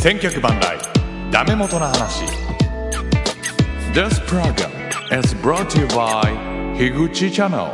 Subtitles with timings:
[0.00, 0.78] 千脚万来
[1.32, 2.22] ダメ元の話
[3.92, 4.70] This program
[5.18, 7.64] is brought to you by 樋口チャンネル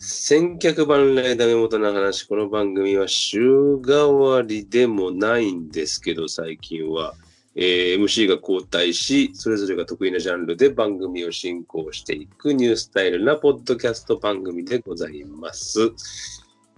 [0.00, 2.24] 千客万来ダメ元の話。
[2.24, 3.40] この番組は週
[3.76, 7.14] 替わりでもないんですけど、最近は。
[7.54, 15.92] えー MC が交代し、それぞれが得意なジャンルで番組を進行していくニュースタイルなポッドキャスト番組でございます。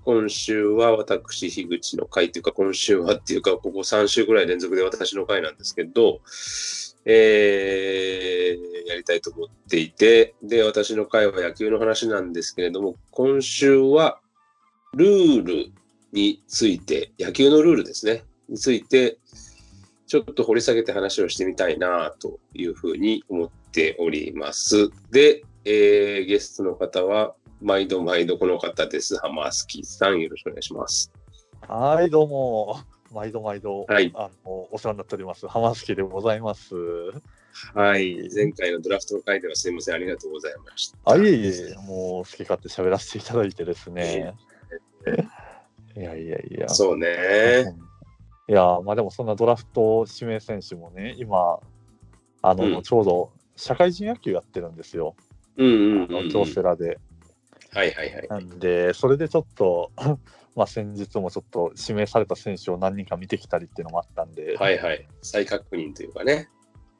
[0.05, 6.21] 今週は私、樋口の回というか、今週はっていうか、ここ3週ぐらい連続で私の回なんですけど、
[7.05, 14.21] えー、やりたいと思っていて、で、私の回は野球の話なんですけれども、今週は
[14.95, 15.73] ルール
[16.13, 19.19] について、野球のルールですね、について、
[20.07, 24.91] ちょっと掘り下げて話をしてみたいなというふうに思っております。
[25.11, 29.19] で、えー、ゲストの方は、毎度毎度この方です。
[29.19, 31.13] ハマースキーさん、よろしくお願いします。
[31.69, 32.81] はい、どうも。
[33.13, 35.47] 毎度毎度、はいあのお世話になっております。
[35.47, 36.75] 浜月でございます。
[37.75, 38.31] はい。
[38.35, 40.99] 前回のドラフトの回ではすいません、ありがとうございました。
[41.05, 44.35] あ、いえいえ、もう好き勝手喋らせていただいてですね。
[45.95, 46.69] いやいやいや。
[46.71, 47.77] そうね。
[48.49, 51.59] いや、まあでもそんなドラフト指名選手もね、今、
[52.41, 55.15] あの、うんちょうど社会人野球やってるんですよ。
[55.59, 56.31] うんうんうんうん。
[56.31, 56.99] 京セラで。
[57.73, 58.29] はいはいはい。
[58.29, 59.93] なんで、それでちょっと、
[60.57, 65.07] まあ先日もちょっと指名された選手を何人か見てきたりっていうのもあったんで、はいはい。
[65.23, 66.49] 再確認というかね。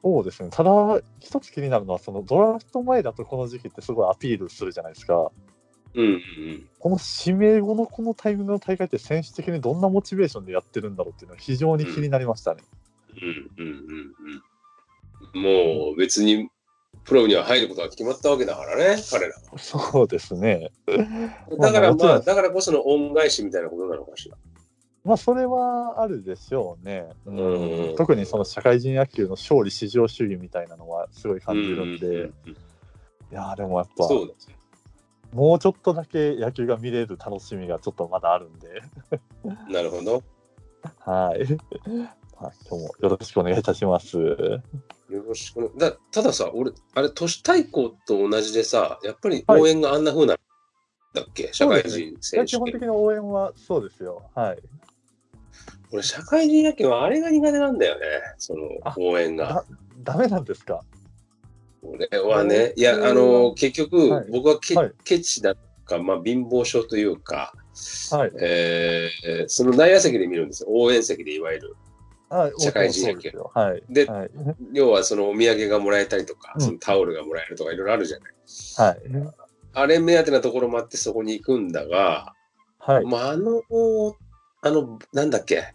[0.03, 0.49] そうですね。
[0.49, 0.71] ただ、
[1.19, 5.31] 一つ気になるのは、そのドラフト前だとこの時期ってすごいアピールするじゃないですか。
[5.93, 6.17] うんうんう
[6.53, 6.69] ん。
[6.79, 12.63] この指名後のこのタイミングの大会って選手的にどんなモチベーションでやってるんだろうっていうのは非常に気になりましたね。
[13.21, 14.13] うんうんうん
[15.35, 15.87] うん。
[15.87, 16.49] もう別に
[17.03, 19.57] プロには入ることが決まったわけだからね、彼らは。
[19.57, 20.71] そうですね。
[21.59, 24.37] だからまあ、だからこその恩返しみたいなことなのかしら。
[25.03, 27.09] まあ、それはあるでしょうね。
[27.25, 32.57] うんうん特にその社会人野球の勝利至上主義みたいなのはすごい感じるんで、うんうんうん
[33.31, 34.57] いやーでもやっぱ、そうですよ。
[35.31, 38.81] もうちょっとだけ野球が見れる楽しみがちょっとまだあるんで、
[39.71, 40.21] なるほど。
[40.99, 41.39] はい。
[41.39, 44.17] はい、今日もよろしくお願いいたします。
[45.11, 45.69] よろしくね。
[45.77, 50.37] だたださ、俺、あれ、都市対抗と同じでさ、やっぱり応援があんな風なん
[51.13, 52.45] だっけ、社会人選手権。
[52.45, 54.23] 基本的な応援はそうですよ。
[54.35, 54.59] はい。
[55.91, 58.05] 俺、社会人野球はあれが苦手なんだよね、
[58.37, 59.65] そのあ応援がだ。
[60.03, 60.81] ダメなんですか？
[61.83, 67.53] 俺はね、いや、うんあの、結局、はい僕はケ,、はいケチだとか、まあ、貧乏症というか、
[68.11, 68.31] はい。
[68.39, 70.69] えーその内野席で見るんですよ。
[70.71, 71.75] 応援席でいわゆる。
[72.31, 73.83] はい社会人野球はい。
[73.89, 74.31] ではい。
[74.73, 78.33] 要はそのお土産がもらえたりとか、うんそのタオルがもらえるとかいろいろあるじゃない。
[78.77, 79.33] はい。
[79.73, 82.33] あれ目当てなところもあってそこに行くんだが、
[82.79, 83.05] はい。
[83.05, 83.61] まあ、あの、
[84.61, 85.73] あの、なんだっけ？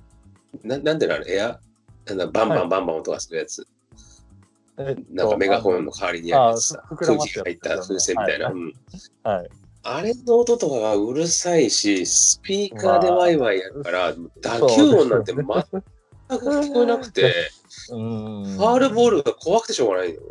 [0.64, 1.60] ななんでなのエア？
[2.06, 3.66] なんだバンバンバンバン音がするやつ。
[4.78, 8.52] えっとなんかメガホンの代わりにやるやつさ空気が入った風船みたいな。
[9.88, 14.12] あれの音とかがうるさいし、スピーカーでワイワイやるから、
[14.42, 15.46] 打球音なんて全
[16.28, 17.50] く聞こえなくて、
[17.90, 18.56] うーん。
[18.56, 20.26] ファールボールが怖くてしょうがないよね。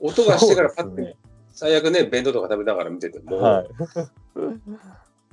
[0.00, 1.16] 音がしてからパッて、ね
[1.52, 3.68] 最悪ね、弁当とか食べながら見てても、はい。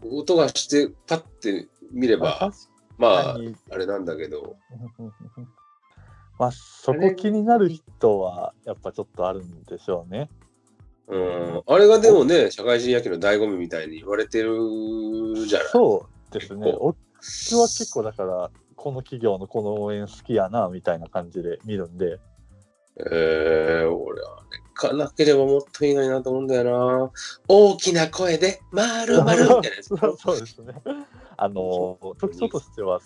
[0.11, 2.51] 音がしてパッて見れば、
[2.97, 3.38] まあ、
[3.69, 4.56] あれなんだけど、
[6.39, 10.29] まあ、そこ気になる人は、やっぱちょっとあるんでしょうね。
[11.07, 15.67] うん、あれがでもね、社会人野球の醍醐味みたいに言われてるじゃない。
[15.69, 16.66] そうですね。
[16.66, 22.19] 結構僕は結構だから、この企業のこの応援好きやな、みたいな感じで見るんで。
[22.97, 27.12] えー、俺はね、かなければもっといいのになと思うんだよな。
[27.47, 29.88] 大きな声で、まるまるみたいなやつ。
[30.18, 30.75] そうですね。
[31.38, 33.02] あの、特徴としては、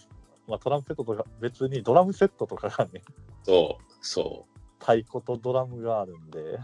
[0.47, 3.01] まあ、トランペットとか別にドラムセットとかがね、
[3.43, 4.45] そう、そ
[4.79, 6.57] 太鼓とドラムがあるんで、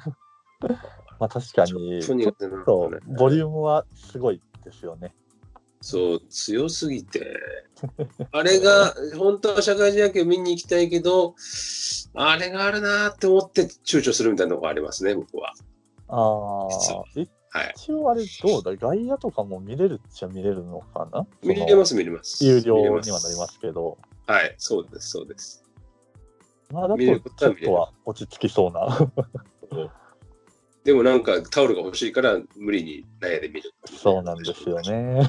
[1.19, 2.33] まあ確かに、っちょっ
[2.65, 2.91] と。
[3.05, 5.13] ボリュームはすごいですよね。
[5.85, 7.39] そう、強すぎて。
[8.33, 11.35] あれが、本当は社会人野球見に行きたいけど、
[12.15, 15.53] あれがあるなーって思って躊躇するみたいなところありますね、僕は。
[16.07, 17.73] ああ、はい。
[17.75, 21.27] 一応あれどうだ外野とかも見れるっちゃ見れるのかな？
[21.43, 22.43] 見れますす、見れます。
[22.43, 25.63] 有料にはなりますけど、はい、そうです、そうです。
[26.71, 29.11] まあだとちょっとは落ち着きそうな。
[30.85, 33.73] でもなんかタオルが欲しいから無理に悩んでみる。
[33.85, 34.79] そうなんですよ。
[34.81, 35.27] ね。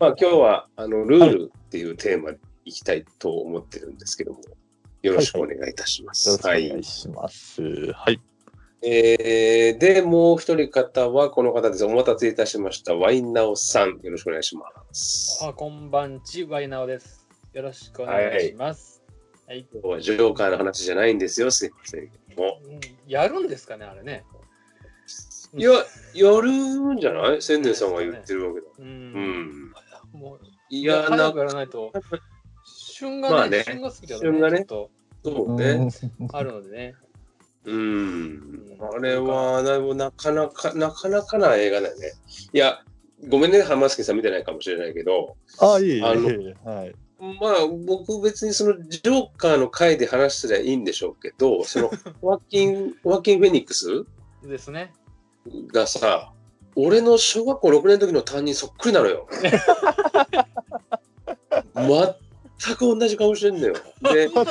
[0.00, 4.40] まあ今日はあのルールっていうテーマでいきたいと思ってるんですけども、
[5.02, 6.30] よろしくお願いいたします。
[6.30, 7.62] よろしくおはい願いします。
[7.92, 8.18] はい。
[8.80, 11.84] えー、で、もう一人方はこの方です。
[11.84, 12.94] お待たせいたしました。
[12.94, 14.64] ワインナオさん、よろしくお願いしま
[14.94, 15.44] す。
[15.44, 17.28] あ、こんばんち、ワイナオです。
[17.52, 19.02] よろしくお願いします。
[19.46, 19.66] はい。
[19.70, 22.10] 今日はジョーカーの話じゃないんですよ、すいません
[23.06, 24.24] やるんですかね、あれね。
[25.54, 25.70] いや、
[26.14, 27.42] やるんじゃない？
[27.42, 28.66] 千年さんが言ってるわけだ。
[28.78, 28.82] う。
[28.82, 29.72] うんん。
[30.12, 30.40] もう、
[30.70, 31.92] いや、な早くやらないと、
[32.64, 34.90] 旬がね、まあね旬が好きだ旬がねそ
[35.24, 35.90] うね。
[36.30, 36.94] とあるのでね。
[37.64, 38.76] うん。
[38.80, 42.12] あれは、でもなかなか、なかなかな映画だよね。
[42.52, 42.82] いや、
[43.28, 46.28] ごめんね、浜助さん見てないかもしれないけど、あ、いい、いい、あの
[46.64, 46.94] はい。
[47.22, 51.90] まあ、僕別にそのジョーカーの回で話すりゃいいんでしょうけど、 その、
[52.20, 54.04] ワーキン、ワーキンフェニックス
[54.42, 54.92] ですね。
[55.68, 56.32] がさ、
[56.74, 59.28] 俺の小学校6年の時の担任そっくりなのよ。
[61.74, 63.74] 全く同じ顔してんだよ。
[64.02, 64.28] で。
[64.28, 64.44] 怖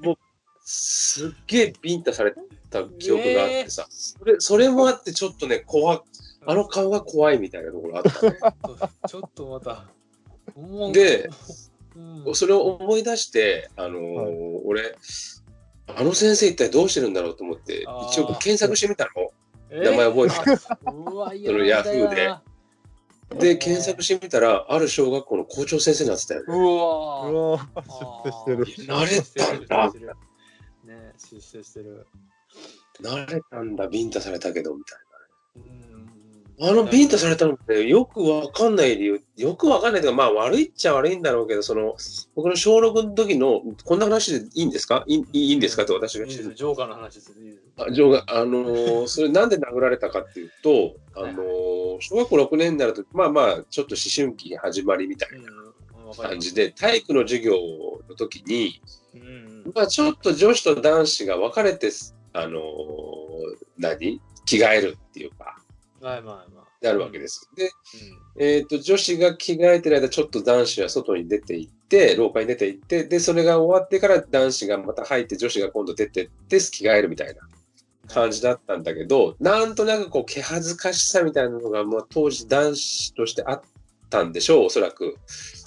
[0.00, 0.16] もう
[0.62, 2.34] すっげえビンタされ
[2.68, 6.02] た記憶があってさ、それそれもあってちょっとね、怖
[6.44, 8.38] あの顔が怖いみたいなところあったね。
[9.08, 9.86] ちょっとまた。
[10.92, 11.30] で、
[11.96, 12.34] うん。
[12.34, 14.62] それを思い出して、あのーはい。
[14.64, 14.96] 俺、
[15.96, 19.10] あの先生一体どうしてるんだろうと思って、一応検索してみたの。
[19.70, 19.80] え？
[19.80, 22.34] 名前覚えてそのヤフーで。
[23.38, 26.46] で、検索してみたら、ある小学校の校長先生になってたよね。
[26.48, 27.68] うわうわ
[28.24, 28.86] 出世してる。
[28.86, 29.20] 慣れ
[29.66, 30.14] たんだ。
[30.84, 32.06] ね出世してる。
[33.02, 35.07] 慣れたんだ、ビンタされたけど、みたいうんな。
[36.60, 41.96] あのビンタされたのって、よくわかんない理由、よくわかんないというか、まあ悪いっちゃ悪いんだろうけど、その、
[42.34, 45.04] 僕の小6の時の、こんな話でいいんですか？
[45.06, 47.32] いいいいんですかって私がいいです聞いてジョーカーの話です。
[47.78, 57.52] あジョーが、あのー それなんで殴られたかっていうと、あのー小学校6年になると、まあまあ、ちょっと思春期始まりみたいな感じで、体育の授業
[58.08, 58.80] の時に、
[59.14, 61.90] うんまあちょっと女子と男子が分かれて、
[62.32, 62.62] あのー
[63.78, 64.20] 何？
[64.44, 65.57] 着替えるっていうか、
[66.00, 66.68] はいまあまあ。
[66.80, 67.50] なるわけです。
[67.56, 67.70] で、う
[68.38, 77.40] えっ、と、女子が着替えてる間、ちょっと男子は外に出て行って、廊下に出て行って、で、それが終わってから男子がまた入って、女子が今度出てって、着替えるみたいな
[78.06, 83.62] 感じだったんだけど、なんとなくこう、気恥ずかしさみたいなのが、まあ、当時男子としてあっ
[84.08, 85.04] たんでしょう、おそらく。
[85.04, 85.08] ん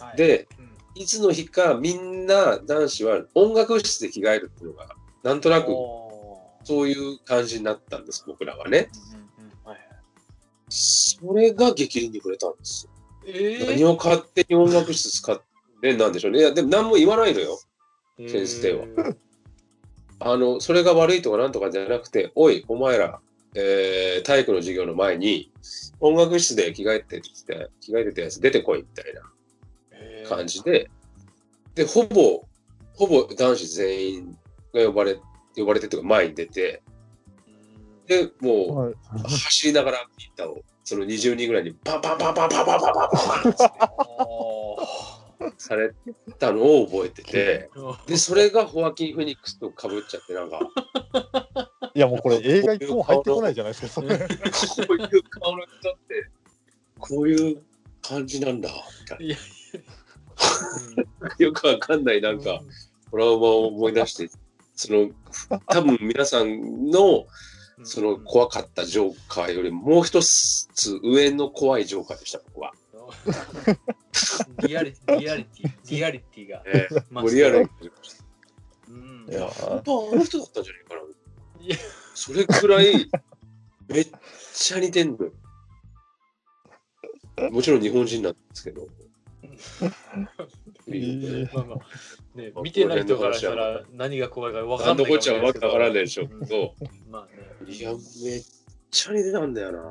[0.03, 4.89] はいで、うんいつの日かみんな男子は音楽室で着替えるっていうのが、
[5.23, 5.67] なんとなく
[6.63, 8.89] そういう感じになったんです、僕らはね。
[9.15, 9.17] う
[10.71, 12.91] それが激励に触れたんですよ。
[13.27, 15.41] え何を勝手に音楽室使っ
[15.81, 16.39] てなんでしょうね。
[16.39, 17.59] いや、でも何も言わないのよ。
[18.17, 19.15] ー先生はえー
[20.23, 23.19] あの、それが悪いとかなんとかじゃなくて、おい、お前ら、
[23.55, 25.51] えー体育の授業の前に、
[25.99, 29.21] 音楽室で着替えてきて、着替えてたやつ出てこいみたいな
[29.91, 30.89] えー感じで、
[31.75, 32.45] で、ほぼ、
[32.93, 34.37] ほぼ男子全員
[34.73, 35.19] が呼ばれ、
[35.55, 36.90] 呼ばれてというか前に出て、うん
[38.07, 38.93] で、もう、はい
[39.23, 43.65] 走りながらピッタを、その20人ぐらいにパンパンパンパンパンパンパンパンパ
[45.47, 45.93] ンされ
[46.39, 50.59] たのを覚えてて、うんで、それがホアキン・フェニックスと被っちゃって、なんか、
[51.93, 54.01] いや、もうこれ映画一本入ってこないじゃないですか。
[54.01, 56.29] こういう顔の人って、
[56.99, 57.61] こういう
[58.01, 58.69] 感じなんだ、
[59.01, 59.35] みたいな。
[61.37, 62.61] よくわかんない、なんか、
[63.09, 64.29] トラウマを思い出して、
[64.75, 65.09] その、
[65.67, 67.25] 多分皆さんの、うん
[67.83, 70.67] その怖かったジョーカーよりもう一つ
[71.03, 72.73] 上の怖いジョーカーでした、僕は。
[74.67, 76.63] リアリティ、リアリティ、 リアリティが。
[76.65, 77.69] ええまあもうリアルに。
[78.89, 81.01] うんいや本当はあの人だったんじゃないかな。
[81.65, 81.75] いや
[82.13, 83.09] それくらい、
[83.87, 84.07] めっ
[84.53, 85.31] ちゃ似てんのよ。
[87.51, 88.87] もちろん日本人なんですけど。
[90.87, 91.77] え ーまあまあ、
[92.35, 96.73] ね、見てない人からしたら何が怖いか分かんないこっちゃわけわからないでししょうけど。
[97.09, 97.73] まあね。
[97.73, 98.43] いや、めっ
[98.89, 99.79] ちゃ似てたんだよな。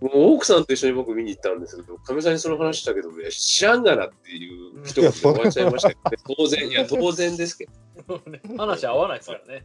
[0.00, 7.68] もう奥さんと一緒に僕見に行ったんですけど、かみさんにその話したけど、ね、知らんがなっていう一言で終わっちゃいましたけど、ね、 当然、いや、当然ですけ
[8.06, 9.64] ど、ね話合わないですからね。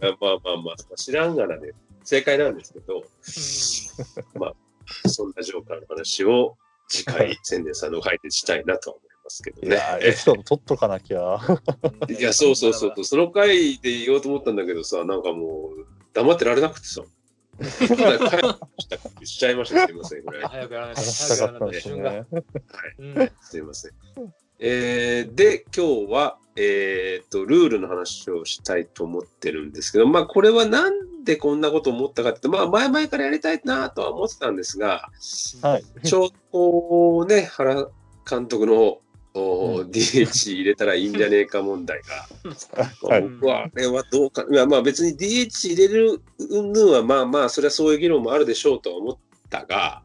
[0.00, 3.02] いやまあまあまあ、知らんがなで正解なんですけど、
[5.08, 6.56] そんなジョーカーの話を
[6.88, 9.68] 次回、 千年さんの回でしたいなとは思いますけどね。
[9.68, 11.40] いや、エピソード取っとかなきゃ。
[12.08, 13.04] いや、そうそうそう。
[13.04, 17.02] その回で言おうと思ったんだけどさ、なんかもう、黙ってられなくてさ。
[19.24, 19.86] しちゃいました。
[19.86, 20.24] すいません。
[20.24, 20.44] これ。
[20.44, 21.00] 早くやらないと。
[21.00, 22.12] 話したかったんです瞬が。
[22.12, 22.26] ね。
[22.98, 23.92] うんすいません。
[24.58, 35.08] えーで、今日は、えーっと、ルールの話をしたいと思ってるんですけど、まあ、これはなんでこんなこと思ったかって、まあ、前々からやりたいなとは思ってたんですが、
[35.62, 35.84] はい。
[36.06, 37.88] ちょうどね、原
[38.28, 38.98] 監督の、
[39.34, 42.26] DH 入れたらいいんじゃねえか問題が、
[43.08, 43.22] はい。
[43.22, 49.18] 僕はあれはどうか、いやまあ別に DH 入れる云々はまあまあ、それはそういう議論もあるでしょうとは思っ
[49.50, 50.02] たが、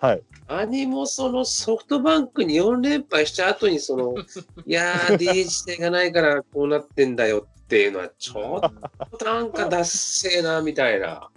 [0.00, 0.22] はい。
[0.48, 4.14] 何もそのソフトバンクに4連敗した後にその、
[4.66, 11.30] いやー、DH 性がないからこうなってんだよっていうのは、ちょっとなんかダッセーな、みたいな。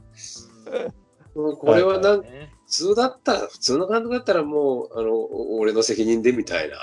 [1.35, 6.77] これはなんね普通だったら、普通の監督だったらもう、あの、お俺の責任でみたいな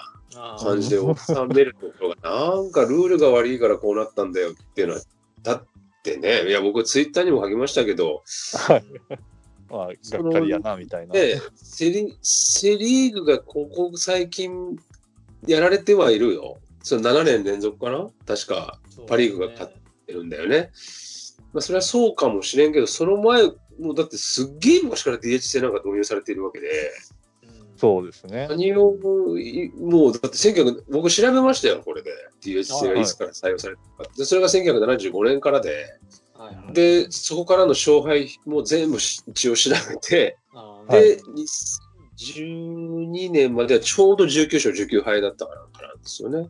[0.59, 1.07] 感じで収
[1.49, 5.01] めるところが、なんかルールが悪いからこうなったんだよっていうのは、
[5.43, 5.67] だっ
[6.03, 8.23] てね、いや、僕ツイッターにも書きましたけど、
[8.69, 8.85] はい。
[9.69, 11.13] まあ、がっかりやな、みたいな。
[11.13, 14.79] で、セリセリーグがここ最近
[15.47, 16.59] やられてはいるよ。
[16.83, 18.09] その7年連続かな？
[18.27, 19.73] 確かパリーグが勝っ
[20.07, 20.71] てるんだよね。
[21.53, 23.43] まあ、それはそうかもしれんけど、その前、
[23.81, 27.16] もうだってすっげえ昔から DH 制なんか導入されているわけで、うん
[27.77, 28.47] そうですね。
[28.49, 28.95] 何を、
[29.39, 32.11] いもうだって1900、僕調べましたよ、これで。
[32.43, 33.07] DH 制がい。
[33.07, 34.11] つから採用されたか。
[34.17, 35.99] で、それが1975年からで、
[36.35, 36.73] はいはい。
[36.73, 40.39] で、そこからの勝敗も全部し一応調べて、
[40.89, 41.21] で、
[42.19, 46.49] 2012年まではちょうど19勝19敗だったからなんですよね。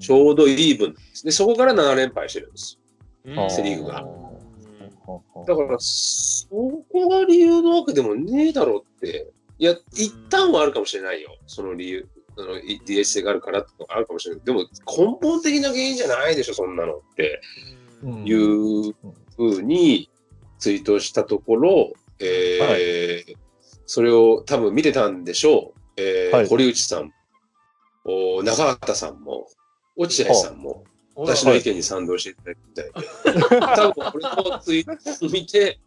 [0.00, 2.78] ちょうどイーブンでそこから7連敗してるんです。
[3.24, 3.50] うん。
[3.50, 4.02] セリーグが。
[4.02, 5.44] うん。
[5.46, 9.30] だから、そこが理由なわけでもねえだろうって。
[9.58, 11.36] いや、一旦はあるかもしれないよ。
[11.46, 12.08] その理由。
[12.38, 14.44] あの、い DS 性があるからとかあるかもしれない。
[14.44, 17.40] でも、根本的な原因じゃないでしょ、そんなのって。
[18.02, 18.92] うんいう
[19.36, 20.10] ふうに
[20.58, 23.36] ツイートしたところ、えー
[23.88, 25.80] それを多分見てたんでしょう。
[25.96, 27.12] えーはい堀内さん、
[28.04, 29.48] お中畑さんも、
[29.96, 30.84] 落合さんも、
[31.14, 32.92] 私の意見に賛同していただいて、
[33.76, 35.78] 多分これのツイートを見て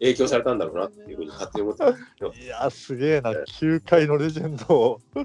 [0.00, 2.32] 影響されたんだろうなっていうふうに勝手に思ってますよ。
[2.40, 5.00] いや、すげえな、球界のレジェンドを。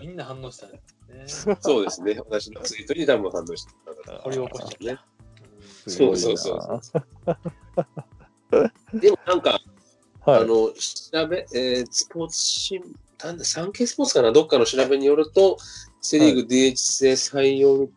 [0.00, 0.80] みんな反応したね。
[1.08, 2.18] ねそうですね。
[2.28, 3.72] 私のツイートに多分反応して
[4.06, 4.92] た掘り起こしちゃね。
[4.94, 5.90] った。
[5.90, 6.54] すごいなそうそ
[8.52, 9.60] う でもなんか、
[10.20, 10.42] はい。
[10.42, 12.82] あの、調べ、えースポーツ新、
[13.22, 15.58] なんだ、産経スポーツかな、どっかの調べによると、
[16.00, 17.90] セリーグ DH 制採用に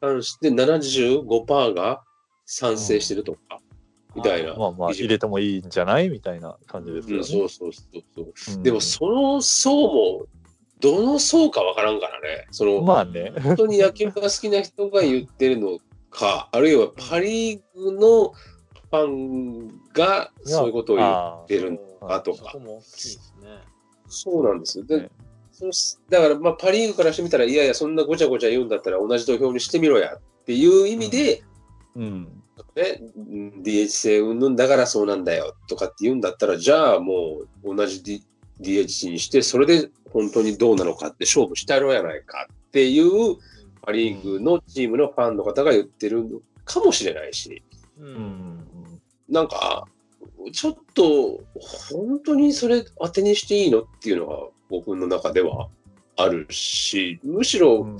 [0.00, 2.02] 関して75%が
[2.46, 3.59] 賛成してるとか、
[4.14, 4.54] みたいな。
[4.54, 7.24] まあまあ、入れてもいいんじゃないみたいな感じですうん、よね。
[7.24, 8.56] そうそうそうそう。
[8.56, 10.26] うんでも、その層も、
[10.80, 12.46] どの層かわからんからね。
[12.50, 13.32] その、まあね。
[13.42, 15.78] 本当に野球が好きな人が言ってるの
[16.10, 22.64] か、 あるいはパリーグのファンがそういうことを言あってるのかとかそね。
[24.08, 24.84] そうなんですよ。
[24.84, 25.10] で、ね
[26.08, 31.42] だから、まあ、パ・リーグからしてみたら、いやいや、そんなごちゃごちゃ言うんだったら同じ土俵にしてみろやっていう意味で、
[31.94, 32.02] うん。
[32.02, 32.39] ね、うん
[32.74, 38.22] DH 制云々だからそうなんだよとかって言うんだったら、じゃあもう同じ、D、
[38.60, 43.36] DH にして、それで本当にどうなのかって勝負したろやないかっていう、
[43.82, 47.62] パ・リーグのチームのファンの方が言ってるのかもしれないし、
[47.98, 48.04] う。
[48.04, 48.66] うんん。
[49.28, 49.86] なんか、
[50.52, 54.36] ちょっと、本当にそれ当てにしていいのっていうのが
[54.68, 55.68] 僕の中では
[56.16, 57.98] あるし、むしろうん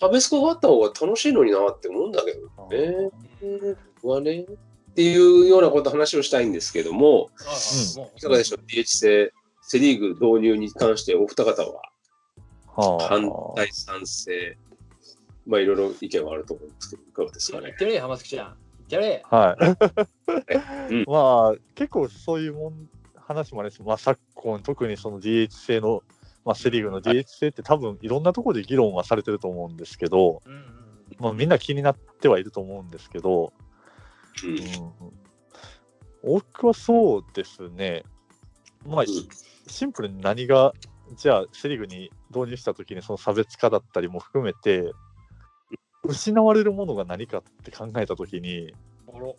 [0.00, 3.10] 差別化があった方が楽しいのになって思うんだけどね。
[3.40, 4.40] 僕はね。
[4.42, 6.52] っていうようなこと話をしたいん。
[6.52, 7.30] ですけども、
[8.16, 11.82] いかがでしょう ?DH 制、セリーグ導入に関してお二方は
[12.74, 14.56] はあ反対、賛成、
[15.46, 16.70] まあいろいろ意見はあると思うん。
[16.70, 17.76] ですけど、いかがですかね言っ。
[17.76, 18.56] てる浜月ちゃん。
[18.78, 19.22] 言ってるれ。
[19.30, 19.56] は
[20.90, 20.94] い。
[20.94, 21.04] うん。
[21.06, 22.88] まあ、結構そういうもん。
[23.14, 23.82] 話もあれです。
[23.82, 26.02] まあ、昨今、特にその DH 制の、
[26.46, 28.22] まあ、セ・リーグの DH 制って多分いろん。
[28.22, 29.76] なところで議論はされてると思うん。
[29.76, 30.52] ですけど、うん。
[30.52, 30.87] うん
[31.18, 33.52] まあ、みんな気になってはいると思うんですけど、
[34.44, 34.50] うん。
[34.50, 38.04] うん、僕はそうですね、
[38.86, 39.04] まあ、
[39.66, 40.72] シンプルに何が、
[41.16, 44.92] じゃあ、セ・リーグに導入したときに、その差別化だったりも含めて、
[46.04, 48.72] 失われるものが何かって考えたときに、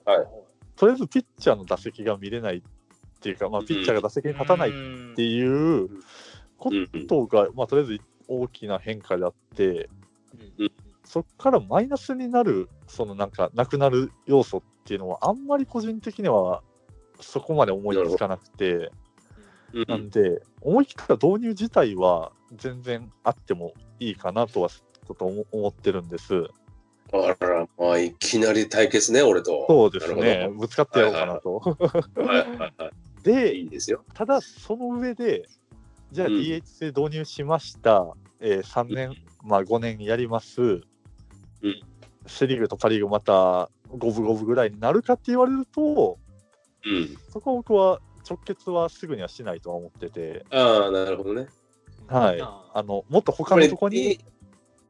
[0.06, 0.28] はい。
[0.76, 2.62] とりあえずピッチャーの打席が見れないっ
[3.22, 4.72] ていうか、まあ、ピッチャーが打席に立たないっ
[5.16, 5.90] ていう
[6.58, 6.72] こ
[7.08, 9.90] とが、まあ、とりあえず大きな変化であって、
[10.58, 10.72] うん
[11.10, 16.62] そこからマイナスになる、そのなんか、なくなる要素っていうのは、あんまり個人的には
[17.20, 18.92] そこまで思いつかなくて、
[19.74, 26.48] うんなんで、思い切った導入自体は全然あってもいいかなとは、ちょっと思思ってるんです。
[27.12, 29.66] あら、まあ、いきなり対決ね、俺と。
[29.68, 31.60] そうですなねる、ぶつかってやろうかなと。
[31.60, 31.88] ほど。
[32.24, 32.74] はいはいはい。
[33.26, 34.06] で、いいですよ。
[34.14, 35.50] ただ、その上で、
[36.12, 40.89] じゃあうん DH 制導入しました、えー3年、まあ5年やります、うん
[42.28, 46.18] セ・リーグとパ・リーグまた五分五分ぐらいになるかって言われると、
[46.86, 47.18] うん。
[47.32, 48.00] そこは僕は
[48.30, 51.48] 直結はすぐにはしないとは思ってて、ああ、なるほどね。
[52.08, 54.20] はいああのもっと他のとこに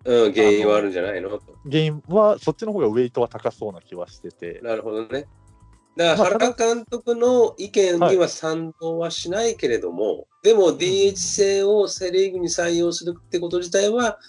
[0.05, 1.29] うん、原因はあるんじゃないの？
[1.29, 1.41] と。
[1.69, 5.25] 原因は、そっちの方がウェイトは高そうな気はしてて、なるほどね。
[5.97, 14.19] だからまあ原監督の意見には賛同はしないけれども、でも DH 制をセ・リーグに採用するってこと自体は、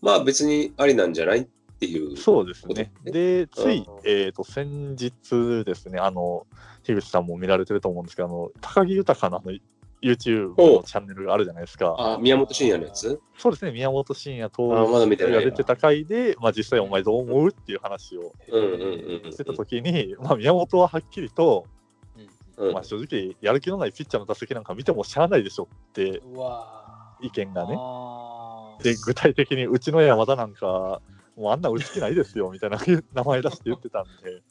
[0.00, 1.40] まあ別にありなんじゃない？
[1.40, 2.16] っていう。
[2.16, 2.92] そうですね。
[3.04, 6.46] で、ついうん、えっ、と、先日ですね、あの、
[6.84, 9.52] 樋口さんも見られてると思うんですけど、あの、高木豊のあの
[10.02, 11.96] YouTube のチャンネルがあるじゃないですか。
[11.98, 13.20] あ、宮本慎也のやつ？
[13.38, 19.32] そうですね、宮本慎也とあまだ見てが出てた回で、まあ、実際お前どう思うっていう話をうんうんうんうん。
[19.32, 21.66] してた時に、まあ、宮本ははっきりと、
[22.58, 27.76] うんまあ、正直、やる気のないピッチャーの打席なんか見てもしゃあないでしょってうわ意見がね。
[28.82, 31.00] で、具体的にうちの山田なんか、
[31.36, 32.78] もうあんな打つ気ないですよみたいな
[33.14, 34.42] 名前出して言ってたんで、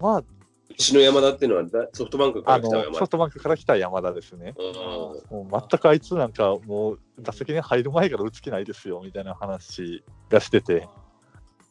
[0.00, 2.84] まあ、うちの山田っていうのはだソフトバンクかあら来た山。
[2.84, 3.10] 田のソフ。
[3.10, 4.54] トバンクから来た山田ですね。
[4.58, 10.88] うんもう全くあいつなんか、もう打席に入る前から打つ気ないですよみたいな話がしてて、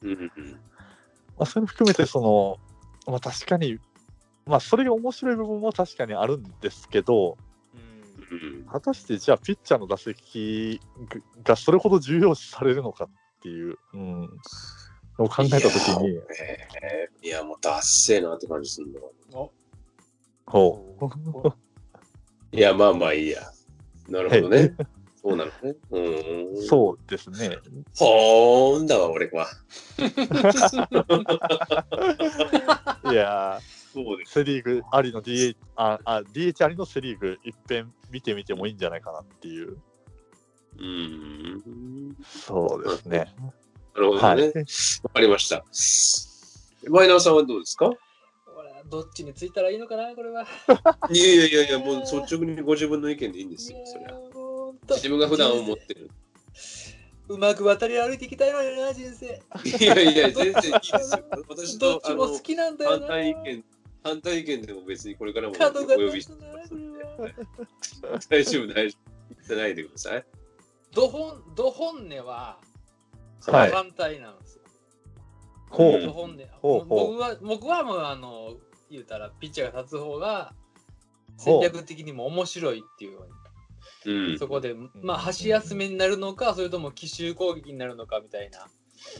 [0.02, 0.32] うんうん
[1.38, 2.58] まあ、それも含めて、その、
[3.12, 3.80] まあ、確かに、
[4.46, 7.38] まあ、それが面白い部分も確かにあるんですけど、
[8.72, 10.82] 果たしてじゃあ、ピッチャーの打席
[11.44, 13.10] がそれほど重要視されるのかっ
[13.42, 14.22] ていう、うん、
[15.18, 18.88] のを考えたときに、えーいや、もうダッセーなって感じする
[19.32, 19.40] の。
[19.42, 19.52] お
[20.46, 20.96] ほ
[21.34, 21.54] お
[22.52, 23.42] いや、まあまあいいや。
[24.08, 24.74] なるほどね。
[25.22, 25.76] そうなのね。
[25.92, 26.68] うう、ん。
[26.68, 27.58] そうですね。
[27.98, 29.48] ほーんだわ、俺は。
[33.12, 33.60] いや
[33.94, 39.78] そうでー、セ・リーグありの DH、あ、あ DH ありのセ・リーグ、一遍見てみてもいいんじゃないかなっていう、
[40.80, 42.16] うん。
[42.26, 43.34] そうですね。
[43.96, 44.38] なるほどはい。
[44.38, 44.54] ね。
[45.04, 45.64] わかりました。
[46.90, 47.90] マイナーさんはどうですか？
[48.90, 50.48] どっちについたらいいのかな、これは。
[51.12, 54.14] いやいやいやいや、もう率直にご自分の意見でいいんですよ、そりゃ。
[54.96, 56.10] 自分が普段思ってる。
[57.28, 59.42] うまく渡り歩いていきたいのにな、人生。
[59.66, 61.26] いやいや、全然いいですよ。
[61.50, 63.08] 私どっとあのちも好きなんだよ反な。
[63.08, 63.66] 対意見、
[64.08, 66.88] 反対意見でも別にこれからもお呼びして立つな
[67.18, 67.30] これ
[68.12, 69.12] は大丈夫、大丈夫。
[69.36, 70.26] 言ってないでください。
[70.94, 72.60] ど本ど本音は
[73.46, 74.62] はい反対なんですよ。
[75.70, 78.56] ほうんど本音ほうほう僕は僕はもうあの
[78.90, 80.54] 言うたらピッチャーが立つ方が
[81.38, 83.28] 戦略的にも面白いっていうよ
[84.06, 84.40] うにうん。
[84.40, 88.68] そこでまあ箸休めになるのかそれとも奇襲攻撃になるのかみたいな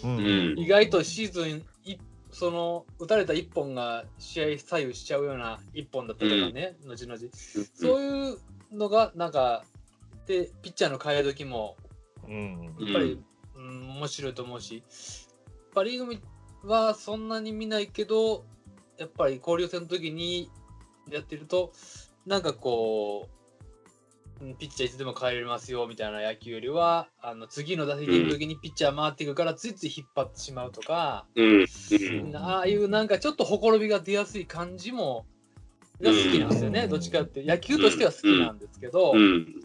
[0.04, 0.08] う。
[0.08, 0.60] うんん。
[0.60, 1.98] 意外とシーズンい
[2.38, 7.20] その打たれた1本が試合左右しちゃうような1本だったとかね、後々。
[7.74, 8.38] そういう
[8.72, 9.66] のがなんか
[10.28, 11.78] でピッチャーの替え時も
[12.28, 12.76] うん。
[12.80, 13.20] やっぱり、
[13.56, 14.84] うん、面白いと思うし、
[15.74, 16.22] パ・リーグ
[16.64, 18.46] はそんなに見ないけど、
[19.00, 20.52] やっぱり交流戦の時に
[21.10, 21.74] やってると、
[22.28, 23.37] なんかこう、うん
[24.60, 31.26] ピッチャーいつでも変えれますよみたいな野球よりは、あの次の打席の時にピッチャー回っていくから、ついつい引っ張ってしまうとか。
[32.36, 35.26] ああいうなんかちょっとほころびが出やすい感じも、
[36.02, 37.44] が好きなんですよね、うんどっちかって。
[37.44, 39.56] 野球としては好きなんですけど、うん。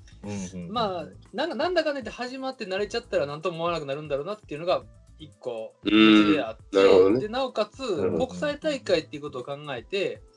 [0.54, 0.72] うん。
[0.72, 4.82] まあなんかなんだかんだ言って始まって慣れちゃったら何とも思わなくなるんだろうなっていうのが
[5.18, 7.82] 一個うんであって、でなおかつ
[8.12, 10.32] 国際大会っていうことを考えて、うん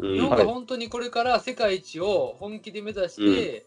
[0.00, 3.66] 日本はいが本当にこれから世界一を本気で目指して、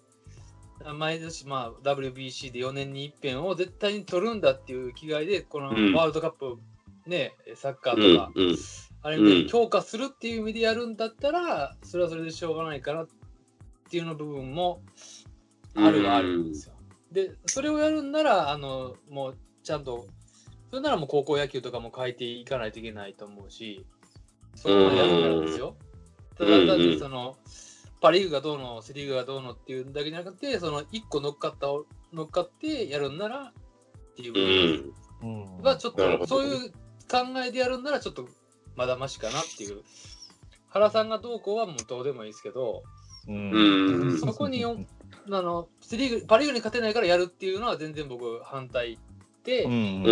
[0.94, 6.58] 毎年、まあ、WBC で4年に一遍を絶対に取るんだっていう気概でこのワうんールドカップ、
[7.08, 8.44] ねサッカうーとか、ん。
[8.44, 8.56] うん。
[9.04, 13.08] あれ強化するっていう意味でやるんだったら、それはそれでしょうがないかなっ
[13.90, 14.82] ていうの部分も
[15.76, 16.76] あるはあるんですよ。
[17.12, 20.06] で、それをやるんなら、あの、もうちゃんと、
[20.70, 23.86] それならもう高校野球とかも変えていかないといけないと思うし、
[24.56, 25.76] そこまでやるんですよ。
[26.38, 27.36] ただ、うんだってその、
[28.02, 31.68] パ・リーグがどうの、セ・リーグがどうのっていうだけじゃなくて、その1個乗っかった、
[32.12, 35.64] 乗っかってやるんならっていう部分うん。
[35.64, 38.28] はちょっと、そういう考えでやるんならちょっと
[38.76, 39.84] まだましかなっていう。
[40.70, 42.84] 原さんがどうこうはもうどうでもいいですけど、
[43.28, 43.52] うん。
[43.52, 44.78] うんそこによ
[45.30, 48.98] あのセリーグパ・リーグに勝てないからやるっていうのは全然僕反対
[49.44, 50.04] で、うん。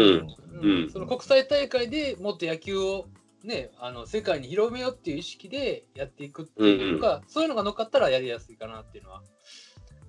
[0.62, 0.90] うん。
[0.92, 3.08] その国際大会でもっと野球を、
[3.44, 9.24] ね、あの世界に広めようっていう意識でやっていくっていうのが、そういうのが乗っかったらやりやすいかなっていうのは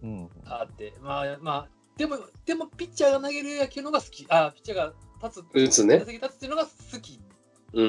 [0.03, 0.29] うん。
[0.47, 7.21] あって、まあまあ、でも、でもピッチャーが投げる野球のが好き、あピッチャーが立つ、打つね打席立つっていうのが好き。
[7.73, 7.83] う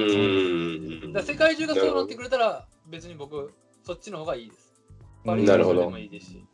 [1.08, 1.14] ん。
[1.14, 4.72] だ世界中がそうなってくれたら、別に僕、そっちの方がいいです。
[5.24, 6.46] なるほどでもいいですし。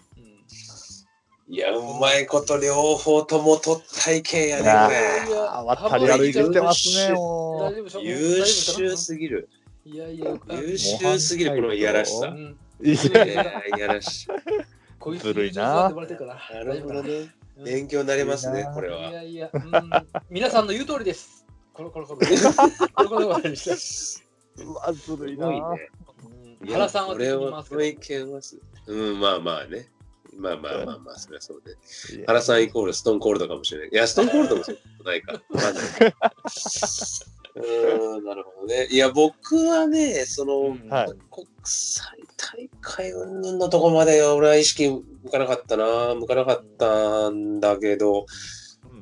[1.48, 5.38] うんいや、うまいこと両方とも取った意見やね、いやこれ。
[5.48, 7.16] ー渡り歩いてきてますね、
[8.02, 9.50] 優秀すぎる。
[9.86, 12.32] いやいや、優秀すぎる、このいやらしさう。
[12.34, 14.28] ん、いいややいやらしい。
[15.00, 17.10] こいつずるいななるほどね。
[17.12, 17.32] うん
[17.64, 19.00] 勉強になりますね、これいは。
[19.12, 19.90] やいや、うん、
[20.30, 21.44] 皆さんの言う通りです。
[21.74, 22.28] これこれこれ。
[22.28, 22.34] こ
[23.04, 24.20] れこれこれでし
[24.58, 24.64] た。
[24.64, 25.50] うわ、ずるいな
[26.68, 27.96] 原さんはこれは、できますこの意。
[27.96, 29.88] 見はす、うん、まあまあね。
[30.38, 31.76] まあまあまあまあ、それはそうで。
[32.26, 33.90] 原さんイコールストーンコールドかもしれない。
[33.92, 35.34] いや、ストーンコールドもそうないか。
[35.34, 35.84] わかんない。
[37.56, 38.88] うーん、なるほどね。
[38.92, 48.26] いや、僕はね、その、うんはい国際大会云々のとこまで俺は意識向かなかったな、向かなかったんだけど、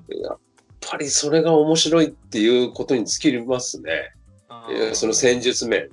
[0.10, 0.38] うんやっ
[0.82, 4.14] ぱりそれが面白いっていうことに尽きますね。
[4.94, 5.90] その戦術面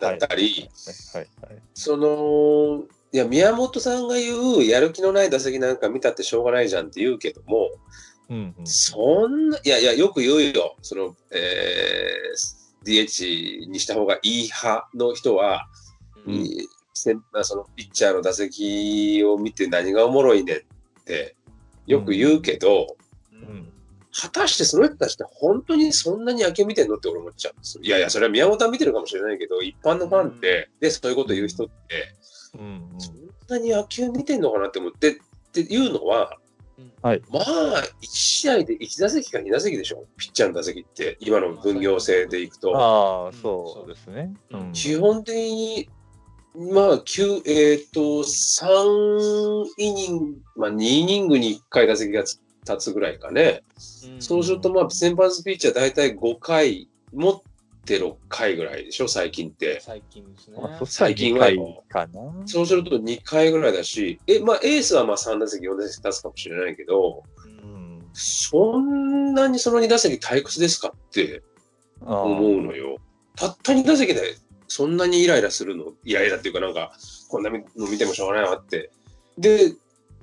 [0.00, 0.68] だったり、
[1.14, 1.62] はいはい。
[1.74, 7.70] その、いや、宮本さんが言う、やる気のない打席なんか見たってしょうがないじゃんって言うけども、
[8.28, 10.76] うんうんそんな、いやいや、よく言うよ。
[10.82, 15.66] その、えー、DH にした方がいい派の人は、
[16.26, 16.44] うん
[17.32, 20.60] まあそのピッチャーの打席を見て何がおもろいねんっ
[21.04, 21.36] て
[21.86, 22.96] よく言うけど、
[23.32, 23.72] うん
[24.20, 27.84] 果たしてその人たちって本当にそんなに野球見てんのって俺思っちゃうんですよ。
[27.84, 32.16] いやいや、それは宮本は見てるかもしれないけど、一般のファンって、で、そういうこと言う人って、
[32.54, 33.16] うんうんそん
[33.48, 35.14] なに野球見てんのかなって思って、っ
[35.52, 36.38] ていうのは、
[37.02, 37.44] はいまあ、
[38.02, 42.76] 1試合で1打席か2打席でしょ、ピッチャーの打席って、今の分業制でいくと。
[42.76, 44.34] ああ、そうですね。
[44.50, 45.88] うん基本的に、
[46.54, 52.36] まあ、9、えっ、と、3イニング、まあ、2イニングに1回打席が立
[52.78, 53.62] つぐらいかね。
[54.18, 57.47] そうすると、まあ、先発ピッチャー大体5回、持って
[57.96, 59.80] 6回ぐらいでしょ、最近って。
[59.80, 60.58] 最近ですね。
[60.84, 61.56] 最近は2
[61.88, 62.46] 回かな。
[62.46, 67.22] そうすると2回ぐらいだし、え、まあ、エースはまあ3打席、4打席立つかもしれないけど、
[67.62, 67.78] うん
[68.20, 71.42] そんなにその2打席退屈ですかって
[72.00, 72.96] 思うのよ。
[73.36, 75.92] たった2打席でそんなにイライラするの？
[76.04, 76.92] イライラっていうかなんか、
[77.28, 78.90] こんなの見てもしょうがないわって。
[79.36, 79.72] で、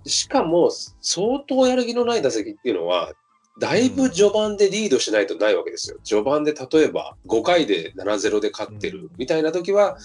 [0.06, 3.14] しかも相当やる気のない打席っていうのは、
[3.58, 5.98] だいぶ序盤でリードしないとないわけですよ。
[6.04, 9.98] 序盤で例えば5回で7-0で勝ってるみたいな時は、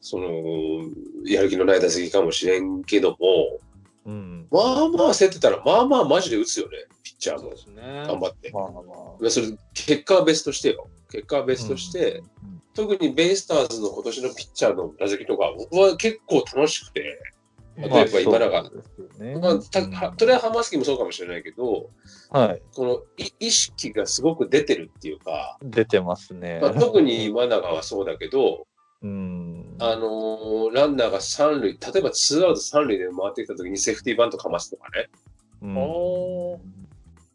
[0.00, 0.28] その、
[1.24, 3.16] やる気のない打席かもしれんけども、
[4.04, 4.46] うん。
[4.50, 8.04] まあまあ競ってたら、まあまあマジで打つよね、ピッチャーもね。
[8.06, 8.50] 頑張って。
[8.50, 8.80] まあま
[9.26, 9.30] あ。
[9.30, 10.88] それ結果は別としてよ。
[11.10, 12.22] 結果は別として、
[12.74, 17.41] 特にベイスターズの今年のピッチャーの打席とか、僕は結構楽しくて、まあ
[17.76, 21.90] 例えば今永そうですよねまあ、たはそれはハマスキーもそうかもしれないけど、
[22.30, 22.62] はい。
[22.74, 26.60] このい意識がすごく出てるっていうか、出てますね。
[26.60, 28.66] まあ、特に今永はそうだけど、
[29.02, 29.76] うん。
[29.78, 35.08] あのーランナーが三塁、例えばツーアウト三塁で回ってきた時にセーフティーバントかますとかね。
[35.62, 36.82] うん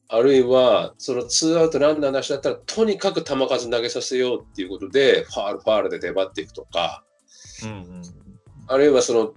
[0.10, 7.04] あるいは、そのツーアウトランナーなしだったら、とにかく球数投げさせようっていうことで、ファール、ファールで粘っていくとか、
[7.64, 8.02] うん
[8.70, 9.34] あるいはその、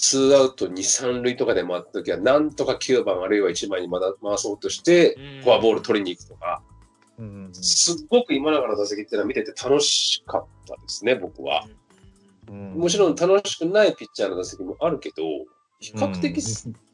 [0.00, 6.62] ツーアウト2、3塁とかで回った時は、なんとか9番、あるいは1番にまだ回そうとして、フォアボール取りに行くとか、
[7.18, 7.50] うん。
[7.52, 11.66] すっごく今永の打席っていうのは見てて楽しかったですね、僕は。
[12.50, 15.22] うんもちろん楽しくないピッチャーの打席もあるけど、
[15.80, 16.42] 比較的、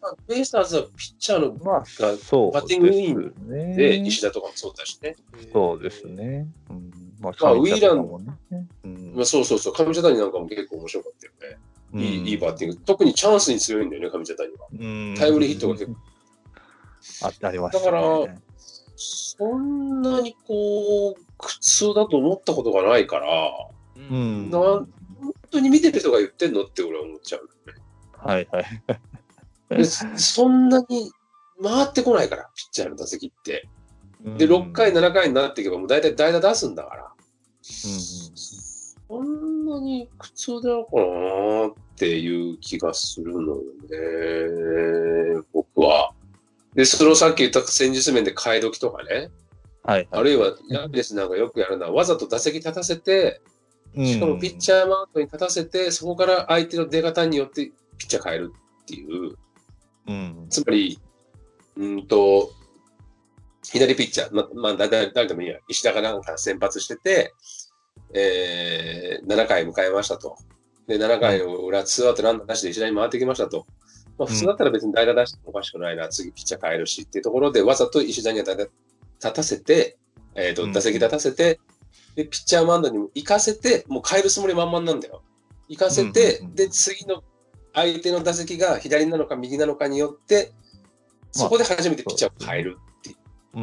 [0.00, 5.16] まあベイスターズはピッチャーのまあ、がそうバッティングいいんで石田とかもそうだしね。
[5.52, 6.06] そうです。
[6.06, 6.46] ね。
[6.68, 8.66] うん、まあ、ウィーもね。
[8.84, 11.58] うんまあ、そうそうそう、上茶谷なんかも結構面白かったよね。
[11.94, 12.76] いいいいバッティング。
[12.84, 14.68] 特にチャンスに強いんだよね、上茶谷は。
[14.72, 15.96] うんタイムリーヒットが結構。
[17.22, 17.84] あありました、ね。
[17.84, 18.44] だから
[18.96, 23.50] そんなにこう、苦痛だと思ったことがないから、
[23.96, 24.50] ううん。
[24.50, 24.88] な本
[25.50, 27.74] 当に見てる人が言ってんのって俺は思っちゃう、ね
[28.12, 29.76] はいはい。
[29.76, 29.84] で。
[29.84, 31.10] そんなに
[31.62, 33.68] 回ってこないから、ピッチャーの打席って。
[34.38, 37.12] で、6回、7回になっていけば、もう大体代打出すんだから。
[37.62, 43.62] そんなに苦痛なのかなっていう気がするのよ
[45.38, 46.12] ね、僕は。
[46.74, 49.30] で、そのさっき言った戦術面で替え時とかね、はい
[49.84, 50.08] はい。
[50.10, 53.42] あるいはヤンキースなんかよくやるのは、わざと打席立たせて、
[53.94, 58.52] しかもピッチャャーマウントに立たせて、そこから相手の出方によってピッチャー変える
[58.82, 59.36] っていう、ー。
[60.08, 60.46] うん。
[60.48, 60.98] つまり、
[61.76, 62.50] うんと、
[63.62, 67.34] 左ピッチャー、ま、まあ、誰でもいいや、石田がなんか先発してて、
[68.14, 70.36] えー、7回迎えましたと。
[70.86, 73.66] で、7回の裏、ツーアウトランナーなしで石田に回ってきましたと。
[74.18, 78.70] まあ、普通だったら別に代打出してもおかしくないな、次ピッチャー変えるしっていうところで、わざと石田には立
[79.20, 79.96] たせて、
[80.34, 81.60] えっ、と、うん打席立たせて、
[82.14, 85.22] で、ピッチャーマウンドにも行かせて、もう変えるつもり満々なんだよ。
[85.68, 87.22] 行かせて、で、次の
[87.72, 90.52] 相手の打席が左なのか右なのかによって、
[91.32, 92.78] そこで初めてピッチャーを変える。
[92.78, 92.84] うん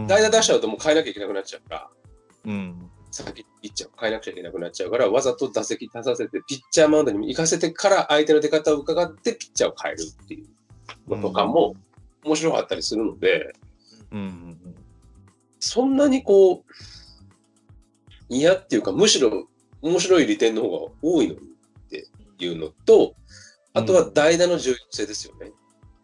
[0.07, 1.89] 代打出しちゃうともう変えなきゃいけなくなっちゃうから、
[2.45, 2.89] うん。
[3.11, 11.75] 先ピッチャーを変えなくちゃいけなくなっちゃうから、わざと打席立たせて、ピッチャーマウンドにも行かせてから相手の出方を伺ってピッチャーを変えるっていうのとかも
[12.23, 13.53] 面白かったりするので、
[14.11, 14.57] うん。
[15.59, 16.63] そんなにこう、
[18.29, 19.47] 嫌っていうか、むしろ
[19.81, 21.43] 面白い利点の方が多いのにっ
[21.89, 22.07] て
[22.39, 23.15] いうのと、
[23.73, 25.51] あとは代打の重要性ですよね。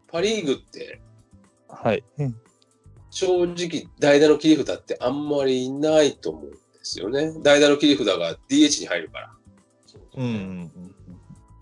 [0.08, 1.02] パ・リーグって
[1.70, 2.04] はい。
[2.20, 2.36] うん
[3.10, 6.52] 正直代打の切り札ってあんまりいないと思うん
[6.88, 7.34] ですよね。
[7.42, 9.34] 代打の切り札が DH に入るから。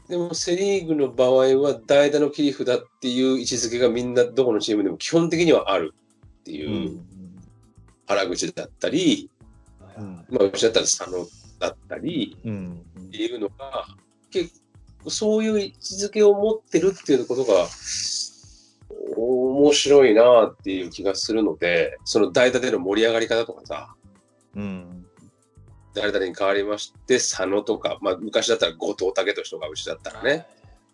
[0.07, 5.95] でもセ・リーグの場合は代打の切り札っていう位置づけがみんなどこのチームでも基本的にはある
[6.41, 7.05] っていうん
[8.05, 9.31] 原口だったり、
[9.97, 11.25] うんまあ、うちだったら佐野
[11.59, 13.87] だったりうんっていうのが、
[14.29, 14.61] 結
[15.03, 17.67] 構そういう位置づけを持ってるっていうことが
[19.17, 23.95] 面白いなっていう気がするので、その代打での盛り上がり方とかさ、
[24.55, 25.04] うん
[25.95, 30.45] 誰々に変わりまして、佐野とか、まあ昔だったら後藤武俊とかうちだったらね、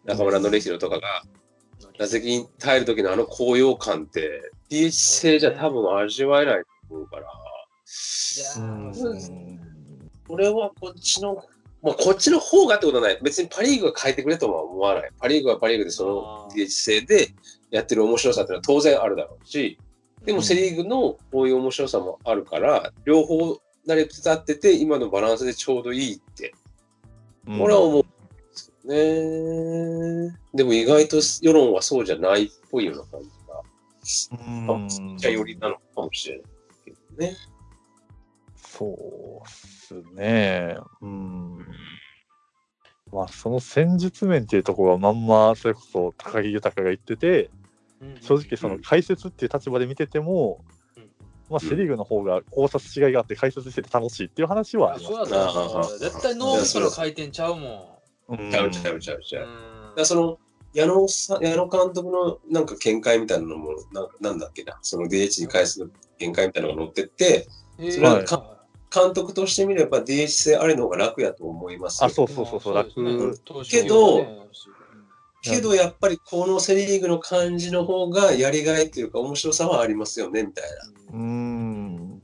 [0.05, 1.23] 中村紀弘とかが
[1.97, 7.23] 打席に耐える時のあの高揚感って、DH 制じゃ多分味わえないと思うから、
[10.27, 11.43] これはこっちの、
[11.81, 13.19] まあこっちの方がってことはない。
[13.21, 15.11] 別にパリーグが変えてくれとは思わない。
[15.19, 17.29] パリーグはパリーグでその DH 制で
[17.71, 19.79] やってる面白さっていうのは当然あるだろうし、
[20.23, 26.53] でもセリーグのこういう面白さもあるから、両方成り立ってて、今のバランスでちょうどいいって、
[27.47, 28.09] うん俺は思うんで
[28.53, 30.37] すよね。
[30.53, 36.45] でも意外と世論はそうじゃないっぽいような感じが、うんちっちゃりなのかもしれない
[36.85, 37.35] けどね。
[38.55, 40.77] そうっすね。
[41.01, 41.57] うん。
[43.11, 47.49] まあ、その戦術面っていうところがまんま、それこそ高木豊が言ってて、
[48.21, 50.80] 正直その解説っていう立場で見てても、うん
[51.51, 55.27] まあ、セ・リーグの方が考察しがいがあって解説してて楽しいっていう話はあります。
[55.27, 58.49] そう絶対脳みその回転ちゃうもうん。
[58.49, 59.39] ちゃうちゃうちゃうちん。
[59.39, 59.47] ゃう。
[59.97, 60.39] だその
[60.73, 64.79] 矢野さん矢野監督のなんか見解みたいなのもななんだっけな。
[64.81, 65.85] その DH に返す
[66.19, 68.25] 見解みたいなのが載ってってうんそれははい。
[68.25, 68.47] か
[68.93, 72.07] 監督としてみれば DH 制ありの方が楽やと思いますよ。
[72.07, 72.93] あ、そうそうそうそう、楽。
[73.69, 74.27] けど
[75.41, 80.63] けどやっぱりこのセ・リーグの感じの方がやりがいっていうか面白さはありますよねみたい
[81.11, 81.17] な。
[81.17, 82.21] うん。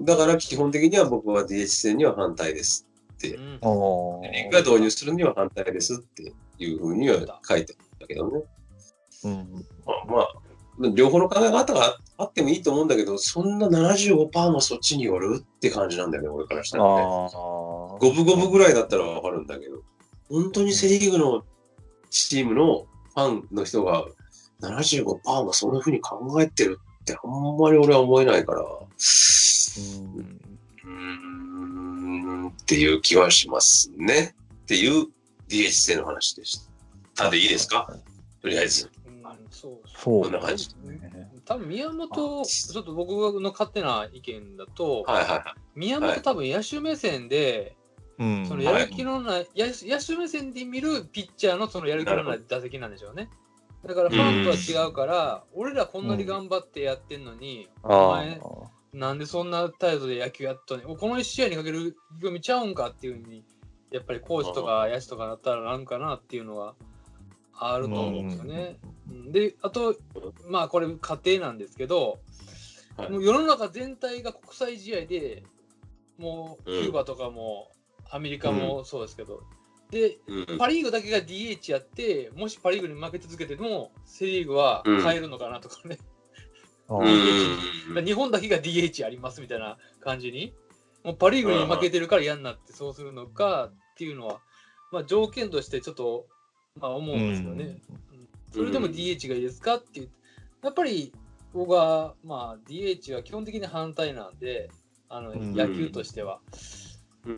[0.00, 2.84] だから基本的には僕は DH 制には反対です。
[2.84, 2.88] うん
[3.20, 8.42] セ・あリーグが導入するには反対ですっていうふうには書いてあったけどね。
[9.24, 9.28] あ。
[9.28, 9.66] うん。
[9.84, 10.26] まあ、
[10.78, 16.90] まあ、両方の考え方があってもいいと思うんだけど、そんな75%もそっちによるって感じなんだよね、俺からしたらね。
[16.90, 17.28] ああ。
[17.98, 19.82] 五分五分ぐらいだったらわかるんだけど、
[20.28, 21.42] 本当にセ・リーグの
[22.10, 24.06] チームのファンの人が
[24.60, 28.64] 75%もそんな風に考えてるってあんまり俺は思えないから、う
[30.84, 34.34] うんーんっていう気はしますね。
[34.62, 35.06] っていう
[35.48, 36.58] DH 制の話でし
[37.14, 37.24] た。
[37.24, 37.96] たでいいですか？
[38.42, 38.90] とりあえず。
[39.06, 39.18] うん
[39.50, 39.78] そう
[40.22, 40.68] こんな感じ。
[40.84, 41.30] ね。
[41.44, 45.42] 多分宮本、ちょっと僕の勝手な意見だと、はいはいはい。
[45.74, 47.74] 宮本多分野手目線で、
[48.18, 48.46] うん。
[48.46, 53.30] そのやる気のない、野手野手目線で見るピッチャーのそのやる気のない打席なんでしょうね。
[53.86, 58.40] だからファンとは違うから、俺らこんなに頑張ってやってんのに、おあ前、
[58.92, 60.96] なんでそんな態度で野球やっとんねん。
[60.96, 63.44] この1試合にかける意気込みちゃうんかっていうふうに、
[63.90, 66.74] やっぱりコーチとか野手とかだったらなんかなっていうのは
[67.54, 68.78] あると思うんですよね。
[69.10, 69.32] うん。
[69.32, 69.96] で、あと、
[70.48, 72.18] まあこれ家庭なんですけど、
[72.96, 73.10] はい。
[73.10, 75.44] もう世の中全体が国際試合で
[76.18, 76.80] もううん。
[76.82, 77.70] キューバとかも
[78.10, 79.42] アメリカもそうですけど、
[79.90, 80.58] で、うん。
[80.58, 85.98] パ・リーグだけが DH やって、もしパ・リーグに負け続けても、セ・リーグは変えるのかなとかね、
[86.88, 86.94] あ。
[86.94, 90.52] うあん日本だけが DH ありますみたいな感じに、
[91.04, 94.40] もうパ・リーグに負けてるから嫌になってそうするのかっていうのは、
[94.92, 96.26] まあ、条件としてちょっと、
[96.76, 97.80] まあ、思うんですよね。
[98.52, 100.10] それでも DH がいいですかっていう、
[100.62, 101.12] やっぱり
[101.54, 104.70] 僕は、まあ、DH は基本的に反対なんで、
[105.08, 105.54] あのうん。
[105.54, 106.40] 野球としては。
[106.52, 106.87] うん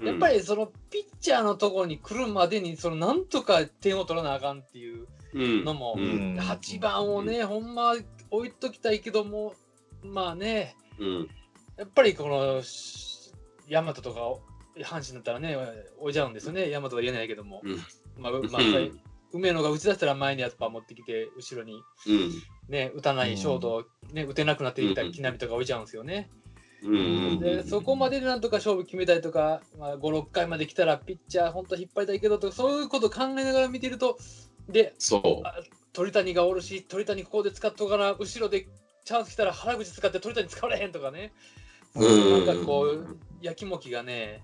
[0.04, 5.64] やっぱりそのピッチャーのところに来るまでに、そのなんとか点を取らなあかんっていううん。
[5.64, 6.36] のも、うん。
[6.38, 7.94] 8番をね、ほんま
[8.30, 9.54] 置いときたいけども、
[10.02, 11.28] まあね、うん。
[11.76, 13.32] やっぱりこの、し
[13.68, 14.20] 大和とか、
[14.84, 15.56] 阪神だったらね、
[15.98, 17.60] 置いちゃうんですよね、大和は言えないけども。
[17.64, 17.76] うん。
[18.18, 19.00] まあ、うまあうん
[19.32, 22.32] 梅野が打ち出したら前にやっぱ持ってきて、後ろにうん。
[22.68, 25.12] ね、打たないショート、ね、打てなくなっていったうん。
[25.12, 26.28] 木浪とか置いちゃうんですよね。
[26.82, 26.96] う
[27.36, 34.18] んで、そこまででなんとか勝負決めたいとか、まあ、5、6回まで来たらピッチャー本当は引っ張りたいけどとか、そういうことを考えながら見てると、
[34.68, 35.46] で、そう。
[35.46, 35.54] あ
[35.92, 38.66] 鳥谷がおるし、鳥谷ここで使っとかな、後ろで
[39.04, 41.32] チャンス来たら原口使って鳥谷使われへんとかね、
[41.94, 44.42] うんなんかこう、やきもきがね、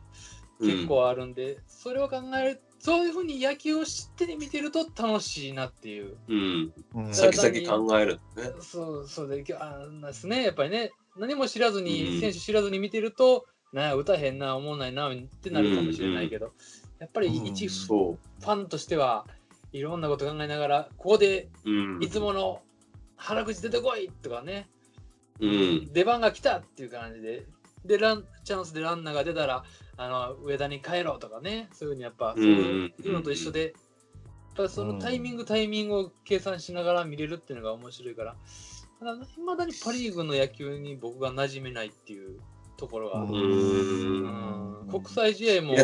[0.60, 6.16] 結構あるんで、それを考える、そういうふうに野球を知って見てると楽しいなっていう。
[6.28, 6.72] うん。
[6.94, 8.52] うん先々考えるね。
[8.60, 11.84] そうそうで、あなんですね、やっぱりね、何も知らずうん。
[11.84, 16.52] に、選手知らずに見てると、な歌へんな、思わないな、ってなるかもしれないけど、
[16.98, 19.26] やっぱり一フそァンとしては
[19.72, 21.48] いろんなこと考えながら、ここで。
[22.00, 22.62] いつもの
[23.16, 24.68] 原口出てこいとかね、
[25.40, 25.92] うん。
[25.92, 27.46] 出番が来たっていう感じで、
[27.84, 29.64] で、ランチャンスでランナーが出たら、
[29.98, 33.72] あの上田に帰ろうとかね、そういうふうにやっぱ、そういうのと一緒で、やっ
[34.56, 38.36] ぱりそのタイミング、タイミングを計算しながら見れるっていうのが面白いから、
[39.00, 42.40] いまだにパ・リーグの野球に僕が馴染めないっていう
[42.76, 44.80] ところが、ううん。
[44.80, 45.74] うん国際試合も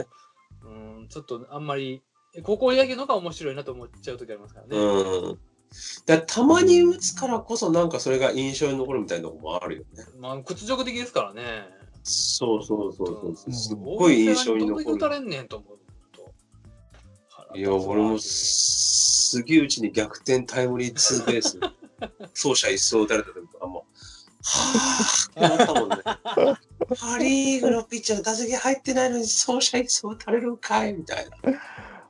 [0.65, 2.03] うん、ちょっとあんまり、
[2.43, 4.77] 高校野球の方が面白いなと思っちゃう時ありますからね。
[4.77, 5.39] うん。
[6.27, 10.05] たまに打つからこそなんかそれが印象に残るみたいなとこもあるよね。
[10.19, 11.43] まあ、屈辱的ですからね。
[12.05, 13.53] そうそうそうそう。
[13.53, 15.09] すごい印象に残る。
[15.11, 15.79] れんねんと思う
[16.13, 17.59] と。
[17.59, 21.59] いや、俺も杉内に逆転タイムリーツーベース、
[22.35, 23.83] 走者一掃打たれた時とかもう、
[24.45, 25.97] はぁーってなったもんね。
[27.01, 31.37] パ・リーグのピッチャー打席入ってないのに走者一掃打たれるんかいみたいな。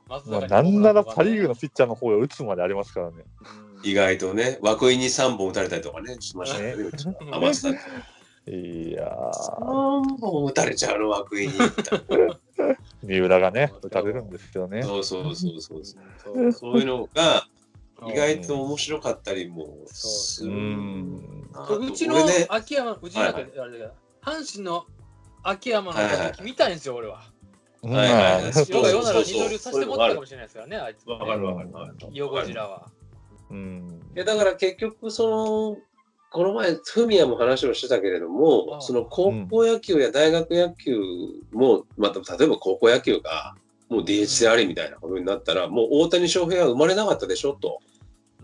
[0.07, 3.23] まあ、なんならパ・リーグのピッチャーの方が打つまでありますからね。
[3.57, 6.75] うん意外とね、涌井に3本打たれたりとかね、しましたね。
[6.75, 7.77] ねうちは甘さで。
[8.47, 11.53] いやー、3本打たれちゃうの、涌井に。
[13.03, 14.83] 三浦がね、打たれるんですよね。
[14.83, 15.81] そうそうそうそう。
[15.83, 17.45] そうそういうのが
[18.09, 21.49] 意外と面白かったりもすうるん。
[21.51, 21.77] なと。
[21.79, 22.17] うちの
[22.49, 24.85] 秋山、うちの中はいであれだけど、阪神の
[25.43, 27.21] 秋山のはいはい打席見たいんですよ、俺は。
[27.83, 31.09] まはいはい世ならそうそう二刀流させてもらったかもしれないですからね、あいつ。
[31.09, 31.97] わかるわかるわかる。
[32.13, 32.87] 横ラは。
[33.51, 35.77] うんいやだから結局、その、
[36.31, 40.97] この前、フミヤも話をしてたけれどあも、あその高校野球や大学野球
[41.51, 43.55] も、また例えば高校野球が、
[43.89, 47.79] もう DH でありみたいなことになったら、もう大谷翔平は生まれなかったでしょと。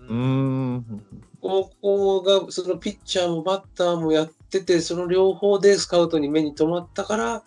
[0.10, 0.13] う。
[0.13, 1.04] ん。
[1.41, 7.43] 高校が、そのピッチャーもバッターもやってて、その両方でスカウトに目に留まったから、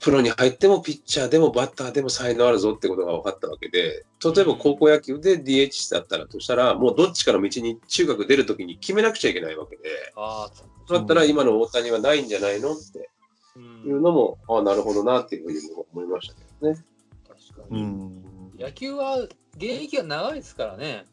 [0.00, 9.82] プロに入ってもピッチャーでもバッターでも才能あるぞってことが分かったわけで、例えば高校野球で DH だったらとしたら、もうどっちかの道に中学出るときに決めなくちゃいけないわけで、
[10.14, 13.10] ああ、だったら今の大谷はないんじゃないのって
[13.56, 13.60] う。
[13.60, 15.58] いうんのも、ああ、なるほどなっていうふうに
[15.92, 16.84] 思いましたけどね。
[17.26, 17.82] 確かに。
[17.82, 18.24] うん。
[18.58, 21.06] 野球は現役が長いですからね。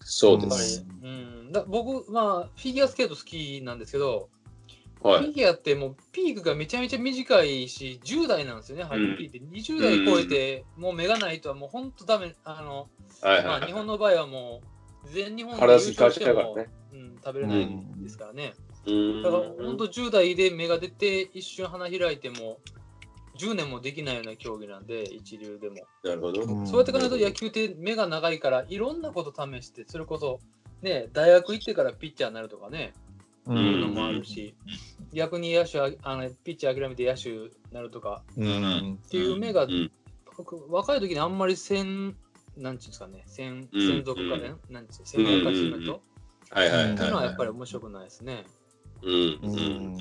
[0.00, 0.86] そうです。
[1.02, 1.08] り。
[1.08, 1.12] う
[1.48, 1.52] ん。
[1.52, 4.28] だ僕、まあ、フィギュアスケート好きなんですけど、
[5.02, 5.24] はい。
[5.24, 9.40] フィギュアってもうピークがめちゃめちゃ短いし、10代なんですよね、ハイピーって。
[9.40, 12.34] 20代超えて、もう目がないとはもう本当ダメ。
[12.44, 12.88] あの、
[13.22, 13.66] まあ、はいはいはい。
[13.66, 14.60] 日本の場合はも
[15.04, 16.68] う、全日本で優勝しても、ね。
[16.92, 18.54] うん、食べれないんですからね。
[18.86, 22.58] うんだから本当10代で芽が出て、一瞬花開いても、
[23.40, 25.76] 10年もできないような競技なんで、一流でも。
[26.04, 26.42] なるほど。
[26.42, 30.38] うんそうやって考えると野球って目が長いから、いろんなこと試して、それこそ、
[30.82, 32.92] ね、大学行ってからピッチャーになるとかね、
[33.46, 33.54] う。
[33.54, 34.54] いうんのもあるし、
[35.12, 38.98] 逆に野手ああの、ピッチャー諦めて野手になるとかうん。
[39.04, 39.90] っていう目が、うん
[40.36, 42.16] 僕若い時にあんまり専、
[42.56, 45.50] なんていうんですかね、専うん専属かね、なんていうんですか、専門化
[45.84, 46.02] と、
[46.50, 46.94] はいはいはい。
[46.94, 48.44] っていうのはやっぱり面白くないですね。
[49.02, 49.98] うんううん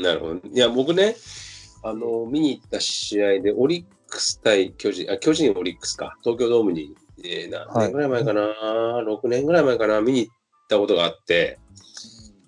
[0.00, 0.02] ん。
[0.02, 0.40] なるほど。
[0.48, 1.14] いや、僕ね、
[1.84, 8.42] あの、見に行った試合で、オリックス対巨人、あ、巨人オリックスか、東京ドームに、えー何年ぐらい前かな、
[9.06, 10.34] 6年ぐらい前かな、見に行っ
[10.68, 11.58] たことがあって、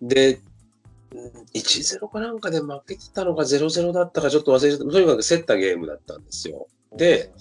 [0.03, 4.85] で、うん1-0かなんかで負けてたのか0-0だったかちょっと忘れちゃった。
[4.85, 6.67] とにかく競ったゲームだったんですよ。
[6.95, 7.33] で、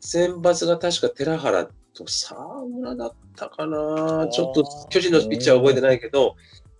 [0.00, 4.28] 先発が確か寺原と沢村だったかな？
[4.32, 6.34] ちょっと巨人のピッチャーは覚えてないけど、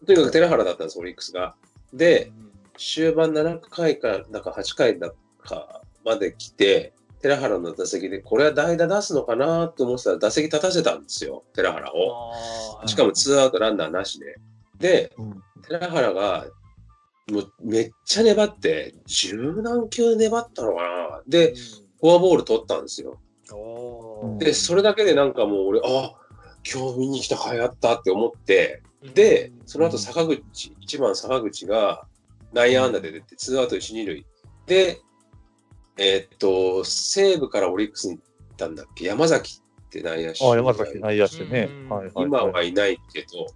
[0.06, 1.54] とにかく寺原だったんです、オリックスが。
[1.92, 2.32] で、
[2.78, 12.32] 終盤7回か、だか8回だかまで来て、寺原の打席で、これは代打出すのかなと思ってたら、打席立たせたんですよ、寺原を。
[12.86, 14.36] しかもツーアウトランナーなしで。
[14.78, 16.46] で、うん寺原が、
[17.30, 21.54] もうめっちゃ粘って、十何球粘ったのかなで、
[22.00, 23.18] フォアボール取ったんですよ。
[24.22, 26.14] うんで、それだけでなんかもう俺、あ
[26.70, 28.82] 今日見に来た甲斐あったって思って、
[29.14, 32.06] で、その後坂口、1番坂口が
[32.52, 34.26] 内野安打で出て、ツーアウト1、2塁。
[34.66, 35.00] で、
[35.96, 39.04] えーっと、西武からオリックスに行ったんだっけ？
[39.04, 40.44] 山崎って内野手。
[40.44, 41.68] あ、山崎内野手ね。
[42.16, 43.46] 今はいないけど、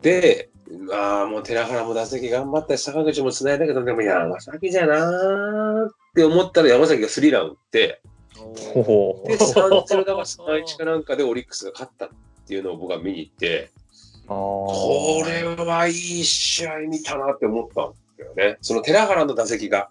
[0.00, 0.48] で、
[0.90, 8.00] ああ、もう寺原も打席頑張ったし、坂口も繋いだけど、でも山崎じゃなーって思ったら山崎がスリーラン打って、
[8.34, 12.08] で、3-0だか3-1かなんかでオリックスが勝ったっ
[12.46, 13.70] ていうのを僕は見に行って、
[14.26, 15.94] ここれはいい
[16.24, 18.58] 試合見たなって思ったんだよね。
[18.60, 19.90] その寺原の打席が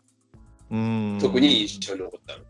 [1.20, 2.44] 特に印象に残ったの。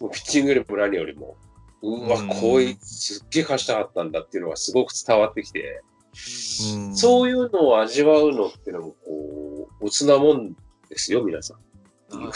[0.00, 1.36] もうピッチングよりも何よりも、
[1.82, 5.82] うわ、うんこういう、すっげえ勝ちたかったんだっていうのがすごく伝わってきて、
[6.74, 10.52] うんそういうのを味わうのっていうのも、こう、ボツなもん
[10.88, 11.54] ですよ、皆さ
[12.10, 12.16] ん。
[12.16, 12.32] はい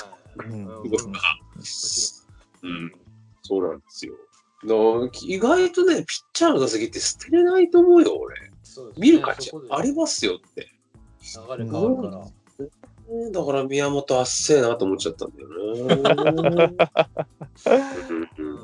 [2.62, 2.92] うん。
[3.42, 4.14] そうなんですよ。
[4.64, 8.51] の意外とね、ピッチャーの打席って捨てれないと思うよ、俺。
[8.80, 10.68] ね見る価値ありますよって。
[11.58, 12.18] 流れ変わるから。
[12.18, 15.48] うんだから宮本あっせえなと思っちゃったんだよ
[15.86, 16.76] ね。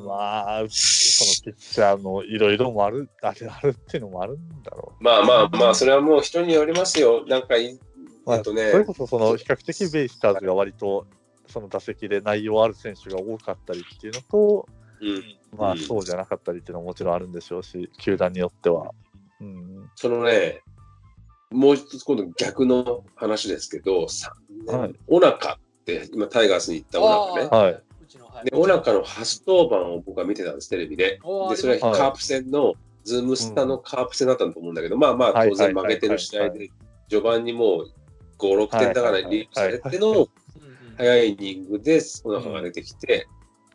[0.06, 7.26] まあ、そのピッチャーのいろいろもある、あれあるっていうのもあるんだろまあまあまあ、それはもう人によりますよ。
[7.26, 7.80] なんかい、う。
[8.24, 11.06] まあ、とねそれこそその比較的ベイスターズが割と
[11.46, 14.66] その打席で内容ある選手が多かったりっていうのと、
[15.00, 18.92] うん、まあうんそうじゃなかったりっていうのももちろんあるんでしょうし、球団によっては。
[19.40, 20.62] うん、そのね、
[21.50, 24.30] もう一つ今度逆の話ですけど、3
[24.66, 27.64] 年、はいオナカって、今タイガースに行ったオナカね。
[27.64, 27.82] はい。
[28.44, 31.18] で、オナカの初登板を僕は見てたんです、テレビで。
[31.22, 32.74] おーで、それはカープ戦の、
[33.04, 36.70] ズームスタのカープ戦だったと思うんだけど、まあまあ、はい当然負けてる試合はいはいで、
[37.08, 37.92] 序盤にもう
[38.38, 40.28] 5、6点だからリードされてのうんうん
[40.98, 43.26] 早いイニングで、オナカが出てきて、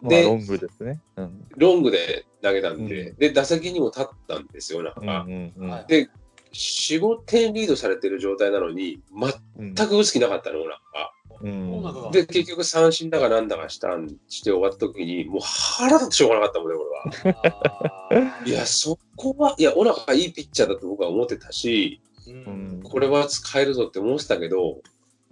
[0.04, 1.02] まあでロングですね。
[1.16, 1.48] うん。
[1.56, 5.22] ロングで投げたんで、うで、打席にも立ったんですよ、オナカうんが。
[5.24, 6.10] うんうんはいで、
[6.54, 11.12] 4、5点リードされてる状態なのに、うん全く打つ気なかったの、オナカが。
[11.42, 18.44] うんで、結局三振だかなんだかしたんして終わった時に、もう腹立ってしょうがなかったもんね、これは。
[18.46, 24.82] いや、そこは、いや、オナカいいピッチャーだと僕は思ってたし、うんうんこれは使えるぞって思ってたけど、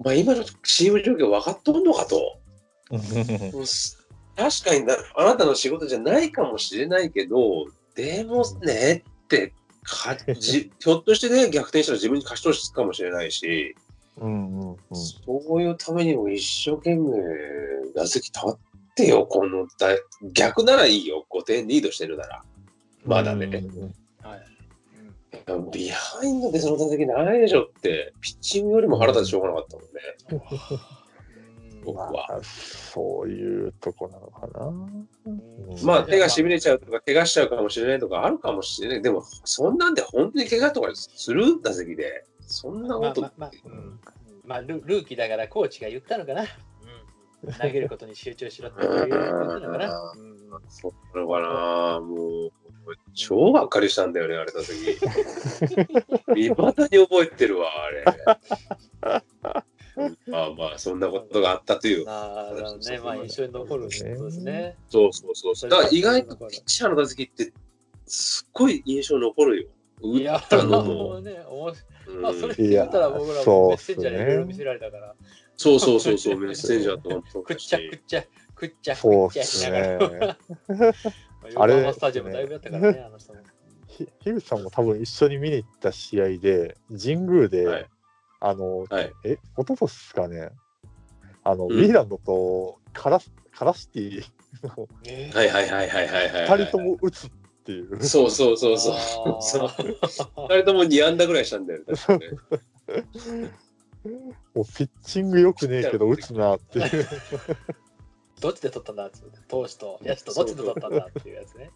[0.04, 2.40] まあ今のチーム状況分かっとんのかと。
[4.36, 9.54] 確かにな、あなたの仕事じゃないかもしれないけど、でもねって、
[9.84, 13.76] か じひょっとしてね、逆転したら自分に勝ち投手つくかもしれないし、
[14.18, 17.18] うんうんうんそういうためにも一生懸命
[17.96, 18.58] 打席立っ
[18.96, 19.98] てよ、この大
[20.34, 22.44] 逆ならいいよ、5点リードしてるなら。
[23.06, 23.50] まだね。
[25.72, 30.44] ビハインドでその打席ないでしょって、ピッチングよりも腹立ってしょうがなかったもんね。
[31.82, 34.66] うん僕はまあ、そういうとこなのかな。
[34.68, 35.08] うん
[35.84, 39.02] まあ手がしびれちゃうとか、怪我しちゃうかもしれないとかあるかもしれない。
[39.02, 42.26] でも、そんなんで本当に怪我とかする打席で。
[42.42, 44.00] そんなこと、まあまあまあうん
[44.44, 46.42] まあルルーキーだからコーチが言ったのかな。
[46.42, 46.48] うん
[47.54, 50.14] 投げることに集中しろって言ったのかな。
[50.16, 50.32] うん
[50.68, 52.52] そうなのかなもう、
[53.14, 54.74] 超がっかりしたんだよね、あれの時。
[56.36, 59.24] 未だに覚えてるわ、あれ。
[60.28, 62.06] まあまあ、そんなことがあったという。
[62.06, 63.00] なるほどね。
[63.00, 64.78] まあ印象に残るってことですね。
[64.90, 65.70] そうそうそうそう。
[65.70, 67.52] だから意外とピッチャーの打席って、
[68.06, 69.70] すっごい印象残るよ。
[70.02, 71.16] 打いやっ、たのもも。
[71.18, 75.16] うね、おもしうんまあそれ言ったら僕らもメッセンジャーでいろいろ見せられたから、
[75.56, 78.24] そうそうそうそう、 メッセンジャーとくっちゃくっちゃ、
[78.56, 79.98] くっちゃそうっくっちゃしすながら。
[79.98, 80.38] ね。
[81.54, 83.40] 横浜スタジアムだいぶやったからね、あの人も。
[83.88, 87.90] ひ樋口さんも多分一緒に見に行った試合で、神宮で、はい
[88.42, 89.14] あの、はい。
[89.24, 90.50] え、一昨年ですかね、
[91.44, 94.24] あの、うんウィーランドとカラスカラシティ
[94.64, 94.88] の
[95.36, 96.60] はいはいはいはいはいはい。
[96.60, 97.30] 二人とも打つっ
[97.64, 98.04] ていう。
[98.04, 98.96] そうそうそうそう。
[98.96, 101.86] あそうー二人とも2安打ぐらいしたんだよね。
[101.88, 102.30] 確かね
[104.56, 107.08] もうピッチングよくねえけど打つなっていう。
[108.42, 111.70] どっちで取ったんだっつって投手と野手とどっちで取ったんだっていうやつね。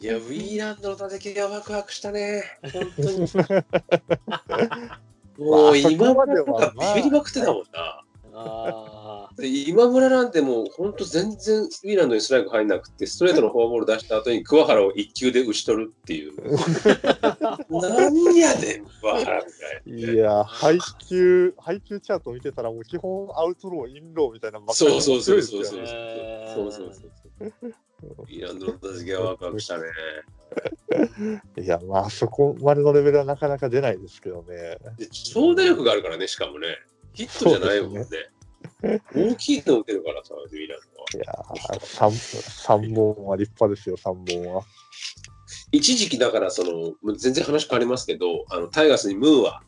[0.00, 2.44] いや、ウィーランドの打席がワクワクしたね。
[2.72, 3.26] 本当に。
[5.38, 8.02] もう今までとかビビりまくってたもんな。
[8.40, 16.32] あで今村なんてもう本当全然ウィーランドにストライク入んなくて、ストレートのフォアボール出した後に桑原を1球で打ち取るっていう。
[17.70, 19.44] 何やねん、桑原
[19.86, 20.12] みたいな。
[20.12, 20.78] いや、配
[21.08, 25.78] 球、配球チャート見てたらもう基本アウトロー、インローみたいなそうそうそうそうそう。
[25.78, 27.74] 強いですよねへーそうそうそう。
[28.02, 29.84] ウィーランドの打席がワクワクしたね。
[31.62, 34.78] いや、まあ、あそこまでのレベルはなかなか出ないですけどね。
[34.96, 36.76] で長打力があるからね、しかもね。
[37.12, 38.06] ヒットじゃないもんね。
[39.14, 41.06] 大きいの打てるからさ、ウィーランドは。
[41.14, 44.62] いやー、三三本は立派ですよ、三本は。
[45.72, 49.62] 一時期だから、その、もう全然話変わりますけど、あの、タイガースにムーア、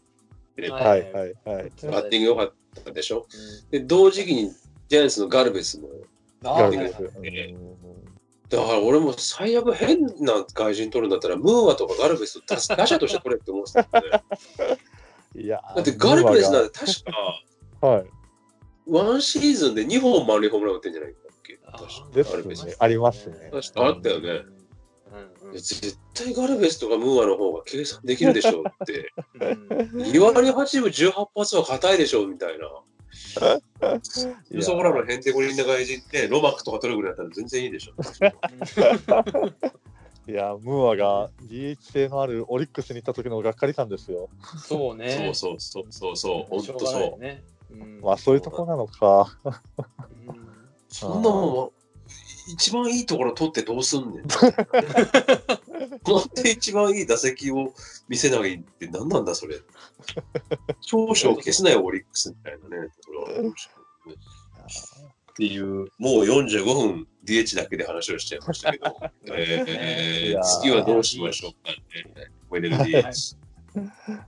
[0.57, 1.73] はいはいはいはい。
[1.85, 2.53] バッティング良かっ
[2.85, 3.27] たでしょ？
[3.33, 4.51] うんで、同時期に
[4.89, 5.89] ジャイアンツのガルベスも。
[6.43, 6.97] ガルベス。
[8.51, 14.79] だから俺も最悪変な外人取るんだったら、ムーアとかガルベスと打打者として取れって思ってたもんね。
[15.37, 17.41] いやーだってガルベスなんて確か、
[17.87, 18.07] はい。
[18.89, 21.57] ワンシーズンで2本満塁ホームラン打ってんじゃないかっけ？
[21.59, 22.75] 確かですガルベスね。
[22.79, 23.51] ありますね。
[23.53, 24.29] 確かあったよね。
[24.31, 29.13] うんうん絶対ガルベスとかムーアの方が計算できるでしょうって。
[29.35, 32.67] うん2割8分18発は硬いでしょうみたいな。
[34.51, 37.95] いやそこらのヘンテコリンな外人って、ロマックとか取るぐらいだったら全然いいでしょ。
[40.29, 44.29] いや、ムーアが DH 性のあるオリックスに行った時のがっかり感ですよ。
[44.57, 45.11] そうね。
[45.11, 47.43] そうそうそうそうそう、ほんしょとそうね。
[47.71, 49.37] うんまあそういうとこなのか。
[49.45, 50.51] うん
[50.89, 51.73] そんなも
[52.49, 54.25] ん、一番いいところ取ってどうすんねん。
[55.81, 57.73] なんで一番いい打席を
[58.09, 59.57] 見せないって何なんだそれ。
[60.81, 65.65] 長所を消すなよ、オリックスみたいなね、ところはありましたけどねっていう、
[65.99, 68.95] もう45分 DH だけで話をしちゃいましたけど、
[69.35, 72.31] えー次はどうしましょうかね。
[72.51, 73.37] ウェネル DH。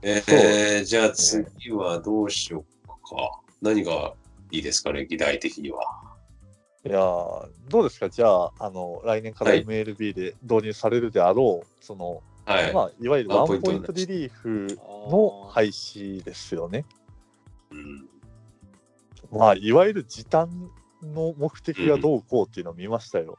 [0.01, 3.41] えー、じゃあ次はどうしようか。
[3.61, 4.13] 何が
[4.51, 6.02] いいですかね、議題的には。
[6.85, 12.73] いやーどうですか、じゃあ、あの来年からはい MLB で導入されるであろう、そのはい。
[12.73, 14.77] まあ、いわゆるワンポイントリリーフ
[15.09, 16.85] の廃止ですよね。
[17.71, 18.09] うん
[19.31, 20.49] まあ、いわゆる時短
[21.01, 23.37] の目的がどうこうっていうのを見ましたよ。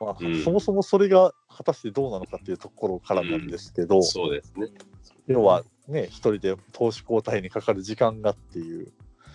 [0.00, 4.68] まあうんそもそもそれが果たしてどうなのかっていうところからなんですけど、そうですね。
[5.26, 8.92] 要はね、一人で投手交代にかかる時間がっていう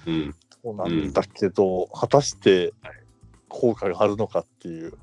[0.07, 0.33] うん。
[0.49, 3.06] とこなんだけど、果たしてはい
[3.49, 4.93] 効果があるのかっていう、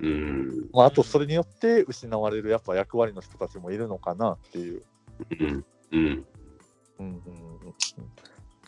[0.00, 0.68] うん。
[0.72, 4.82] まあ、あとそれによって失われるやっぱ役割の人たちもいるのかなっていう。
[5.40, 5.64] うん。
[5.92, 6.26] うん。
[7.00, 7.22] うん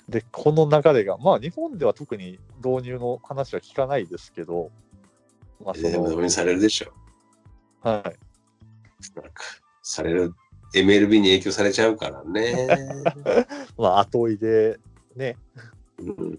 [0.09, 4.71] で、この流れが、まあ日本では特に導入の話は聞かないですけど、
[5.65, 6.93] まあそでも、の、導入されるでしょ。
[7.81, 8.03] はい。
[9.15, 9.45] なんか、
[9.83, 10.35] される。
[10.75, 12.69] MLB に影響されちゃうからね。
[13.79, 14.79] まあ後追いで、
[15.15, 15.37] ね、
[15.99, 16.39] うん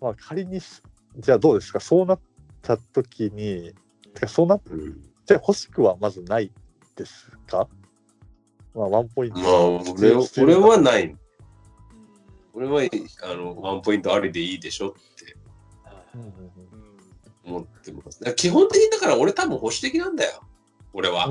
[0.00, 0.82] まあ仮にす、
[1.18, 2.20] じゃあどうですか、そうなっ
[2.62, 3.72] た時に、
[4.14, 6.50] てかそうなってうん欲しくはまずない
[6.96, 7.68] ですか？
[8.74, 9.50] まあワンポイントまあ、
[9.96, 11.16] 俺は俺はない。
[12.52, 12.82] 俺は、
[13.22, 15.36] あの、ワンポイントありでいいでしょって
[17.44, 18.20] 思ってます。
[18.34, 20.42] 基本的にだから俺多分保守的なんだよ。
[20.92, 21.28] 俺は。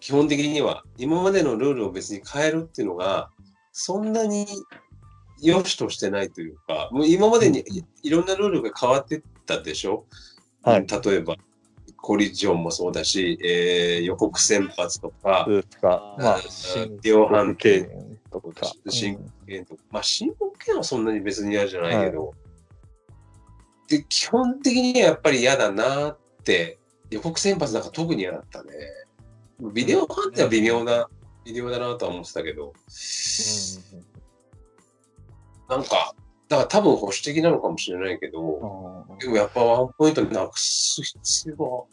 [0.00, 0.82] 基本的には。
[0.98, 3.30] 今までのルールを別に変えるっていうのが、
[3.70, 4.46] そんなに
[5.40, 10.04] 良しとしてないというか、もう今までにいいろんなルールが変わってったでしょ、
[10.62, 10.80] はい。
[10.80, 11.36] うん例えば、
[11.96, 15.46] コリジョンもそうだし、えー予告先発とか、
[15.82, 16.40] まあ、
[17.02, 19.18] 量判定権とか、新
[19.48, 22.32] えーとまあ、申告権はそんなに別に嫌じゃないけど、
[23.88, 26.78] で基本的にはやっぱり嫌だなって、
[27.10, 28.72] 予告先発なんか特に嫌だったね。
[29.72, 31.08] ビデオ判定は微妙な、
[31.44, 32.72] 微妙だなとは思ってたけど、
[35.68, 36.14] なんか、
[36.48, 41.84] だから多分保守的なのかもしれないけど、うんでもやっぱワンポイントなくす必要は。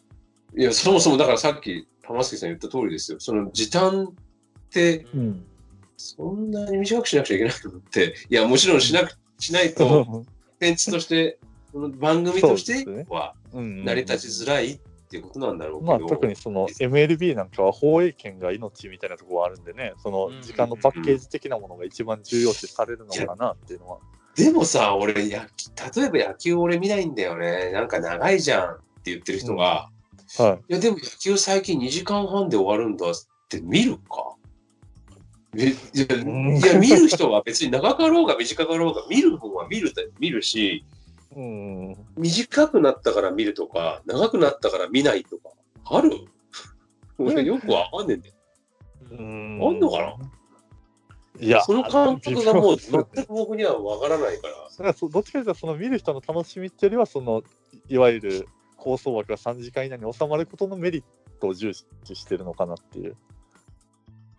[0.55, 3.19] いや、そもそもだからさっき玉杉さん言った通りですよ。
[3.19, 4.13] その時短っ
[4.69, 5.45] て、うん
[5.95, 10.26] そんなに短くしなくちゃいけないのって、いや、もちろんしなく、しないと、 コン
[10.59, 11.39] テンツとして、
[11.71, 14.80] その番組としてはうん成り立ちづらいっ
[15.14, 23.99] ていうことなんだろうけど、まあ、特にその MLB なんかは放映権が命みたいなところがあるんでね、その時間のパッケージ的なものが一番重要視されるのかなっていうのは。
[24.36, 25.47] でもさ、俺、や
[25.95, 27.72] 例えば野球俺見ないんだよね。
[27.72, 29.89] なんか長いじゃんって言ってる人が、
[30.39, 33.14] はいや、でも野球最近2時間半で終わるんだっ
[33.49, 34.34] て見るか？
[35.55, 35.74] えい
[36.09, 40.80] やんいや、見る人は別に長かろうが短かろうが見る方は見る見るし、い。
[40.80, 40.93] うん。
[42.17, 45.49] 短くなったから見るとか、長くなったから見ないとか、
[45.86, 46.11] ある？
[47.17, 48.36] 俺よくわかんねえんだよ。
[49.11, 50.17] うんあんのかな？
[51.39, 54.53] いや、その感覚がもう全く僕にはわからないから。
[54.53, 57.43] だからそどっちかというと、その見る人の楽しみっていうよりは、その
[57.88, 61.03] いわゆる放送枠が3時間以内に収まることのメリッ
[61.39, 63.15] トを重視してるのかなっていう。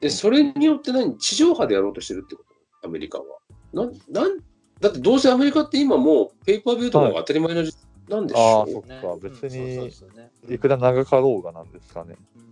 [0.00, 1.16] で、それによって何？
[1.18, 2.44] 地上波でやろうとしてるってこ
[2.82, 2.88] と？
[2.88, 3.24] アメリカは。
[3.72, 4.38] なん、なん、
[4.84, 7.74] だってどうせアメリカって今もうペーパービューとかが当たり前の時
[8.08, 9.90] なんでしょ、ああ、そっねか、別に
[10.54, 12.16] いくら長かろうがなんですかね。
[12.36, 12.44] うん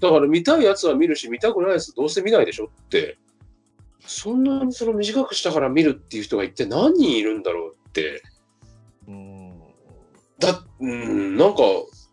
[0.00, 3.16] だから見たいやつは見るし、見たくないやつどうせ見ないでしょって。
[4.00, 8.22] そんなにその短くしたから見るっていう人が一体何人いるんだろうって。
[9.08, 9.58] うん。
[10.38, 11.62] だ、うん、なんか、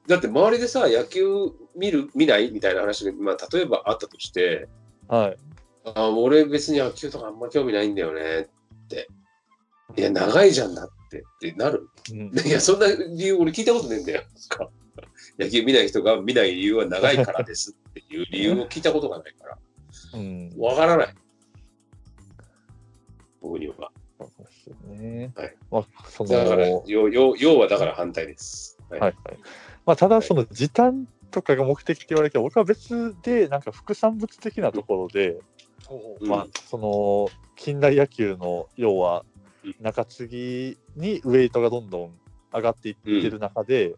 [0.08, 4.70] だって周りでさ、野球見る、見ないみたいな話が、まあ、例えばあったとして、
[5.08, 5.38] はい。
[5.86, 8.47] あ俺別に野球とかあんま興味ないんだよね
[8.86, 9.10] って。
[9.96, 11.90] いや、長いじゃんだってってなる。
[12.12, 14.24] うんいや、そんな理由俺聞いたことねえんだよ。
[15.40, 19.58] 野球見ない人が見ない理由は長いからですっていう理由を聞いたことがないから。
[20.14, 20.54] うん。
[20.58, 21.16] わからない。
[23.42, 23.92] 僕には。
[24.20, 25.32] そうですよね。
[25.36, 25.56] はい。
[25.72, 28.78] まあ、その、だから、要要要はだから反対です。
[28.90, 29.00] はい。
[29.00, 29.38] はいはい。
[29.86, 35.40] まあ、ただ、その時短とかが目的って言われるけど、僕は別で、なんか副産物的なところで、
[36.22, 39.33] うんまあ、その、近代野球の、要はうん、
[39.80, 42.20] 中継ぎにウェイトがどんどん
[42.53, 43.95] 上がっていってる中で、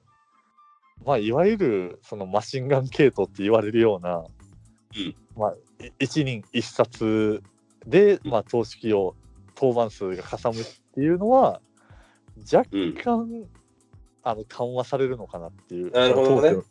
[1.05, 5.53] まあ、いわゆる、そのマシンガン系統って言われるような、うんまあ、
[5.83, 7.43] い一人一冊
[7.85, 9.15] で、まあ、投資機を
[9.57, 11.61] 登板数がかさむっていうのは、
[12.51, 12.93] 若うん。
[12.93, 13.45] 干、
[14.23, 15.91] あの緩和されるのかなっていう。
[15.91, 16.61] なるほどね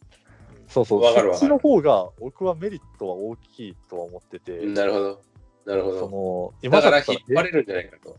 [0.66, 5.20] そうそう、そっちの方が僕はメリットは大きいとは思ってて、なるほど。
[5.66, 6.10] なるほそど。
[6.10, 8.16] の今だから引っ張れるんじゃないかと。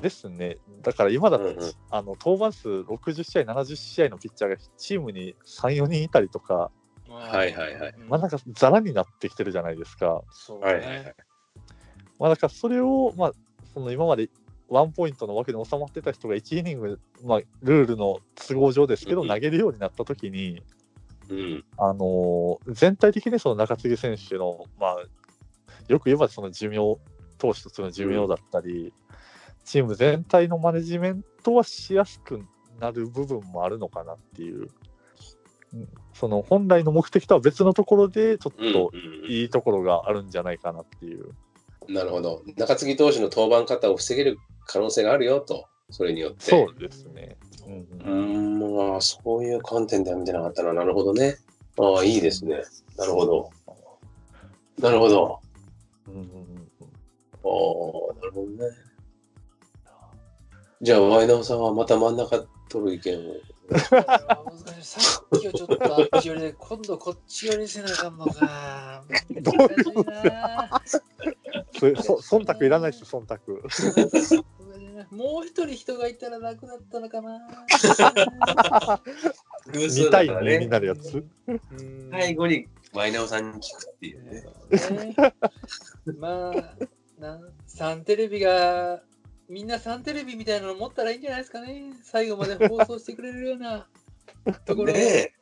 [0.00, 6.70] ですね、だから今だと、うんうんあの登板数60試合、70試合のピッチャーがチームに3、4人いたりとか、
[7.08, 10.22] はいはいはいうんまあなんかざらになってきてるじゃないですか。
[10.30, 11.14] そうはいはいはいね。。
[12.18, 13.32] まあだからそれを、まあ、
[13.74, 14.28] その今まで
[14.68, 20.62] ワンポイントの枠に収まってた人が1イニング、まあ、ルールの都合上ですけど、うん投げるようになったときに、
[21.28, 21.64] うん。
[21.76, 24.96] あのー全体的にその中継ぎ選手の、まあ、
[25.88, 26.76] よく言えばその寿命、
[27.38, 28.92] 投手としての寿命だったり、
[29.70, 32.44] チーム全体のマネジメントはしやすく
[32.80, 34.68] なる部分もあるのかなっていう、
[35.72, 38.96] うんその本来の目的とは別のところで、ちょっうんとう
[39.28, 41.30] んいいところがあるんじゃないかなっていう。
[41.88, 42.42] なるほど。
[42.56, 46.50] 中継ぎ投手の登板方を防げる可能性があるよと、それによって。
[46.50, 47.36] そうですね。
[47.66, 50.72] うんうーん、まあ、そういう観点では見てなかったな。
[50.74, 51.36] なるほどね。
[51.78, 52.62] ああ、いいですね。
[52.98, 53.50] なるほど。
[54.80, 55.38] なるほど。
[56.08, 56.60] うんうんうん
[57.42, 58.89] ああ、なるほどね。
[60.82, 63.34] じゃあ、ワイナオさんはまた真ん中取る意見を。
[63.70, 69.04] 難しいさっきはちょっとあっち寄りで、今度こっち寄りせなあかんのか。
[69.42, 70.82] どういな
[71.78, 73.38] それそ忖度いらないです、忖度。
[75.10, 77.40] もう一人人がいたら楽だったのかな。
[79.72, 81.24] 偶見たいね、になるやつ。
[81.46, 81.60] うん
[82.10, 84.44] 最後にワイナオさんに聞くっていうね。
[85.06, 85.34] ね
[86.18, 86.74] まあ、
[87.20, 89.02] なんサンテレビが、
[89.50, 91.92] みんなサンテレビみたいなの持ったらいいんじゃないですかね。
[92.04, 93.88] 最後まで放送してくれるような
[94.64, 94.92] ところ。
[94.92, 95.32] ねえ。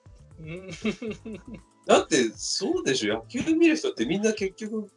[0.41, 0.71] うん
[1.85, 3.25] だって、そうでしょ。
[3.33, 4.91] 野球見る人ってみんな結局、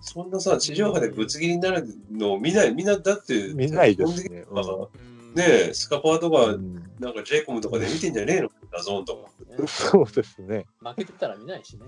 [0.00, 2.74] そんなさ、地上波でぶつ切りになるのを見ない。
[2.74, 4.44] みんなだって、見ないですね。
[4.52, 9.30] あうんねえ、スカパーとか、うんなんか j イコムとかで見てんじゃねえのダゾーンとか。
[9.62, 10.66] ね そうですね。
[10.80, 11.86] 負けてたら見ないしね。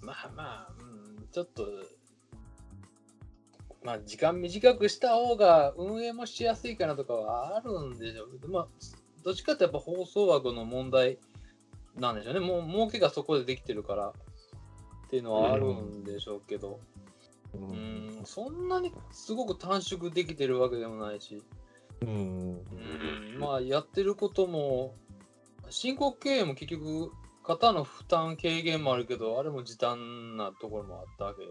[0.00, 1.66] まあまあ、うん、ちょっと、
[3.82, 8.68] まあ時間短くした方が運営もしやすいかなとかはあるんでしょうけど、まあ、
[9.24, 11.18] どっちかってやっぱ放送枠の問題
[11.96, 12.40] なんでしょうね。
[12.40, 14.12] もう儲けがそこでできてるからっ
[15.10, 16.80] ていうのはあるんでしょうけど、
[17.54, 21.42] ううんん、そんなにすごく短縮できてるわけでもないし、
[22.02, 22.10] うん。
[22.10, 24.94] うん、まあやってることも、
[25.68, 27.12] 申告経営も結局、
[27.42, 31.42] 肩の負担軽減もあるけど、あれも時短なところもあったわけ。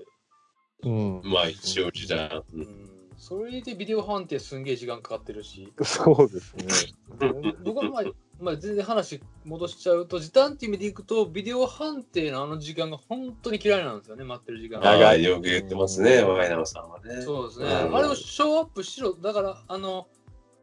[0.84, 2.28] うんまあ一応時短。
[2.30, 7.54] ううんん、それでビデオ判定すんげえ時間かかってるし、そうですね。
[7.64, 8.04] 僕はまあ、
[8.40, 14.92] まあ、全然話戻しちゃうと、時短っていう意味でいくと、ビデオ判定のあの時間が本当に嫌いなんですよね、待ってる時間が。
[14.94, 17.22] 長いよく言ってますね、ワイナオさんはね。
[17.22, 17.66] そうですね。
[17.66, 19.14] うんあれをショーアップしろ。
[19.16, 20.08] だから、あの、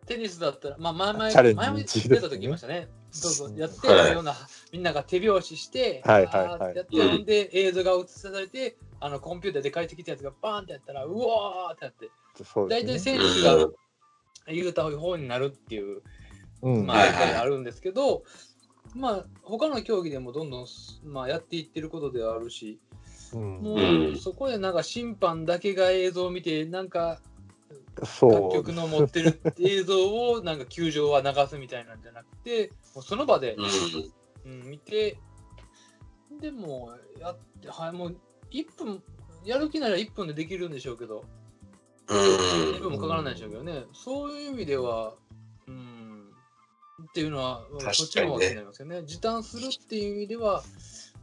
[0.06, 2.88] テニスだったら、まあ、前々、チャレンジ前々ですね出た時言いましたね。
[3.10, 4.34] そうそう、やって、はいような、
[4.72, 12.10] みんなが手拍子して、はいはいはいやって、うんほんで、映像が映されて、あの、コンピューターで帰ってきたやつがバーンってやったら、うわーってやって、
[12.44, 13.18] そう大体ですね。
[13.18, 13.68] 選手が
[14.48, 16.02] 言うた方になるっていう、
[16.62, 16.86] うん。
[16.86, 18.22] まあ、あるんですけど、
[18.94, 20.66] まあ、他の競技でもどんどん、
[21.04, 22.80] まあ、やっていってることではあるし、
[23.34, 23.58] うん。
[23.58, 27.20] もうそこでなんか審判だけが映像を見て、なんか、
[28.04, 28.32] そう。
[28.32, 33.56] 各局の持ってる映像をなんか球場は流すみたいなんじゃなくて、もうその場で、
[34.44, 34.52] うん。
[34.52, 35.18] うん、見て、
[36.40, 38.16] でもやって、はい、もう
[38.52, 39.02] 1分、
[39.44, 41.24] やる気なら1分でできるんでしょうけど、
[42.08, 45.14] 2分もかからないでしょうけどね、そういう意味では、
[45.66, 46.30] うん、
[47.02, 49.02] っていうのは、そっちの方が気になりますよね。
[49.04, 50.62] 時短するっていう意味では、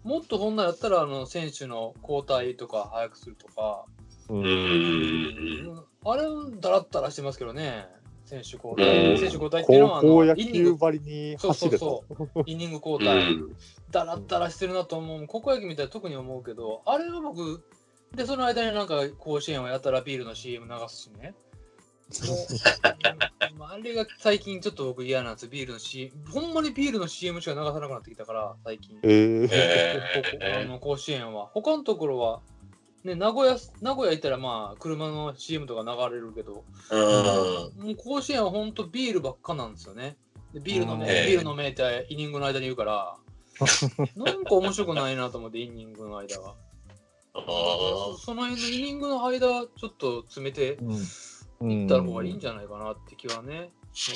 [0.04, 3.86] もっと本来だったら、あの選手の交代とか早くするとか、
[4.30, 4.44] ううん。
[4.44, 5.86] ん。
[6.06, 6.24] あれ、
[6.60, 7.88] だらったらしてますけどね、
[8.34, 9.14] 選手交う代。
[9.14, 12.04] ん選手交代っていうのは、あ高校野のイニング球ばりに走れと。
[12.46, 13.56] イニング交う代、ん
[13.92, 17.64] だらったらしてるなと思う、高校野球みたいな特に思うけど、あれは僕、
[18.16, 21.36] で、その間になんか甲子園をやったらビールの CM 流すしね。
[23.60, 26.12] あれが最近ちょっと僕嫌なんですよ、ビールの CM。
[26.30, 29.00] ほんまにビールの CM しか流さなくなってきたから、最近。
[29.04, 31.48] えー あの甲子園は。
[31.48, 32.42] 他のところは、
[33.04, 37.86] ね、名古屋、名古屋行ったらまあ、車の CM とか流れるけど、うん。
[37.86, 40.16] もう甲子園は本当ビールばっかなんですよね。
[40.54, 41.28] でビールのめ、うん。
[41.28, 43.18] ビールのめってイニングの間に言うから、
[44.16, 46.56] なんか面白くないなと思って、イニングの間は。
[47.36, 50.78] あそその辺のイニングの間、ちょっと詰めて
[51.62, 51.72] うん。
[51.72, 53.72] いった方がいいんじゃないかなって気はね。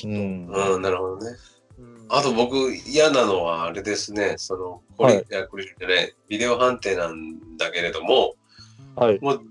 [0.06, 0.50] うん。
[0.50, 1.36] ーうん、なるほどね。
[1.76, 2.06] とうん。
[2.10, 5.26] あと僕嫌なのはあれですね、その、これ、はい。
[5.30, 8.36] いやこれじゃない、ビデオ判定なんだけれども、
[8.98, 9.20] はい。
[9.22, 9.42] もう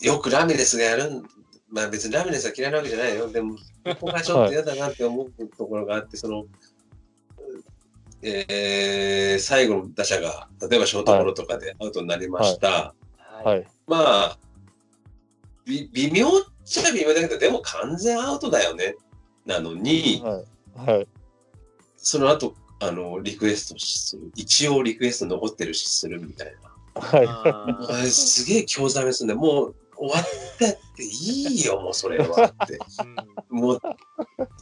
[0.00, 1.22] よくラミレスがやるん、
[1.70, 3.28] まあ別にラミレスは嫌いなわけじゃないよ。
[3.28, 6.44] でも、ここがちょっと嫌だなって思うところがあって、その、
[8.22, 12.94] えー、最後の打者が、例えばショートゴロとかでアウトになりました。
[13.18, 13.42] は。
[13.44, 13.64] はいい。
[13.86, 14.38] まあ、
[15.66, 16.30] び微妙っ
[16.64, 18.94] ちゃ微妙だけど、でも完全アウトだよね。
[19.44, 20.44] なのに、は
[20.86, 20.90] い。
[20.90, 21.08] はい。
[21.96, 24.30] その後、あの、リクエストする。
[24.36, 26.73] 一応リクエスト残ってるし、するみたいな。
[26.94, 28.06] はい。
[28.08, 29.40] すげえ興ざめすんだよ。
[29.40, 30.24] もう終わっ
[30.58, 32.78] たっていいよ、もうそれはって。
[33.50, 33.80] もう、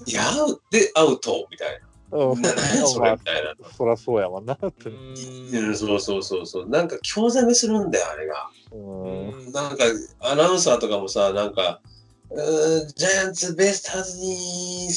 [0.07, 0.23] いや、
[0.71, 1.81] で、アウトみたい
[2.11, 2.51] うんな。
[2.51, 3.51] な何やそれまみたいな。
[3.51, 4.91] あ、そらそうやわなって。
[4.91, 6.69] ううんん、そうそうそうそう。
[6.69, 8.51] なんか興ざめするんだよ、あれが。
[8.73, 9.29] うん。
[9.29, 9.85] うんなんか、
[10.21, 11.81] アナウンサーとかもさ、なんか、
[12.31, 14.89] うーんジャイアンツベイスターズに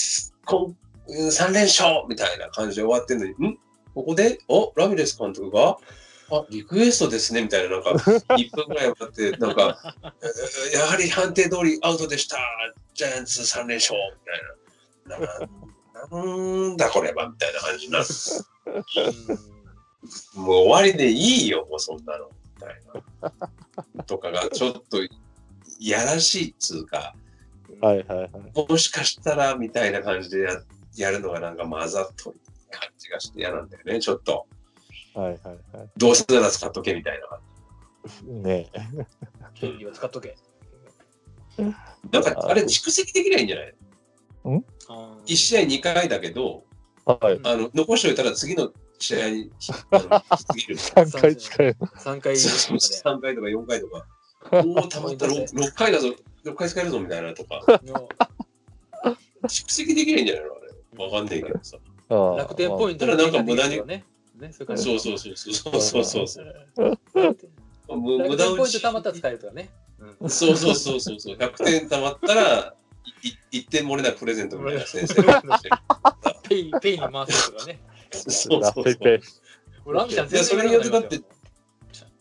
[0.46, 0.78] こん
[1.08, 3.58] うん3連勝みたいな感じで終わってんのに、ん？
[3.94, 4.72] ここで、お？
[4.76, 5.78] ラミレス監督が、
[6.32, 7.92] あ、リクエストですねみたいな、なんか、
[8.36, 9.96] 1分ぐらい待って、なんか、
[10.74, 12.38] やはり判定通りアウトでした、
[12.94, 14.00] ジャイアンツ3連勝
[15.08, 15.28] みたいな。
[15.28, 15.50] な
[16.12, 16.24] な
[16.74, 18.06] んだこれはみたいな感じになる。
[20.36, 22.30] もう終わりでいいよ、もうそんなの。
[22.56, 22.82] みたい
[23.96, 24.04] な。
[24.04, 25.10] とかがちょっとい
[25.80, 27.16] やらしいっつうか、
[27.82, 28.32] はいはいはい。
[28.70, 30.62] もしかしたらみたいな感じでや
[30.96, 32.40] やるのがなんか混ざっとる
[32.72, 34.48] 感じがして嫌なんだよね、ちょっと。
[35.16, 35.38] はいはい
[35.78, 37.40] はどうせなら使っとけみたいな。
[38.32, 38.34] い。
[38.42, 38.70] ね
[39.54, 40.36] 権利を使っとけ。
[41.58, 43.74] なんかあれ蓄積できないんじゃない？
[44.44, 46.66] あー ?1 試合2回だけど、
[47.06, 47.40] はい。
[47.44, 49.52] あの残しておいたら次の試合に
[49.92, 50.24] あの過
[50.56, 50.76] ぎる。
[50.76, 51.76] 3 回使える。
[51.80, 52.78] 3回そうま
[53.18, 54.06] 3回とか4回とか。
[54.64, 56.10] おお、たまった 6, 6回だぞ、
[56.44, 57.62] 6回使えるぞみたいなとか。
[59.48, 60.52] 蓄積できないんじゃないの？
[60.56, 61.06] あれ。
[61.06, 61.78] わかんないけどさ。
[62.38, 64.04] 楽天ポイントただなんか無駄にね。
[64.40, 67.98] ね、それからそうそうそうそうそうそうそう。
[67.98, 69.70] む無楽駄打ポイントたまったら使えるとかね。
[70.20, 71.38] うんそうそうそうそうそう。
[71.38, 72.74] 100点たまったら、
[73.52, 75.24] い1点漏れなくプレゼントみたいな先生。
[76.50, 77.80] ペイ、ペイに回すとかね。
[78.12, 79.94] そうそうそう。
[79.94, 81.36] ラミちゃんいやそれによってだって全然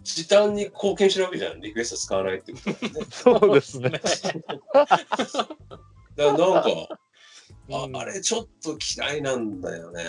[0.04, 1.60] 時短に貢献してるわけじゃん。
[1.60, 2.78] リクエスト使わないってことね。
[3.10, 3.90] そうですね。
[3.90, 4.04] だか
[6.16, 6.68] らなんか、
[7.72, 10.04] あうんあれちょっと嫌いなんだよね。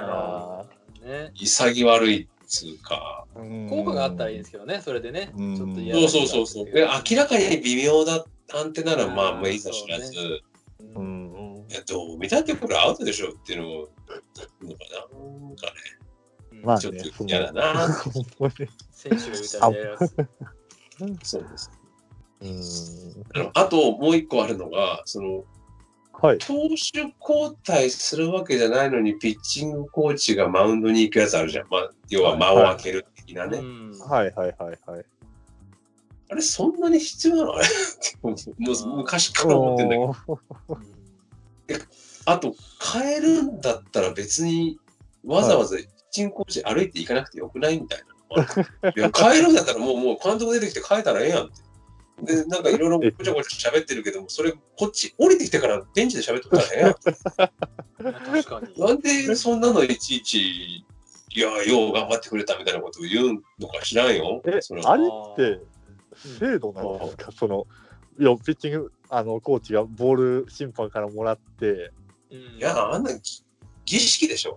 [0.00, 0.64] あ
[1.06, 1.30] ね。
[1.34, 3.26] 潔悪いっつうか。
[3.68, 5.32] 効果があったらいいんですけどね、それでね。
[5.36, 6.64] うんちょっと嫌そうそうそうそう。
[6.66, 11.66] で明らかに微妙だ判定ならまあもういいか知らず、そうんん。
[11.68, 13.90] いやどう見たってこれアウトでしょっていうのも、のか
[14.62, 15.26] な。
[15.46, 15.72] なんかね、
[16.62, 17.88] まあちょっね、と嫌だな。
[18.92, 20.08] 選手が言うたら。
[21.22, 21.70] そうです。
[22.40, 23.24] うん。
[23.34, 25.44] あのあともう一個あるのが、その、
[26.22, 26.38] はい。
[26.38, 31.66] 投手交代するわけじゃないのに、ピッチングコーチがマウンドに行くやつあるじゃん。
[31.70, 33.58] まあ、要は間を空ける的なね。
[33.58, 35.04] うんはいはいはいはい。
[36.28, 37.54] あれ、そんなに必要なの？
[37.54, 37.66] あ れ
[38.22, 40.16] もう昔から思ってんだけど。
[42.24, 42.54] あと、
[42.94, 44.78] 変えるんだったら別に、
[45.24, 48.52] わざわざピッチングコーチ歩いていかなくてよくないみたいなのが
[48.82, 48.92] ある。
[48.96, 51.65] いや、変えるんだったらもう、もう監督出てきて変えたらええやんって。
[52.22, 58.80] で、なんかいろいろごちゃごちゃ喋ってるけども、それ、こっち降りてきてからベンチで喋ってたらええや確かに。
[58.80, 60.84] なんでそんなのいちいち、い
[61.34, 64.42] や、よう頑張ってくれたみたいなことを言うのか知らんよ。
[64.46, 65.60] えそれ、あれって
[66.38, 67.32] 制度なんですか？
[67.32, 67.66] その、
[68.18, 71.92] いや、ピッチング、あの、コーチがボール審判からもらって、
[72.30, 72.38] うん。
[72.56, 73.20] いや、あんな儀
[73.84, 74.56] 儀式でしょ。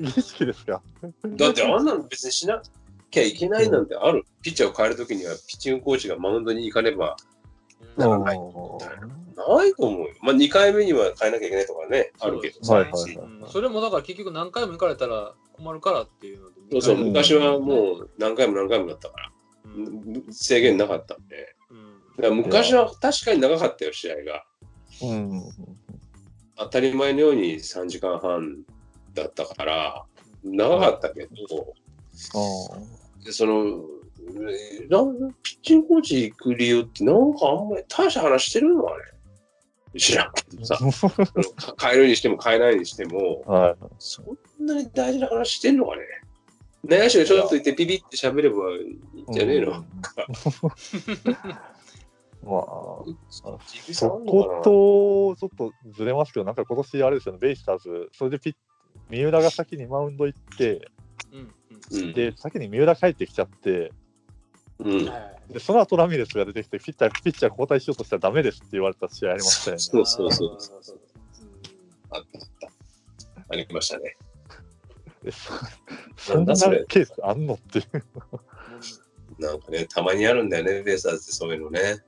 [0.00, 0.80] 儀式ですか？
[1.24, 2.62] だってあんなの別にしな
[3.10, 4.24] きゃいけないなんてある？
[4.42, 7.16] ピッチャーを変えるときには、ピッチングコーチがマウンドに行かねば
[7.96, 10.14] うんならないないと思うよ。
[10.22, 12.74] まあ、2回目には変えなきゃいけないとかね、あるけどさ。
[12.74, 16.54] はいはいはいうんそれもだから結局何回も行かれたら困るからっていうので。
[16.72, 19.32] そうそう、うん昔はもう何回も何回もだったから、
[19.64, 20.24] うん。
[20.32, 21.54] 制限なかったんで。
[21.70, 24.44] うんだから昔は確かに長かったよ、試合が。
[25.02, 25.42] うん。
[26.56, 28.62] 当たり前のように3時間半
[29.12, 30.04] だったから、
[30.42, 31.74] 長かったけど、
[33.24, 33.82] でその、
[35.42, 38.88] ピッチングコーチ行く理由って、なんかあんまり大した話してるの？
[38.88, 39.04] あれ。
[39.98, 40.78] 知らんけどさ、
[41.80, 43.76] 変えるにしても変えないにしても、はい。
[43.98, 44.22] そ
[44.60, 45.86] んなに大事な話してんの？
[45.86, 46.02] かね。
[46.84, 49.86] 内野手がちょっといてピピって喋ればいいんじゃねえの、うん。
[52.48, 53.04] まあ、
[53.66, 58.54] 実そこと、ちょっとずれますけど、なんか今年あれですよね、ベイスターズ、それでピッ
[59.10, 60.88] 三浦が先にマウンド行って、
[62.14, 63.92] で、先に三浦帰ってきちゃって、
[64.78, 69.80] うんはいでその後ラミレスが出てきて、ピッチャー、ピッチャー交代しようとしたらダメですって言われた試合ありましたよね。
[69.80, 71.00] そうそうそうそうそう。
[72.10, 72.68] あったあった。
[73.50, 74.16] ありましたね。
[75.22, 75.52] でそ
[76.16, 76.54] そんな
[76.88, 78.02] ケースあんのっていう。
[79.38, 81.98] なんかね、たまにあるんだよね、ベイスターズってそういうのね。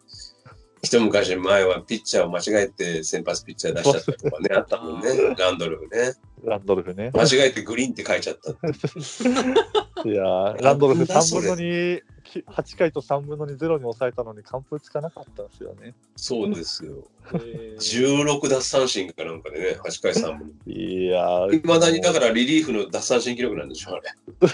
[0.82, 5.10] 一昔前はピッチャーを間違えて先発ピッチャー出しちゃったとかね、あったもんね。
[5.36, 6.14] ランドルフね。
[6.44, 7.10] ランドルフね。
[7.14, 8.50] 間違えてグリーンって書いちゃった。
[10.08, 15.94] いやーランドルフなんだそ3分の2、き8回と3分の2ゼロに抑えたのに完封つかなかったんですよね。
[16.16, 17.08] そうですよ。
[17.34, 20.54] えー16奪三振かなんかでね、8回3分。
[20.66, 24.14] いやーいまだにだからリリーフの奪三振記録なんでしょ、あれ。
[24.40, 24.44] え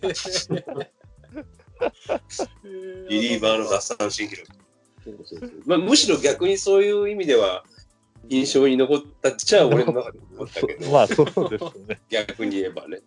[0.00, 0.86] ー
[3.08, 4.48] リリーバーの奪三振記録。
[5.66, 7.64] まあ、むしろ逆にそういう意味では
[8.28, 12.00] 印象に残ったっちゃ俺の中で残ったけど、 まあそうですね。
[12.08, 13.00] 逆に言えばね。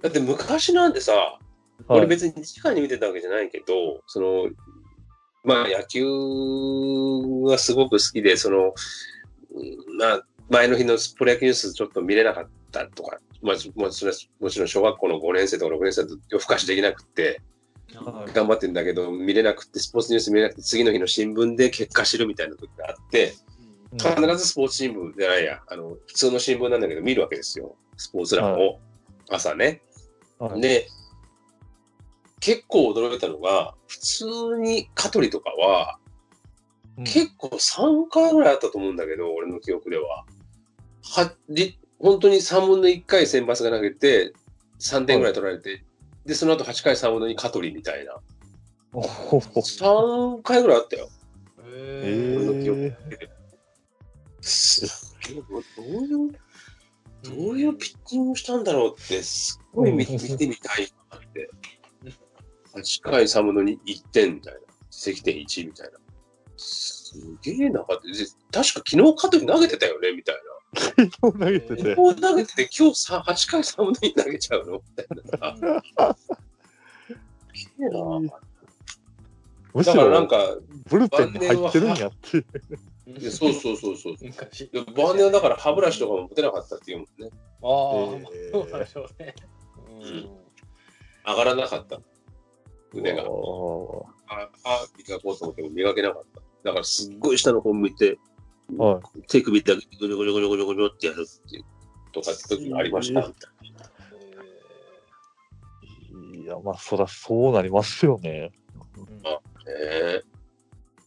[0.00, 1.38] だって昔なんてさ、は
[1.96, 4.50] い、俺別に直に見てたわけじゃないけど、その、
[5.44, 6.04] まあ野球
[7.48, 8.74] がすごく好きで、その、
[9.54, 17.40] うんまあ前の日のプロ野球ニュースちょっと見れなかったとか、まあ、もちろんもちろん小学校の5年生とか6年生だと夜更かしできなくって、
[17.94, 23.34] はい頑張ってんだけど、見れなくって、スポーツニュース見れなくて、次の日の新聞で結果知るみたいな時があって、
[23.92, 27.76] 必ずスポーツ新聞じゃないや、あの、普通の新聞なんだけど見るわけですよ。
[27.96, 28.78] スポーツ欄を。
[29.28, 29.82] 朝ね。
[30.38, 30.88] はいで、
[32.40, 34.24] 結構驚いたのが、普通
[34.58, 35.98] に香取とかは、
[36.98, 40.26] うん結構3回ぐらいあったと思うんだけど、俺の記憶では。
[41.02, 44.34] は、り本当に3分の1回先発が投げて、
[44.80, 45.84] 3点ぐらい取られて、
[46.26, 48.16] で、その後8回3分の2香取みたいな。
[48.92, 51.08] おほほ3回ぐらいあったよ。
[51.64, 52.96] え俺の記憶
[54.42, 56.32] えどういう、
[57.22, 61.50] どういうピッチングしたんだろうって、すっごい見見てみたいなって。
[62.74, 64.60] 8回3分の2、1点みたいな。
[64.90, 65.98] 関点1みたいな。
[66.56, 68.08] すげえなかった。
[68.08, 68.12] で
[68.50, 71.76] 確か昨日香取投げてたよねみたいー、投げてな。
[71.76, 71.94] て。
[71.94, 74.72] 昨日投げてて今日さ8回3分の2投げちゃうの？
[74.72, 76.14] みたいなさ。
[77.54, 77.98] すげえな。
[79.74, 80.36] むしだからなんろか、
[80.88, 82.44] ブルペンに入ってるんやって
[83.06, 83.20] いう。
[83.20, 84.14] いやそうそうそうそう。
[84.22, 84.68] 昔。
[84.68, 87.30] で晩年はだから歯ブラシとかも持てなかったっていうもんね。
[87.62, 89.34] ああ、えーそうなんでしょうね。
[89.88, 90.42] うん
[91.24, 92.00] 上がらなかった。
[92.92, 93.30] 腕が。
[93.30, 96.40] おあ、あ、磨こうと思っても磨けなかった。
[96.64, 101.64] だからすっごい下の方向いて、ーは手首だけぐるぐるぐるぐるぐるってやるっていう、
[102.12, 103.72] とかって時がありました、みたい
[106.38, 106.42] い。
[106.42, 108.52] いや、まあ、そらそうなりますよね。
[109.22, 109.30] な。
[109.30, 110.22] ねえ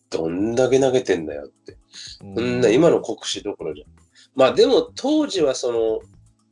[0.10, 1.78] どんだけ投げてんだよって。
[2.22, 3.86] うそんな今の国士どころじゃ。
[4.36, 5.72] まあでも当時はそ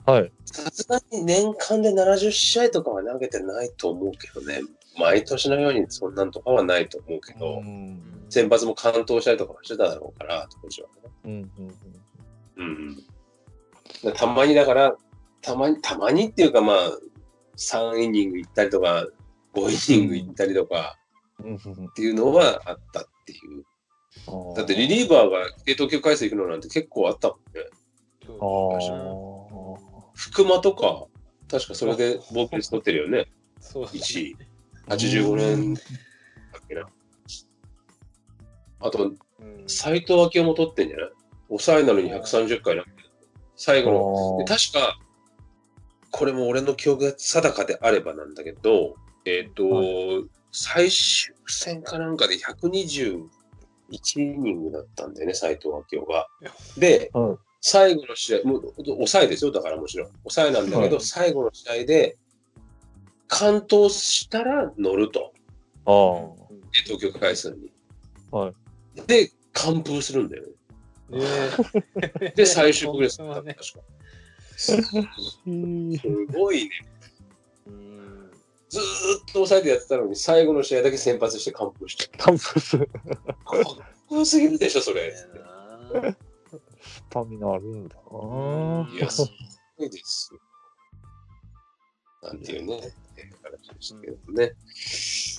[0.05, 0.31] の、はい。
[0.45, 4.61] さすがに年間で70試合とかは投げてないと思うけどね。
[4.97, 11.11] 毎年のようにそんなんとかはないと思うけど、うん先発も完投したりとかもしてただろうから、当時はね。
[11.25, 11.75] うんうん
[12.57, 12.97] うん
[14.05, 14.13] うん。
[14.13, 14.95] たまにだから、
[15.41, 16.77] たまに、たまにっていうかまあ、
[17.57, 19.07] 3イニング行ったりとか、
[19.53, 20.97] 5イニング行ったりとか
[21.39, 23.63] っていうのはあったっていう。
[24.27, 27.65] うんだってリリーバーが系統球回数行くのなんて結構あったもんね。
[28.39, 30.11] ああ。
[30.13, 31.05] 福間とか、
[31.49, 33.27] 確かそれで防御率取ってるよね。
[33.59, 34.37] そう1位。
[34.87, 36.87] 85年だっけな。
[38.79, 39.17] あと、うん
[39.67, 41.11] 斎藤明夫も取ってんじゃない？
[41.49, 43.09] 抑えなのに130回投げてる。
[43.55, 44.97] 最後ので確か、
[46.11, 48.95] これも俺の記憶が定かであればなんだけど、
[49.25, 52.37] えっ、と、は最終戦かなんかで
[53.91, 56.27] 121イニングだったんだよね、斎藤明夫が。
[56.77, 60.11] で、はい最後の試合、もう抑えですよ、だからもちろん。
[60.23, 62.17] 抑えなんだけど、はい最後の試合で、
[63.29, 65.31] 完投したら乗ると。
[65.85, 66.53] ああ。
[66.85, 67.71] 東京に。
[68.31, 68.51] は
[69.07, 70.49] で、完封するんだよね。
[71.11, 73.79] えで、最終国列だった、 ね確か。
[75.47, 75.97] い。
[75.97, 76.69] すごいね。
[78.79, 82.25] うんずーっと抑えてやってたのに、最後の試合だけ先発して完封しちゃった。
[82.25, 82.87] タンプス、かっ
[84.07, 85.13] こよすぎるでしょ、それ。
[86.81, 88.89] スタミナあるんだな。
[88.93, 89.29] いや、す
[89.77, 90.39] ごいですよ。
[92.23, 92.79] なんていうね、
[93.17, 94.53] えー形でしたけどね。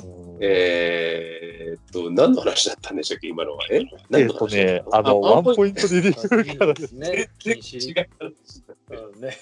[0.05, 3.65] うんえーっと、何の話だったんでしたっけ、今のは？
[3.71, 3.77] え？
[3.77, 4.35] えっ何の？
[4.35, 7.31] 話とね、あの、ワンポイントリリーフからですね。
[7.43, 9.37] 全然違う話だうんね。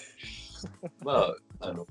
[1.01, 1.27] ま
[1.59, 1.85] あ、あの、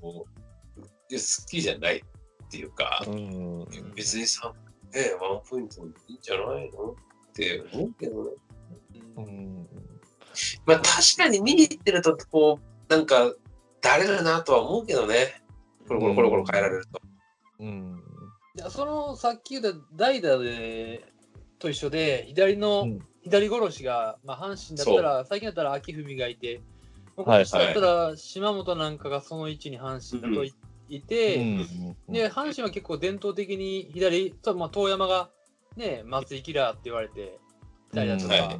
[1.17, 2.01] 好きじゃないっ
[2.49, 3.65] ていうか、うん。
[3.95, 4.53] 別にさ、
[4.93, 6.95] ね、ワンポイントいいんじゃないのっ
[7.33, 8.31] て思うけどね。
[9.17, 9.67] うん。
[10.65, 13.33] まあ確かに見に行ってると、こう、なんか、
[13.81, 15.41] だれるなとは思うけどね。
[15.87, 17.01] コロコロコロコロ変えられると。
[17.59, 18.03] うん。
[18.55, 21.11] いやそのさっき言った代打で
[21.57, 26.61] と一緒で、左の、うん左殺しが、まあ、阪神だったら、最近だったら秋文がいて、
[27.15, 30.53] まあはい今年だったら島本なんかがその位置に阪神だとい,、
[30.97, 35.29] いて、うんで、阪神は結構伝統的に左、とまあ、遠山が、
[35.75, 37.39] ね、松井キラーって言われて、
[37.93, 38.59] たりだとか、はい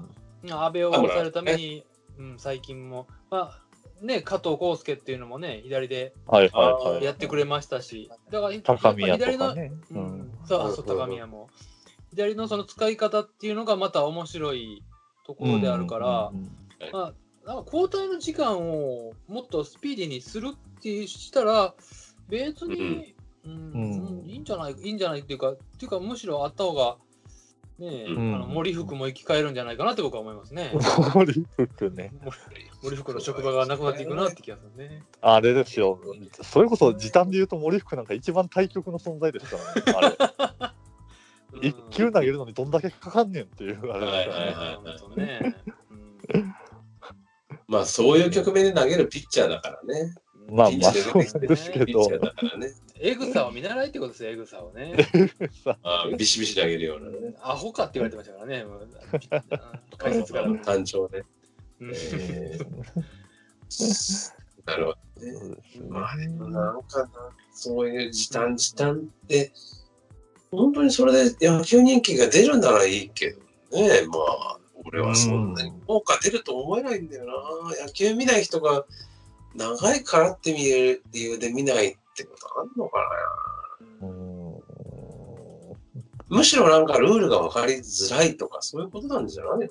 [0.51, 1.86] 阿部を抑えるために、
[2.17, 3.61] うん、最近も、ま
[4.01, 7.03] あ、ね、加藤浩介っていうのもね、左ではいはいはい。
[7.03, 9.71] やってくれましたし、だから、高宮とかね。
[9.91, 11.49] ううんん、そう、あそう、高宮も。
[12.09, 14.84] 左のその使い方っていうのがまた面白い
[15.25, 16.31] ところであるから、
[16.91, 17.13] まあ、
[17.45, 21.73] なんか交代の時間をもっとスピーディーにするってしたら、
[22.30, 23.15] 別に、
[23.45, 26.97] うんうんうんいいんじゃない、いいんじゃないっていうか、っていうか、むしろあった方が、
[27.80, 30.71] ねえ、うんあの森福も生き返るんじゃないかなって僕は思いますね。
[31.15, 32.11] 森福ね。
[32.84, 35.03] 森福の職場がなくなっていくなって気がするね。
[35.21, 35.99] あれですよ。
[36.43, 39.57] それこそ時短で言うと森福なんか一番対極の存在ですか
[39.91, 40.15] らね。
[40.17, 40.71] あ
[41.61, 41.69] れ。
[41.69, 44.53] 一球投げるのにどんだけかかんねんっていうあれですからね。
[44.53, 45.55] はいうんそうね。
[46.34, 46.55] うん
[47.67, 50.13] まあ、そういう局面で投げるピッチャーだからね。
[50.49, 52.09] まあまあそうチですけど。
[52.99, 54.95] エグさを見習いってことですよ、エグさをね。
[55.63, 57.35] さあビシビシ投げるようなね。
[57.41, 58.87] アホかって言われてましたからね、もう
[59.97, 60.53] 解説から。
[60.59, 61.23] 単調ね。
[64.65, 65.33] なるほどね
[65.89, 67.09] まあでもなんかな、
[67.53, 69.51] そういう時短時短って、
[70.51, 73.39] 本当にそれで野球人気が出るならいいけど
[73.77, 77.33] ね、まあ、俺はそんなに効果出ると思えないんだよな。
[77.85, 78.85] 野球見ない人が
[79.56, 82.97] 長いからって見える理由で見ないってことあんのか
[84.01, 84.08] な？
[84.08, 84.34] うん
[86.30, 89.70] むしろなんかルールが分かりづらいとか、そういうことなんじゃない？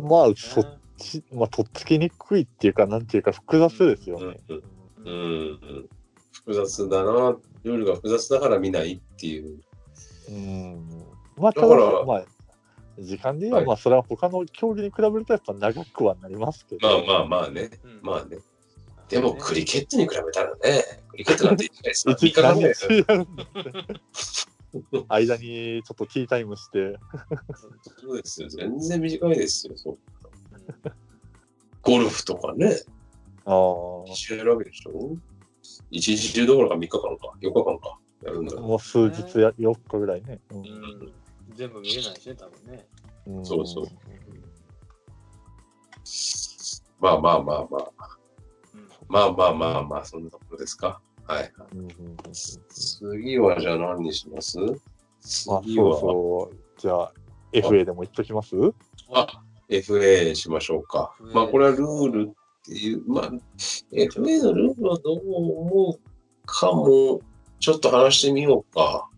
[0.00, 4.40] まあそっちまあとっつきにくいっていうかなんていうか複雑ですよね。
[4.48, 4.62] うん
[5.04, 5.88] うんうん、
[6.32, 7.36] 複雑だな。
[7.62, 9.60] ルールが複雑だから見ないっていう。
[10.28, 11.04] うん
[11.36, 12.24] まあ、ただからだ、まあ、
[12.98, 16.88] 時間で言えば、はいまあ、それは他の競技に比べるとやっぱ長くはなりますけど。
[16.88, 17.70] まあまあまあね。
[17.84, 18.38] うんまあね。
[19.08, 22.94] でもクリケットに比べたらね、クリケットなんて1回さ、3一日間何ぐらいですよ。
[25.08, 26.96] 間にちょっとティータイムして、
[28.00, 28.48] そうですよ。
[28.48, 29.76] 全然短いですよ。
[29.76, 29.98] そう
[31.82, 32.80] ゴルフとかね、
[33.44, 35.16] ああ、一緒やるわけでしょ
[35.90, 38.60] 一日中どころか3日間か、4日間か、やるんだ。
[38.60, 40.40] もう数日や、4日ぐらいね。
[40.50, 41.12] うんうん
[41.54, 42.88] 全部見れないしね、多分ね。
[43.26, 43.86] うんそうそう
[47.00, 48.18] まあまあまあまあ。
[49.28, 51.00] うんまあまあまあまあ、そんなところですか。
[51.26, 51.52] はい。
[52.68, 54.58] 次はじゃあ何にします？
[54.60, 54.64] あ、
[55.20, 56.56] そう次はそう。
[56.78, 57.12] じゃあ、
[57.52, 58.56] FA でも言っときます？
[59.12, 59.26] あ
[59.70, 61.14] FA しましょうか。
[61.32, 62.32] まあこれはルールっ
[62.64, 63.30] ていう、まあ
[63.92, 66.00] FA のルールはどう思う
[66.44, 67.20] かも、
[67.60, 69.08] ちょっと話してみようか。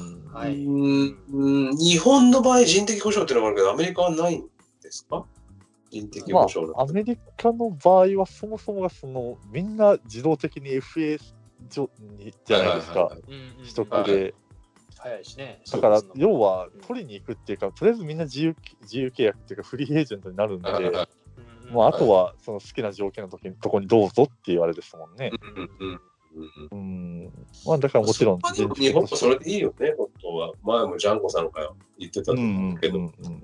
[0.00, 4.48] うんはいうーん日本の場合人的保障っていうのがあるけど、アメリカはないん
[4.82, 5.24] ですか？
[5.90, 11.18] 人的ま保障あ、アメリカの場合はそもそもがそのみんな自動的に FA
[11.68, 13.40] じょにじゃないですか、はいはいはい。
[13.52, 13.74] うんうん。
[13.74, 14.34] 取得で、
[14.98, 15.62] 早いしね。
[15.70, 20.70] だから要は取りに行くっていうか、とりあえずみんな自由自由契約っていうか、フリーエージェントになるんで、
[21.70, 25.30] もうあとはその好きな条件の時にとこにどうぞっていうあれですもんね。
[25.56, 26.00] うんうん
[26.32, 27.32] うんうん、
[27.66, 30.52] まあだからもちろん日本もそれでいいよね、本当は。
[30.62, 32.98] 前もジャンコさんが言ってたとうんうん思うけど。
[32.98, 33.42] うんうん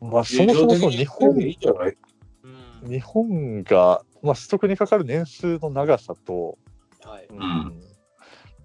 [0.00, 1.96] まあそもそもその日本いいんじゃない？
[2.42, 2.48] う
[2.86, 6.58] ん日本が、まあ、取得にかかる年数の長さと、
[7.02, 7.26] はい。
[7.30, 7.80] うん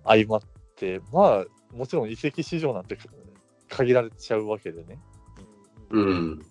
[0.03, 0.41] 相まっ
[0.75, 2.97] て、まあ、もちろん移籍市場なんて
[3.69, 4.99] 限られちゃうわけでね。
[5.91, 6.45] うん。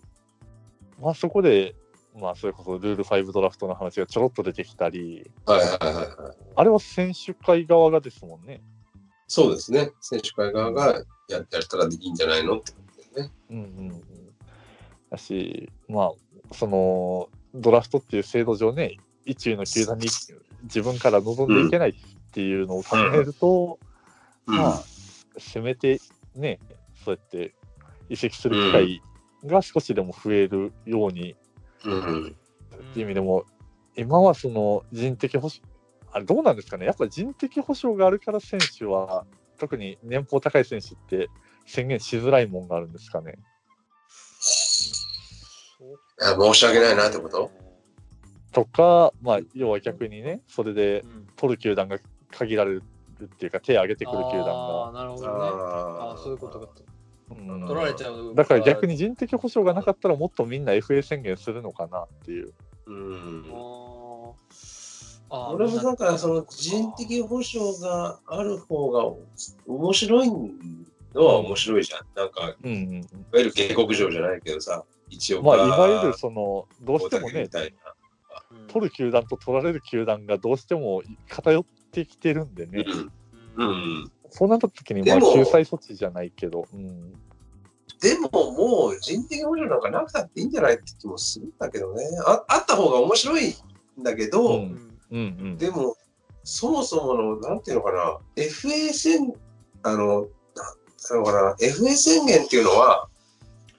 [0.99, 1.75] まあ、そこで、
[2.19, 6.35] まあ、それこそルール5ドラフトの話がちょろっと出てきたり、はいはいはいはい。
[6.55, 8.61] あれは選手会側がですもんね。
[9.27, 9.91] そうですね。
[9.99, 10.93] 選手会側が
[11.29, 12.73] ややったらいいんじゃないのって
[13.49, 14.03] うんうん。
[15.11, 16.11] だし、まあ、
[16.53, 20.07] その、ドラフトっていう制度上ね、一位の球団に
[20.63, 21.93] 自分から望んでいけないっ
[22.31, 23.77] ていうのを考えると、
[24.45, 24.83] まあ、
[25.37, 25.99] せめて
[26.35, 26.59] ね、
[27.05, 27.53] そうやって
[28.09, 29.01] 移籍する機会
[29.45, 31.35] が少しでも増えるように
[31.85, 32.35] うん。
[32.91, 33.45] っていう意味でも、
[33.95, 35.61] 今はその人的保障、
[36.11, 39.25] あれどうなんですかね、やっぱ人的保障があるから選手は、
[39.57, 41.29] 特に年俸高い選手って
[41.65, 43.35] 宣言しづらいもんがあるんですかね。
[46.21, 47.51] あ申し訳ないなってこと？
[48.51, 51.97] とか、まあ、要は逆にね、それでうん取る球団が
[52.31, 52.83] 限られる
[53.23, 54.99] っていうか、手を挙げてくる球団ああ、が。
[54.99, 55.33] なるほどね。
[55.33, 56.67] ああ、そういうことか。
[57.31, 58.35] うん取られちゃう。
[58.35, 62.53] だから逆に人的保障がなかったらもっとみんな FA 宣言するのかなっていう。
[62.87, 63.45] うん。
[63.53, 64.31] あ
[65.29, 65.53] あ。
[65.53, 69.05] 俺もだからその人的保障がある方が
[69.65, 72.01] 面白いのは面白いじゃん。
[72.15, 73.05] なんか、いうんうんわ
[73.35, 77.47] ゆる下克上じゃないけどさ、一応まあ、いわゆるその、どうしてもね。
[78.67, 82.85] 取る球団と取られる球団がどうしても偏っってきてるんでね、
[83.57, 83.67] うん。
[83.67, 83.71] う
[84.05, 84.11] ん。
[84.29, 87.11] そうなった時に、まあ、救済措置じゃないけど、うん。
[88.01, 92.03] でももう人的補助なんかなくたっていいんじゃないって気もするんだけどね。
[92.25, 93.49] ああった方が面白い
[93.99, 95.57] んだけど、うんうん。
[95.57, 95.95] でも、
[96.43, 99.33] そもそもの、なんていうのかな、FA 宣、
[99.83, 103.09] あの、なんのかな、FA 宣言っていうのは、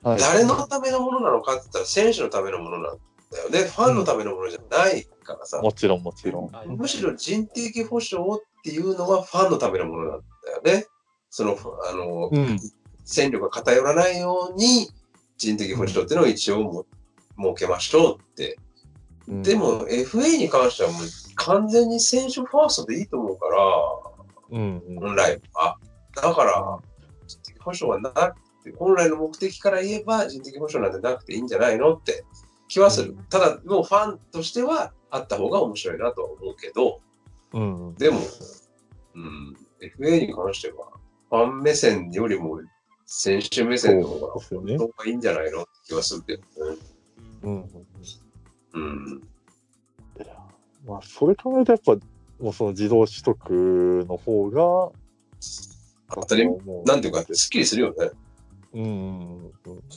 [0.03, 2.99] はい誰のためのものなのかって言ったら、選手のためのものなん
[3.31, 3.71] だよね。
[3.71, 5.61] ファンのためのものじゃないからさ。
[5.63, 6.49] もちろん、もちろん。
[6.49, 10.21] はいむしろ人的保障っていうのはファンのためのものなん
[10.65, 10.87] だよね。
[11.31, 11.57] その、
[11.91, 12.59] あの、うん。
[13.05, 14.89] 戦力が偏らないように
[15.37, 16.87] 人的保障っていうのを一応も
[17.37, 18.59] 設けましょうって。
[19.29, 21.03] うんで、も FA に関してはもう
[21.37, 24.97] 完全に選手ファーストでいいと思うから、うんうん。
[24.97, 25.79] 本来は。
[26.15, 26.79] だから、
[27.27, 32.25] 人的保障はなくて、本来の目的から言えば人的保障なんてなくていいんじゃないのって
[32.69, 33.17] 気はする。
[33.29, 37.01] ただ、もうファンとしてはあった方が面白いなとは思うけど、
[37.53, 37.95] うんうん。
[37.97, 38.21] でも、
[39.15, 39.57] うん、
[39.99, 40.89] FA に関しては、
[41.29, 42.61] ファン目線よりも
[43.07, 46.79] 選手目線の方が本当がいいんじゃないのって気はするけどね。
[47.43, 47.71] うん
[48.75, 49.23] うん。
[50.87, 52.07] まあ、それ考えると、やっぱ、
[52.43, 54.91] もうその自動取得の方が、
[56.15, 56.49] 当たり
[56.85, 58.11] なんていうか、すっきりするよね。
[58.75, 59.53] うんうん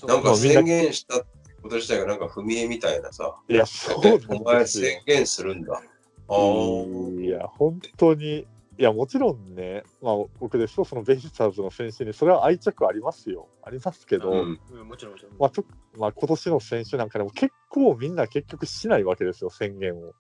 [0.08, 1.26] なんか宣言したって
[1.62, 3.36] こと自体がなんか踏み絵みたいなさ。
[3.50, 5.02] いや、そうお前ですよ宣。
[5.06, 5.82] 言するんだ。
[6.28, 7.22] ああ。
[7.22, 8.46] いや、本当に、
[8.78, 13.48] いや、もちろんね、まあ、僕ですと、そのベイスターズの選手に、それは愛着ありますよ。
[13.64, 14.60] ありますけど、うん。
[14.72, 15.32] うんもちろんもちろん。
[15.40, 15.64] まあ、と
[15.98, 20.14] まあ、今年の選手なんかでも結構みんな結局しないわけですよ、宣言を。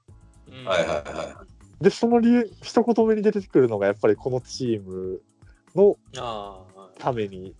[0.48, 1.46] うんはいはいは
[1.82, 5.22] で、その理由、一言目に出てくるのが、やっぱりこのチーム
[5.76, 7.54] のああ、ために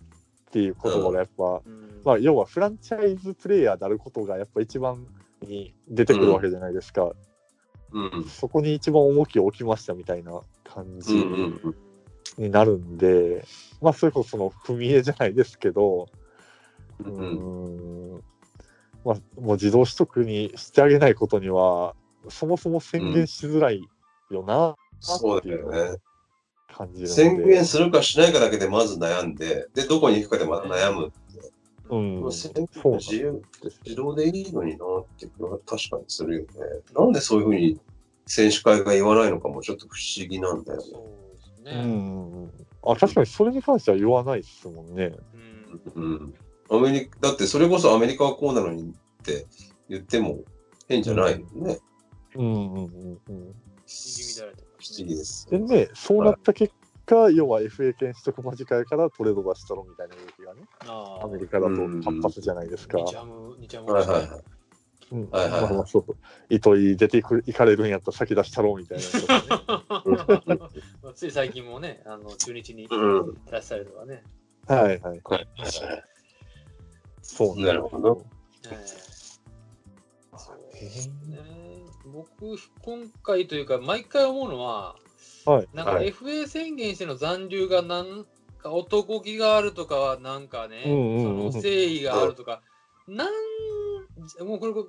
[0.56, 5.06] っていう言葉がやっぱ、うんまあ、要はフランチャイズプレイヤーであることがやっぱ一番
[5.42, 7.12] に出てくるわけじゃないですか。
[7.92, 8.24] うん。
[8.24, 11.76] そこに一番重きを置きましたみたいな感じうんうん
[12.38, 13.46] になるんで、
[13.80, 16.08] まあ、それこそその踏み絵じゃないですけど、
[17.00, 17.08] う。
[17.08, 18.22] うんーん
[19.04, 21.94] まあ、もう自動取得にしてあげないことには、
[22.28, 23.82] そもそも宣言しづらい
[24.30, 25.98] よな、そうだよね。
[26.76, 27.08] 感じ。
[27.08, 31.12] 宣言するかしないかだけでまず悩んで、で、どこに行くかでまた悩む。
[31.88, 32.20] うん。
[32.20, 32.50] もう自
[33.16, 36.46] 由、です自動でいいのになって気は確かにするよね。
[36.94, 37.80] なんでそういうふうに
[38.26, 40.84] 選手会が言わないのかもちょっと不思議なんだよね。
[40.84, 41.84] そうですうね。
[41.84, 42.50] ん。
[42.84, 45.12] あ、確かにそれに関しては言わないですもんね。
[45.94, 46.34] うんうん。
[46.68, 49.46] アメリカ、だってそれこそアメリカはこうなのにって
[49.88, 50.40] 言っても
[50.88, 51.78] 変じゃないよね。
[52.34, 53.54] うんうんうんうん。
[54.94, 55.48] 議です。
[55.50, 56.74] でね、そうなった結
[57.04, 61.74] 果、要は FA 権取得間近やからトレード出したろみたいな動きがね、あアメリカだと
[62.04, 62.98] 活発じゃないですか。
[62.98, 64.42] いはいはい。
[65.12, 66.16] うんはいはいはいまあまあそうそう。
[66.48, 71.12] 糸井出てくる行かれるんやったら先出したろうみたいなことね。
[71.14, 73.34] つい最近もね、あの中日にうん。
[73.48, 74.24] 出したりとかね。
[74.66, 75.20] はいはい。
[75.24, 75.48] はい
[77.28, 78.24] そうなるほど。
[78.70, 78.86] ええ
[80.38, 81.65] そうですね。
[82.12, 84.96] 僕、今回というか、毎回思うのは、
[85.44, 85.68] はい。
[85.74, 88.26] なんかはい FA 宣言しての残留がなん
[88.58, 92.62] か男気があるとか、なんかね、うんうんうんその誠意があるとか、
[93.08, 94.88] なん、もうこれ、こ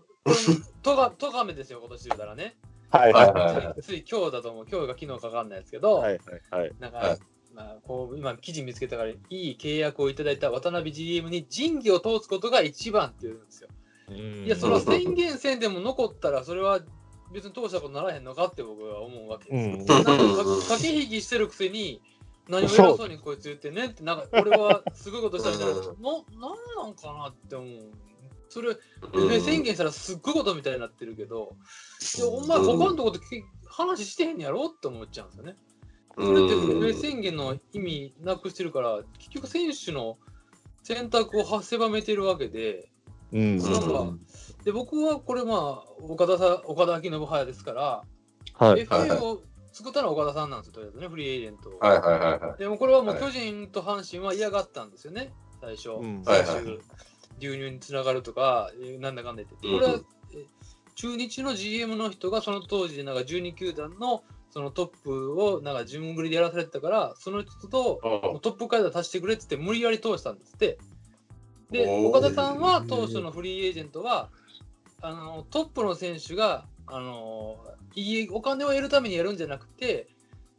[0.84, 2.56] とが、とがめですよ、今年言うたらね。
[2.90, 6.02] はいはいはいはついつい今日だと思う、今日が昨日かかんないですけど、い。
[6.02, 6.72] はいはいはい。
[6.80, 7.18] なんか、はい
[7.54, 13.70] まあ、こう今、記事見つけたから、いい契約をいただいた渡辺 GM に仁義を通すことが一番って言うんですよ。
[14.10, 16.80] いや、その宣言せんでも残ったら、それは
[17.32, 20.04] 別に通したことならへんのかって僕は思うわけうんですよ。
[20.04, 22.02] なん駆け引きしてるくせに、
[22.48, 27.92] 何を偉そうにこいつ言ってねって、なんか俺はすごいことしたみたいな、な、なんなんかなって思う。
[28.50, 28.70] それ、
[29.14, 31.56] うん宣言したらすっごいことみたいになってるけど、
[32.18, 35.56] いや、お前他のとこでけ話してへんやろって思っちゃうんですよね。
[36.16, 40.18] それってうん FA 宣言の意味なくしてるから、結局選手の
[40.84, 42.90] 選択をは狭めてるわけで、
[43.34, 43.58] うん。
[43.58, 44.14] なんか
[44.68, 48.04] で僕はこれまあ、岡田さん、岡田明信派ですから、
[48.54, 48.70] はい。
[48.72, 49.42] はいはい FA を
[49.72, 51.80] 作ったのは岡田さんなんですよ、とりあえずね、フリーエージェントを。
[51.80, 52.60] はいはいはいはい。
[52.60, 55.32] でもこれはもうはい巨人と阪神は嫌がったんですよね、
[55.62, 55.92] 最初。
[55.92, 56.80] うんはいは終
[57.40, 59.68] 流入につながるとか、えーなんだかんだ言って。
[59.70, 60.02] これは、
[60.34, 60.46] え
[60.96, 70.78] 中日の GM の人がその当時、なんか12球団のそのトップをなんか順繰りでやらされてたから、その人ともうトップ階段足してくれって言って無理やり通したんですって。
[71.72, 74.30] で、おー岡田さんは当初のフリーエージェントは、
[75.02, 77.58] あのトップの選手があの
[77.96, 80.08] いいお金を得るためにやるんじゃなくて、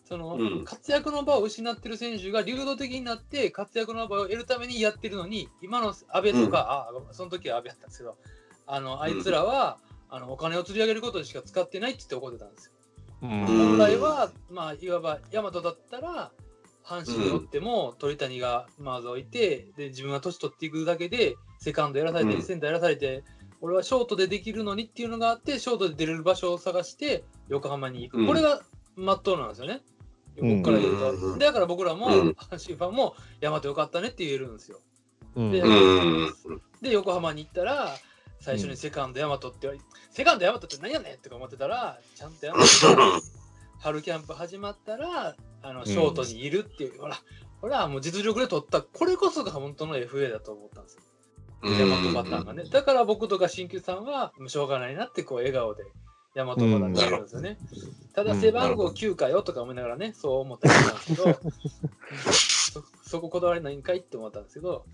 [0.09, 0.65] そのうん。
[0.65, 8.17] 活躍の場を失ってる選手が流動的になって活躍の場を得るためにやってるのに、今の阿部とか、あその時は阿部やったんですけど、
[8.67, 9.79] あのあいつらは、
[10.09, 12.73] あのお金を釣り上げることにしか使ってないって言って怒ってたんですよ。
[13.23, 13.47] うん。
[13.47, 16.31] 本来は、まあ、いわば大和だったら、
[16.85, 22.43] 阪神におっても鳥谷がまず置いて、で自分が年取っていくだけで、セカンドやらされて、うん。
[22.43, 23.25] センターやらされて、
[23.61, 28.27] 俺はショートでできるのにっていうのがあって、ショートで出れる場所を探して、横浜に行く、うん。
[28.27, 28.61] これが
[28.97, 29.81] まっとうなんですよね。
[30.39, 31.39] うんここから言うと、うん。
[31.39, 32.29] だから僕らも、うん。
[32.31, 34.81] 阪神ファンも、大和よかったねって言えるんですよ。
[35.35, 35.51] うん。
[35.51, 36.33] でうん。
[36.81, 37.97] で、横浜に行ったら、
[38.41, 43.21] 最初にセカンド大和って言われ、セカンド大和って何やねんとか思ってたら、ちゃんと大和が
[43.81, 47.17] 春キャンプ始まったら、あのショートにいるっていう、ほら、
[47.61, 51.03] ほら、もう実力で取った、これこそが本当の FA だと思ったんですよ。
[51.63, 52.65] 大和パターンがね。
[52.65, 55.85] だから僕とか新旧さんは、しょうがないなって、こう、笑顔で
[56.35, 57.59] 大和パターンるんですよね。
[58.15, 64.85] ただ、背番号9かよとか思いながらね、そう思ったりしたんですけど、 そそここだわりないんかいって思ったんですけど、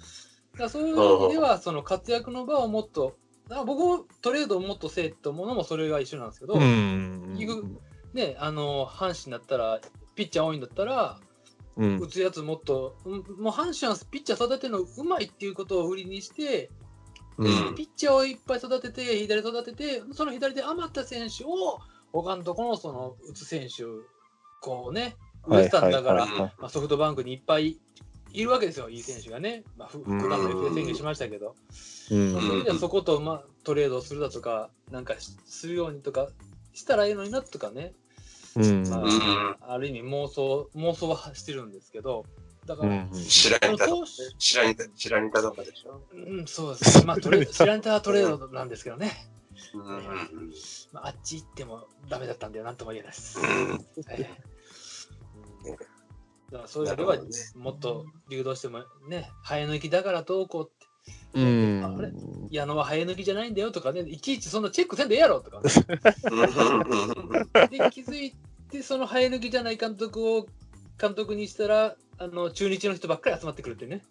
[0.58, 3.16] だそういう意味では、その活躍の場をもっと、
[3.48, 7.34] だ僕もトレードをもっとせえって思うのもそれが一緒なんですけど、うん。
[7.38, 7.80] 結局
[8.14, 9.80] ね、あの、阪神だったら、
[10.14, 11.33] ピッチャー多いんだったら、うん
[11.76, 16.70] 打つやつもっと、うんもう阪神はピッチャー育てるのうまいっていうことを売りにして、
[17.36, 17.74] うん。
[17.74, 21.80] ピッチャーをいっぱい育てて、左育てて、その左で余った選手を、
[22.12, 23.84] 他のところのその打つ選手、
[24.60, 27.78] こうね、ウエスタンだから、まあ、ソフトバンクにいっぱい
[28.32, 29.64] いるわけですよ、いい選手がね。
[29.76, 31.56] まあ、ふ福田も FA 宣言しましたけど、
[32.10, 32.32] うん。
[32.34, 36.28] まあ、そういう意味ではそこと、まあ、トレードするだとか、なんかしするようにとか
[36.72, 37.94] したらいいのになとかね、
[38.56, 42.24] うんまうんあ、ある意味妄想、妄想はしてるんですけど、
[42.66, 46.00] だから、うん白このにたとか投手、白にた、白にたとかでしょ。
[46.12, 47.04] うん、そうですね。
[47.04, 49.12] まあ、トレード、知らんたトレードなんですけどね。
[49.74, 50.52] うん。
[50.92, 53.38] まあ、あっち行ってもダメだったんで、なんとも言えないです。
[53.40, 53.86] うん。
[54.08, 54.30] ええ
[55.68, 55.76] うん
[56.50, 57.16] だからそういう意味では、
[57.56, 60.83] もっと流動してもね、生え抜きだからどうこうって、
[61.34, 61.40] う。
[61.40, 61.84] ん。
[61.84, 62.12] あれ
[62.50, 65.70] 矢野は生え抜きじゃないんだよとかね、いちいちそんなチェックせんでええやろとか、 で
[67.90, 68.34] 気づい
[68.70, 70.46] て、その生え抜きじゃない監督を
[71.00, 74.02] 監督にしたら、あの中日の人ばっかり集まってくるってね、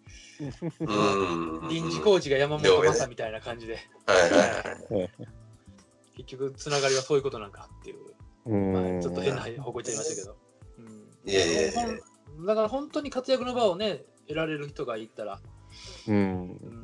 [0.80, 1.68] うん。
[1.68, 3.78] 臨時コーチが山本昌みたいな感じで。
[6.16, 7.96] 結局、つながりはそういうことなんかっていう。
[8.46, 8.72] うん。
[8.72, 10.36] まあ、ちょっと変な方向行っちゃいましたけど。
[10.78, 11.72] うん、いやいやいや。
[12.36, 15.40] ほんだから本当に活躍の場をね、得られる人がいたら、
[16.06, 16.14] うん。
[16.14, 16.83] うん、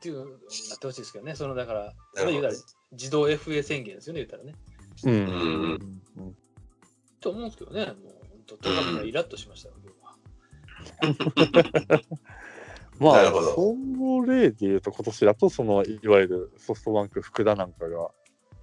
[0.00, 0.28] っていうなっ
[0.78, 2.54] てほしいですけどね、そのだから、なるほど言うたら
[2.92, 4.54] 自動 FA 宣言ですよね、言ったらね。
[5.04, 5.78] うん
[7.20, 7.94] と思うんですけどね、もう
[8.30, 9.98] 本当、とかくイラッとしましたよ、今日
[11.92, 12.00] は。
[12.98, 18.10] まあその例で言うと今年だとそのいわゆるソフトバンク福田なんかが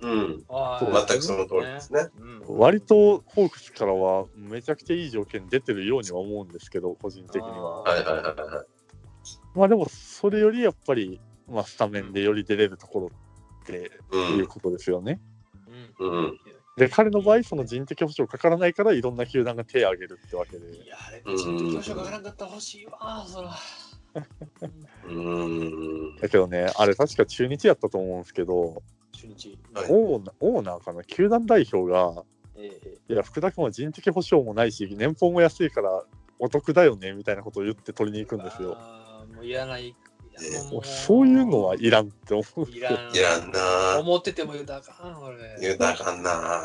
[0.01, 0.45] うん。
[0.49, 2.07] あそう全くその通りですね。
[2.19, 8.68] うん割とホークスからはめちゃくちゃいい条件出てるようには思うんですけど個人的にははいはいはいはい。
[9.57, 11.19] まあでもそれよりやっぱり、
[11.49, 13.11] まあ、スタメンでより出れるところ
[13.64, 14.15] ってう。
[14.18, 15.22] いうんことですよね。
[15.99, 16.40] うんうん。
[16.78, 20.76] で彼の場合その人的保障かからないからいろんな球団が手を挙げるってわけで。
[20.78, 23.52] いや、あれ、人的保障かからんかったら欲しいわ、そら。
[25.07, 26.15] うん。
[26.18, 29.57] だけどねあれ確か中日やったと思うんですけど中日。
[29.74, 31.03] はいオーナーオーナーかな？
[31.03, 32.24] 球団代表が
[32.56, 32.72] え
[33.10, 36.03] えいや福田君は人的保障もないし年俸も安いから
[36.40, 38.78] お得だよねみたいなことを言って取りに行くんですよ。
[39.36, 39.88] もういらない。
[39.88, 39.95] いや
[40.72, 40.85] もう。
[40.85, 42.69] そういうのはいらんって思う。
[42.69, 43.15] いらん。
[43.15, 43.99] いらんな。
[43.99, 45.38] 思ってても言うたらあかん、俺。
[45.61, 45.91] 言うたら。
[45.91, 46.64] あかんな。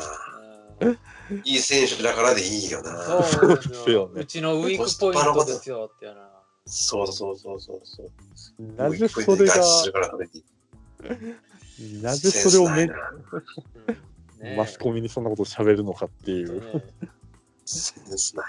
[0.81, 0.97] うん。
[1.43, 3.23] いい選手だからでいいよな。
[3.23, 4.09] そうですよ。
[4.09, 4.21] ね。
[4.21, 6.29] うちのウィークポイントですよってやな。
[6.65, 8.11] そうそうそうそうそう。
[8.77, 9.55] なぜそれが、
[12.01, 12.89] なぜそれをめ
[14.55, 16.61] マスコミにそんなこと喋るのかっていう。
[16.75, 16.83] ね。
[17.65, 18.45] センスない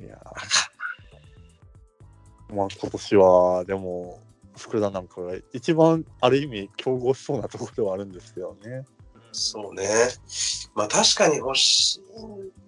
[0.00, 0.79] いやー
[2.50, 4.20] まあ今年はでも
[4.56, 8.84] 福田なんかが一番ある意味競合しそうなところではあるんですけどね。
[9.32, 9.88] そうね。
[10.74, 12.00] まあ確かに欲しい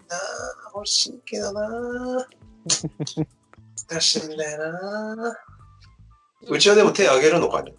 [0.09, 0.19] な
[0.75, 1.69] 欲しいけどな
[3.89, 5.37] 難しいんだよな
[6.49, 7.75] うちはでも手挙げるのかね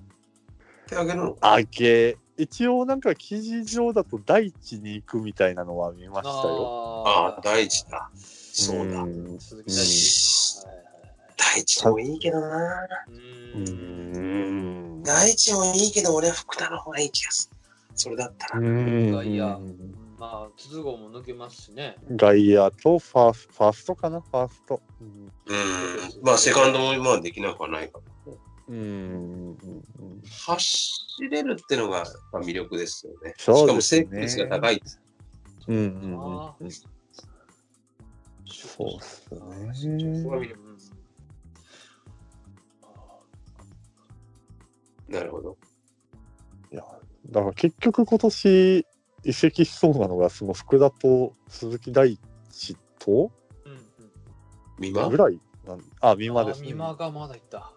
[0.88, 7.03] 手挙げるのかあげ、一応なんか記事上だと第一に行くみたいなのは見ましたよ。
[7.05, 8.09] ああ、第一だ。
[8.15, 9.03] そうだ。
[9.03, 10.32] ん鈴木大地。
[11.44, 13.11] はいはい第一もいいけどなはい
[13.56, 15.03] うんん。
[15.03, 17.57] 第一もいいけど俺は福田の方がいい気がする。
[17.95, 18.60] それだったら。
[18.60, 19.60] うんいや
[20.18, 21.98] まあ、筒香も抜けますしね。
[22.15, 24.82] 外野とファースト、ファーストかなファースト。
[25.02, 25.10] うんう
[26.22, 26.24] ん。
[26.24, 28.34] まあセカンドもまあできなくはないから。
[28.70, 29.57] うん。
[30.45, 30.94] 走
[31.30, 33.34] れるってのがまあ魅力ですよね。
[33.38, 34.82] そうですねしかも成功率が高い。
[35.68, 36.72] うんうんあうん。
[36.72, 36.88] そ
[38.86, 38.99] うっ
[39.74, 40.24] すね。
[45.07, 45.57] なるほど。
[46.71, 46.84] いや、
[47.30, 48.88] だから結局今年、
[49.25, 52.17] 移籍しそうなのが、その福田と鈴木大
[52.51, 53.31] 地と
[53.65, 53.81] うんうん。
[54.80, 55.09] 美馬？
[55.09, 56.67] ぐらいなんあ、美馬ですね。
[56.67, 57.71] あ美馬がまだいた。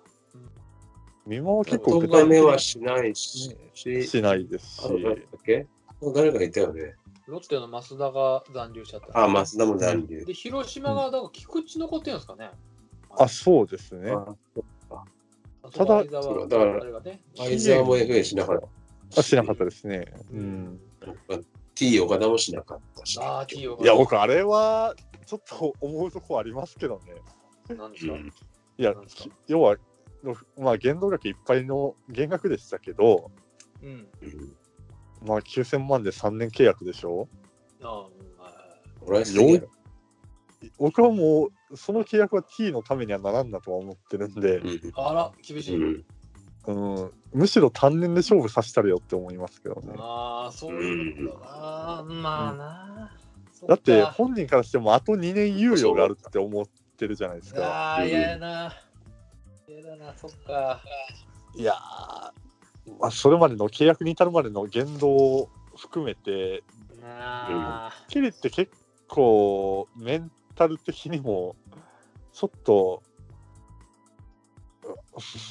[1.27, 5.67] 美馬は結構言葉目はしないし、ししないですしあ、誰だっけ？
[6.15, 6.95] 誰かいたよね。
[7.27, 9.25] ロッテの増田が残留しちゃった。
[9.25, 10.25] あ、増田も残留。
[10.25, 12.51] で、広島が、だから菊池残ってるんですかね。
[13.11, 14.13] あ、そうですね。
[14.13, 14.27] あ
[14.91, 15.05] あ
[15.73, 17.23] ただだからね。
[17.37, 19.21] 相沢も FA しなかった。
[19.21, 20.13] あ、しなかったですね。
[20.33, 20.81] うん。
[21.75, 23.19] T 岡田もしなかったし。
[23.21, 23.79] ああ、T を。
[23.81, 24.95] いや、僕、あれは、
[25.27, 27.01] ちょっと思うとこありますけど
[27.69, 27.75] ね。
[27.75, 28.13] なんですか？
[28.15, 28.33] うん
[28.79, 28.95] いや
[29.47, 29.77] 要は、
[30.59, 33.31] まあ、限度額いっぱいの減額でしたけど、
[33.83, 33.89] うん。
[33.89, 33.93] う
[34.27, 34.57] ん
[35.27, 37.27] まあ、9000万で3年契約でしょ？
[37.81, 38.07] あ
[38.39, 38.45] あ、
[39.01, 39.61] 俺は
[40.79, 45.77] 僕はもう、その契約は T のためにはならんなとは思ってるんで、うんあら、厳しい。
[45.77, 46.05] うん
[46.67, 49.95] うん、むしろ単年で勝負させたらよって思いますけどね。
[49.99, 52.05] ああ、そういうことだな。
[52.09, 53.17] まあな。
[53.53, 56.67] そっかだって、本人からしてもあと2年猶予があるって思っ
[56.97, 57.63] てるじゃないですか。
[57.63, 58.73] ああ、嫌やな。
[59.69, 60.83] 嫌だな、そっか。
[61.55, 61.77] いやー、
[63.01, 66.65] まあ、それまでの契約に至るまでの言動を含めて、
[67.01, 67.93] なあ。
[68.09, 68.73] キリって結
[69.07, 71.55] 構メンタル的にも
[72.33, 73.03] ちょっと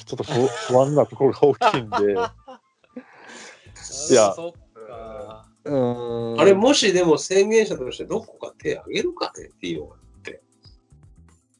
[0.04, 2.12] ちょっと不 不安なところが大きいんで。
[4.10, 4.34] いや。
[5.64, 6.40] うーん。
[6.40, 9.96] あれ、もしでも宣言者としてどこか手挙げるかね ?T を。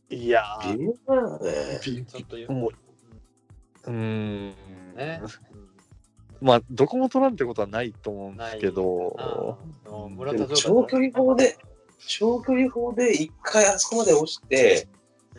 [0.08, 1.50] いや微妙だよね。
[1.82, 2.70] ーちょっと言もう。
[3.90, 4.54] うーん。
[4.94, 5.20] ね。
[6.40, 9.16] まあどこも取らんってことはないと思うんですけあど
[10.54, 11.56] 長距離砲で、
[11.98, 14.88] 長距離砲で一回あそこまで落ちて、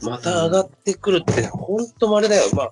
[0.01, 2.43] また上がってくるって、ほんと稀だよ。
[2.53, 2.71] まあ、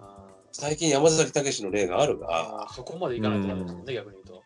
[0.00, 4.42] あ最近山崎武の例があるが、あそこまでいかないとダメですもんね、逆に言うと。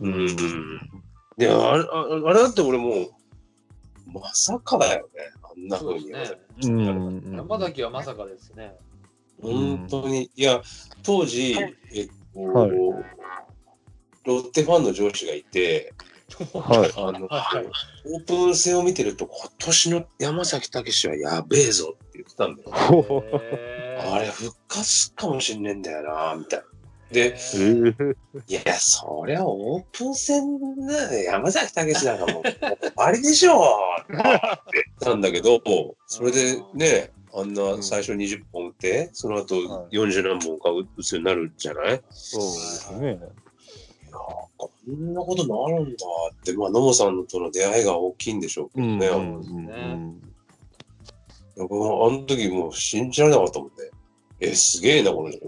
[0.00, 0.26] うん。
[1.36, 3.10] で、あれ、ああれだって俺もう、
[4.12, 5.30] まさかだよね。
[5.42, 6.82] あんな風にそうですね。
[6.82, 8.74] うん山崎はまさかですね。
[9.40, 10.30] 本当に。
[10.34, 10.62] いや、
[11.02, 11.56] 当時、
[11.92, 12.70] えっと、はい
[14.26, 15.94] ロッテファンの上司がいて、
[16.54, 16.92] はい。
[16.96, 23.24] あの、オープン戦を見てると、今年の山崎武はやべえぞって言ってたんだよ。
[24.12, 26.64] あれ、復活かもしんねえんだよな、みたいな。
[27.12, 28.16] で、えー。
[28.46, 34.38] いや、そりゃオープン戦な、山崎武なんかもう、終わりでしょって言っ
[35.00, 35.60] たんだけど、
[36.06, 39.96] それでね、あんな最初20本打って、その後はい。
[39.96, 43.18] 40何本か打つようになるじゃない、そうですね
[44.18, 44.50] こ
[44.88, 49.06] んなことなるんだって、まあ、野茂さんとの出会いが大きいんでしょうけどね。
[49.08, 50.22] うんうんうんうん
[51.56, 53.74] 僕はあの時もう信じられなかったもんね。
[54.40, 55.40] え、すげえな、この人。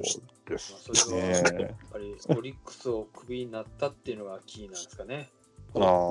[0.44, 5.30] ですまあそれはやっねぱりオリックスをクビになったっていうのがキーなんですかね。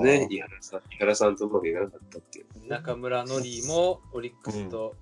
[0.02, 2.68] ね、井原さん、井原さんとうまくいかなかったっていう。
[2.68, 4.95] 中村のりもオリックスと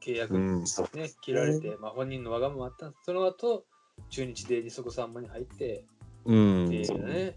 [0.00, 0.64] 契約、うん
[0.94, 3.64] ね、切られて、まあ、本人のわがままあったその後
[4.08, 5.97] 中日で二足三本に入ってうん
[6.28, 7.34] っていうね、やっ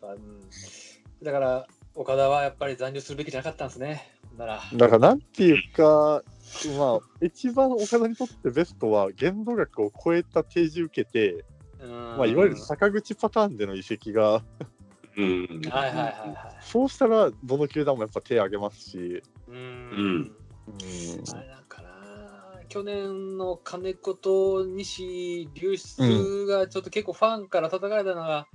[0.00, 0.40] ぱうん、
[1.22, 4.02] だから岡田はやっぱり残留するべきじゃなかったんですね。
[4.36, 6.22] なら、だからなんていうか、
[6.76, 11.44] まあ、一番岡田にとってベストは限度額を超えた提示受けて、
[11.80, 12.16] うん。
[12.16, 14.42] まあ、いわゆる坂口パターンでの移籍が、
[15.16, 15.60] うん。
[15.70, 16.36] はいはいはいはい。
[16.60, 19.56] そうしたらどの球団もやっぱ手を挙げますし、ううん。
[20.22, 20.32] ん。
[21.32, 21.59] あれなんかな、
[22.70, 28.46] 去年の金子と西流出がちょっと結構ファンから叩かれたのが、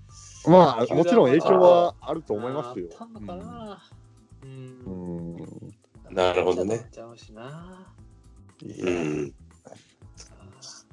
[0.48, 3.04] まあ、もちろん影響はあると思いますよあ。
[3.04, 3.84] ったのかな。
[4.42, 4.48] う。
[4.48, 5.38] うんん。
[6.12, 6.90] なるほどね。
[8.64, 9.34] うん。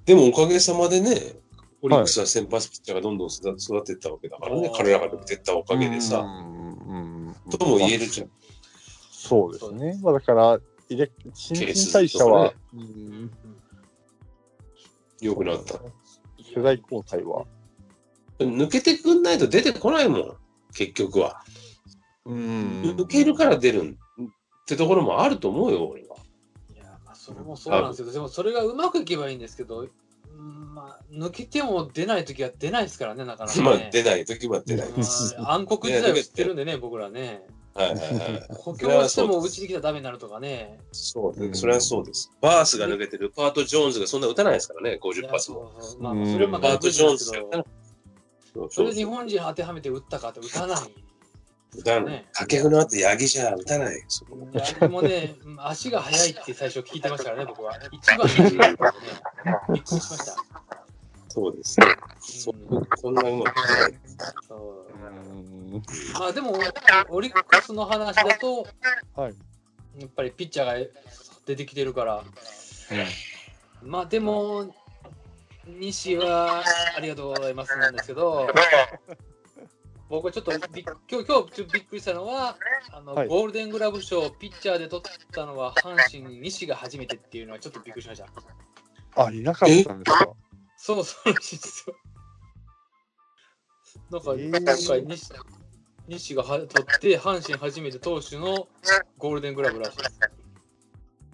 [0.04, 1.36] でもおかげさまでね、
[1.80, 8.30] オリックスは先発ピッチャーがどんどん育ていったわけだからね、はい彼らが抜けてったおかげでさ、うんうんとも言えるじゃん。
[9.12, 10.00] そうですね。
[10.02, 10.58] まあ、だから、
[10.94, 13.30] 入れ新陳代謝は、うん
[15.20, 15.74] 良くなった。
[16.54, 17.46] 世代交代は。
[18.40, 20.36] 抜けてくんないと出てこないもん、
[20.74, 21.42] 結局は。
[22.24, 23.94] うん抜けるから出るんっ
[24.66, 26.16] てところもあると思うよ、俺は。
[26.74, 33.62] いや、まあ、それもそうなんですけど、でもそれがうまくいけばいいんですけど、うんまあ、抜けても出ないときは出ないですからね、なかなか、ね。
[33.64, 34.88] まあ出ない時は出ない。
[34.88, 35.04] ま
[35.48, 37.46] あ暗黒時代を知ってるんでね、僕らね。
[37.74, 38.02] はいはいは
[38.38, 38.46] い。
[38.50, 40.78] 補強しても打ちできたらダメになるとかね。
[40.92, 42.30] そうね、それはそうです。
[42.40, 45.72] バースが抜けてる、パート・ジョーンズがそんな打たないですからね、い50や発も。
[45.78, 47.64] そうそうまあ、まあそれはまあパート・ジョーンズが。
[48.70, 50.78] それで日本人当てはめて打ったかって打たない。
[51.74, 52.26] 打たない。
[52.34, 54.04] 掛布の後、八木じゃ打たない。
[54.08, 57.78] そこいやでもね、足が速いって最初聞いてましたからね、僕は。
[57.90, 58.28] 一番。
[59.72, 60.36] びっくりしました。
[61.32, 61.86] そうですね。
[61.86, 61.94] うん
[62.38, 62.52] そ
[63.02, 63.94] こんなうまくない。
[66.20, 66.58] あでも、
[67.08, 68.66] オリックスの話だと、
[69.16, 69.34] はい
[69.98, 70.90] やっぱりピッチャーが
[71.46, 72.22] 出てきてるから、
[73.82, 74.74] まあでも、
[75.66, 76.62] 西は
[76.96, 78.48] ありがとうございますなんですけど、
[80.10, 82.56] 僕はちょっとびっ今日今日ちょっとびっくりしたのは、
[82.92, 89.24] あのはいゴールデングラブ賞ピッチャーで取ったのは阪神西が初めてっていうのはちょっとびっくりしました。
[89.24, 90.28] あ、いなかったんですか？
[90.84, 91.32] そうそう。
[94.10, 95.32] なんか、えー今回西、
[96.08, 98.66] 西がは取って、阪神初めて投手の
[99.16, 100.18] ゴールデングラブらしいです。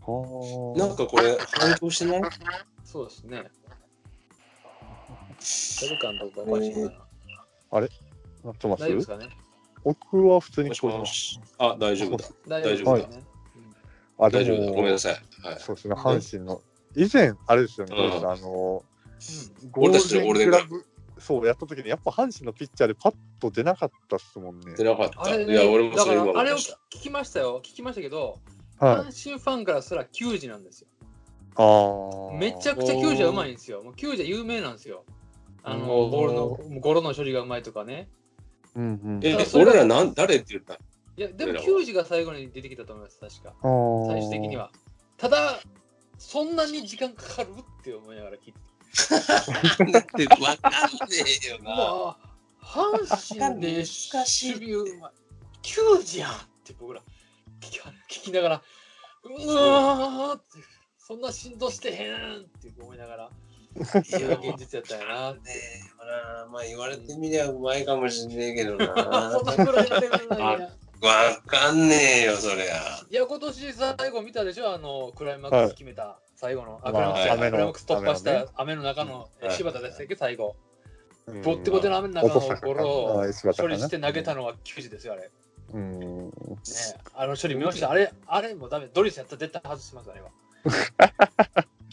[0.02, 0.78] はあ。
[0.78, 2.30] なんかこれ、反響してない？
[2.84, 3.50] そうですね。
[5.80, 6.90] 誰かのとこおかしいな。
[8.44, 8.82] なってます？
[8.82, 9.30] 大丈夫ですかね？
[9.82, 11.40] 僕は普通に聞こえてます。
[11.56, 12.28] あ、大丈夫だ。
[12.46, 13.24] 大丈夫ですかね。
[14.18, 14.60] あ、大丈夫だ。
[14.60, 15.12] でもごめんな、さい。
[15.42, 15.58] はい。
[15.58, 16.60] そうですね、阪神の。
[16.94, 18.84] 以前、あれですよね、うんあの、ゴ
[19.76, 20.84] 俺たちのゴールデングラブ、
[21.18, 24.74] そう、やった時に、やっぱ阪神のピッチャーでパッと出なかったっすもんね。
[24.76, 25.22] 出なかった。
[25.22, 26.56] あれね、いや、俺もだそれ今から、あれを。
[26.56, 27.60] 聞きましたよ。
[27.64, 28.38] 聞きましたけど、
[28.78, 28.96] はい。
[28.96, 30.88] 阪神ファンからすら球児なんですよ。
[31.56, 32.38] ああ。
[32.38, 33.82] めちゃくちゃ球児はうまいんですよ。
[33.82, 35.04] もう球児は有名なんですよ。
[35.64, 38.08] あの、ボールの、ゴロの処理がうまいとかね。
[38.76, 38.86] うんう
[39.18, 39.20] ん。
[39.22, 43.54] え俺らなん誰って言ったいや、でも球児が最後に出てきたと思います、確か。
[44.08, 44.56] 最終的に。
[44.56, 44.70] は。
[45.16, 45.58] ただ、
[46.16, 48.58] そんなに時間かかるって思いながら聞いて
[48.88, 51.70] って分かんねえよな。
[51.70, 51.76] ま
[52.10, 52.16] あ、
[52.60, 55.12] 阪神で守備うまい。
[55.62, 56.34] 球児やんっ
[56.64, 57.02] て僕ら
[57.60, 58.62] 聞きながら、
[59.24, 60.44] うわーって、
[60.96, 63.30] そんな振動してへんって思いながら、
[63.76, 63.78] い
[64.22, 65.32] や、現実やったんやな。
[65.34, 65.98] ねえ
[66.50, 69.30] まあ言われてみりゃうまいかもしんねえけどな。
[69.32, 70.70] そんなくらいのレベルなんや。
[71.00, 73.04] わかんねえよ、そりゃ。
[73.08, 80.54] いや、今年最後見たでしょ、あの、クライマックス決めた、最後の、あクライマックス突破した雨の中の、柴田でしたっけ、最後。
[81.26, 83.24] うんボッテボテの雨の中のゴロを
[83.54, 85.22] 処理して投げたのは球児ですよ、あれ。
[85.24, 85.28] ね
[85.74, 86.32] うん。
[87.14, 87.90] あの処理見ました。
[87.90, 88.86] あれ、あれもうダメ。
[88.86, 90.30] ドリスやったら絶対外します、あれは。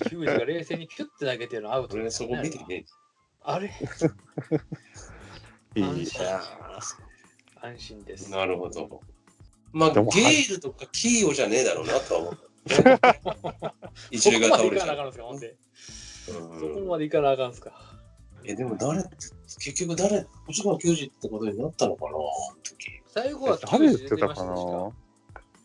[0.10, 2.86] 球児が冷静にピュッて投げてるのアウトですよね、俺そこ見てね
[3.44, 3.68] あれ、
[5.76, 5.84] いい。
[5.84, 6.24] 安心え。
[6.24, 6.42] いや
[7.62, 8.32] 安心です。
[8.32, 9.02] なるほど。
[9.74, 12.46] まあ、ゲイルとかキーオじゃねえだろうなとは思った。
[14.12, 14.98] 一そこ塁がまでいかなあ倒れちゃう。
[14.98, 15.58] かんのですか、ほんで。
[16.26, 17.72] そこうんまでいかなあかんすか。
[18.44, 19.04] え、でも誰、
[19.60, 22.20] 結局誰、星川球児ってことになったのかな、あの
[22.64, 23.02] 時。
[23.08, 24.92] 最後は誰言ってたかな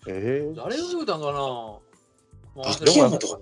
[0.06, 1.82] ええ誰が言うたんかなも
[2.56, 3.40] う秋山とか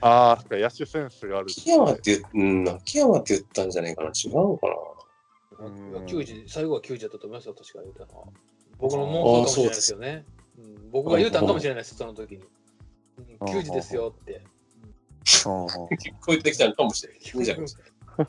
[0.00, 1.46] ああ、そっか野手センスがある。
[1.48, 4.74] 秋山って言っ、うん、秋山って言ったんじゃないかな違うのかな
[5.66, 8.26] うん球児、最後は球児だったと思いますよ、確か言うたのは。
[8.78, 10.24] 僕の妄想かもしれないですよね。
[10.58, 12.42] うん、僕が言うたんかもしれないです、その時に。
[13.40, 14.34] うん球児ですよって。
[14.34, 14.42] うん
[15.24, 15.46] 聞
[16.20, 17.46] こえてきたのかもしれない。
[17.46, 17.66] ない。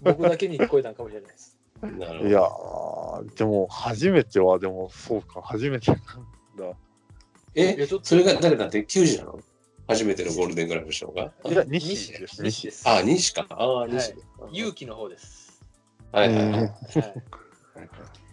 [0.03, 1.57] 僕だけに聞こえたんかもしれないです。
[1.81, 2.29] なるほど。
[2.29, 6.01] いやー、でも、初めては、でも、そうか、初めてなん
[6.57, 6.65] だ。
[6.65, 6.75] い
[7.55, 8.83] え、それが誰だって？
[8.85, 9.39] 球児なの？
[9.87, 12.43] 初めてのゴールデングラブ賞がいや、西です、西。
[12.43, 12.89] 西です。
[12.89, 13.47] あ、西か。
[13.49, 14.13] ああ、西。
[14.51, 15.63] 勇気の方です。
[16.11, 16.47] はいはいはい。
[16.47, 16.73] うんはい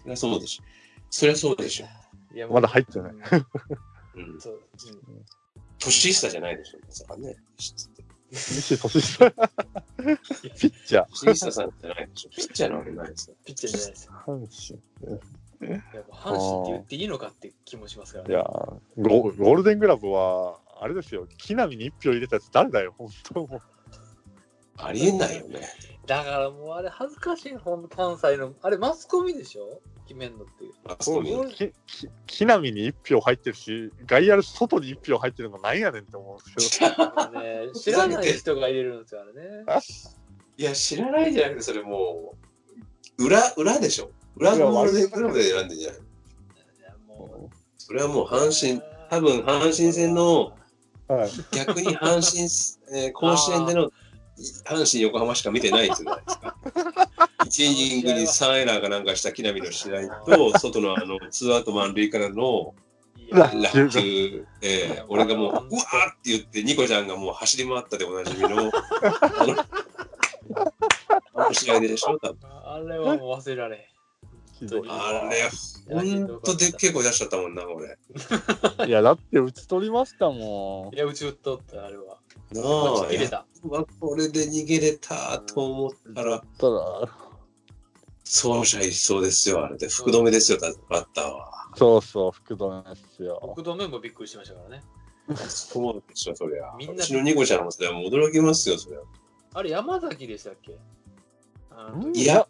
[0.05, 0.65] そりゃそうでしょ。
[1.11, 1.87] そりゃそうでしょ。
[2.35, 3.13] いやまだ入ってない。
[3.13, 4.41] うん。
[4.41, 4.61] そう
[5.79, 6.79] 年下じゃないでしょ。
[6.87, 7.37] まさかね。
[8.31, 9.31] 西年下。
[9.31, 9.39] ピ
[10.09, 11.07] ッチャー。
[11.25, 12.31] 年下さんじゃないでしょ。
[12.31, 13.37] ピッチャーなわけないですよ。
[13.45, 14.13] ピッチャーじゃないですよ。
[14.27, 15.21] 阪神。
[15.61, 18.31] 阪神って言っていいのかって気もしますからね。
[18.31, 23.76] いやーゴ、ゴールデングラブは、あれですよ、木浪に一票入れたやつ誰だよ、本当もう。
[24.79, 25.61] ありえないよね。
[26.07, 28.53] だからもうあれ恥ずかしい、ほんと関西の。
[28.63, 29.81] あれマスコミでしょ？
[30.07, 30.73] 決めんのっていう。
[30.89, 31.53] あそこに。
[31.53, 37.41] きき木浪に一票入ってるし、外野の外に一票入ってるのなんやねんって思うんですけど。
[37.41, 39.65] ね、 知らない人が入れるんですよ、あれね。
[40.59, 42.35] いや、知らないじゃなくて、それも
[43.19, 44.11] う、裏、裏でしょ？
[44.37, 46.01] 裏のゴールデングラブで選んでんじゃない？
[46.01, 46.03] い
[46.83, 48.81] やもそれはもう阪神、
[49.11, 50.53] 多分阪神戦の
[51.09, 51.31] はい。
[51.53, 53.91] 逆に阪神、えー甲子園での
[54.65, 56.57] 阪神横浜しか見てないんじゃないですか。
[57.45, 62.75] 1イニングに3エラーかなんかした木浪の試合と、外のあの、ツーアウト満塁からの
[63.17, 65.69] いやうわ落球、えー俺がもう、うわーっ
[66.23, 68.71] て言って、ニコちゃんがもう走り回ったでおなじみの、 あの、
[71.35, 72.39] あの試合でしょ、多分。
[72.43, 73.89] あれはもう忘れられ
[74.89, 75.51] あれ、
[75.89, 77.99] ほんとでっけえ声出しちゃったもんな、俺。
[78.87, 82.16] いや、だって打ち取りましたもいや、うち打っとった、あれは。
[82.53, 83.47] なあ、れた。
[84.01, 86.41] これで逃げれたと思ったら、ん。
[86.41, 87.09] ただ、
[88.25, 89.89] 走者一掃ですよ、あれで。
[89.89, 90.59] 福留ですよ、
[90.89, 91.51] バッターは。
[91.75, 93.41] そうそう、福留ですよ。
[93.43, 94.85] 僕度目もびっくりしましたからね。
[95.49, 96.73] そうでしょ、そりゃ。
[96.79, 99.01] みんなうちのニコちゃんもそれは驚きますよ、そりゃ。
[99.55, 100.79] あれ、山崎でしたっけ？
[102.15, 102.47] いや、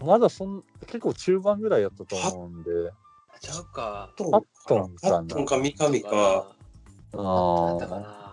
[0.00, 2.70] まだそん結構中盤ぐらいやったと思うんで、
[3.44, 4.10] ちゃうか。
[4.16, 5.20] トハットンハかな。
[5.22, 6.10] ットンか三上か。
[6.10, 6.38] だ
[7.76, 8.23] ったかあ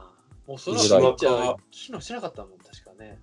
[0.48, 0.52] な。
[0.52, 3.20] もうそらいッチャー、機能しなかったもん、確かね。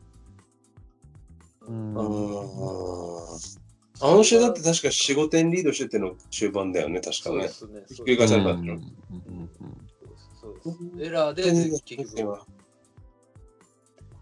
[1.63, 3.59] ーうんうん
[4.01, 7.49] あの試合だって確か4、5点リードしてての中盤だよね、確かね。
[7.49, 7.97] そうですね。
[7.97, 8.75] ひっくり返されたうんんでしょ。
[8.75, 9.51] うんうん
[10.41, 10.55] そう
[10.97, 11.09] です。
[11.09, 11.43] エラーで
[11.85, 12.39] 結局。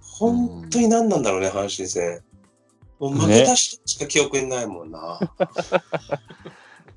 [0.01, 2.23] 本当に何なんだろうね、阪神戦。
[2.99, 5.21] もう負けた人しか記憶にないもんな。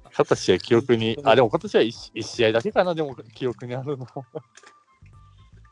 [0.05, 4.07] 勝った試合記憶に、あ、でも今年は 1, 一試合だけかな、でも記憶にあるの。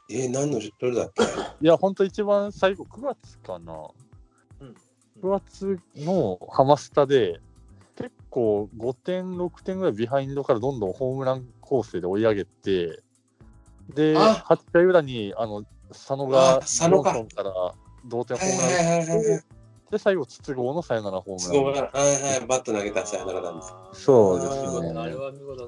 [0.09, 1.23] えー、何のどれだっけ？
[1.61, 3.73] いや、本当一番最後、9月かな。
[4.61, 4.75] うん
[5.21, 7.39] 9月のハマスタで、
[7.95, 13.01] 結構5点、6点ぐらいビハインドからどんどんホームラン構成で追い上げて、
[13.95, 17.23] で、あ8回裏に、あの、佐野あが佐野から
[18.05, 19.43] 同点ホはいームランはいはいはいはい。
[19.89, 21.63] で、最後、筒香のサヨナラホー。
[21.63, 21.83] ムラン。
[21.85, 23.73] はいはい、バット投げたサヨナラなんです。
[23.93, 24.93] そうですね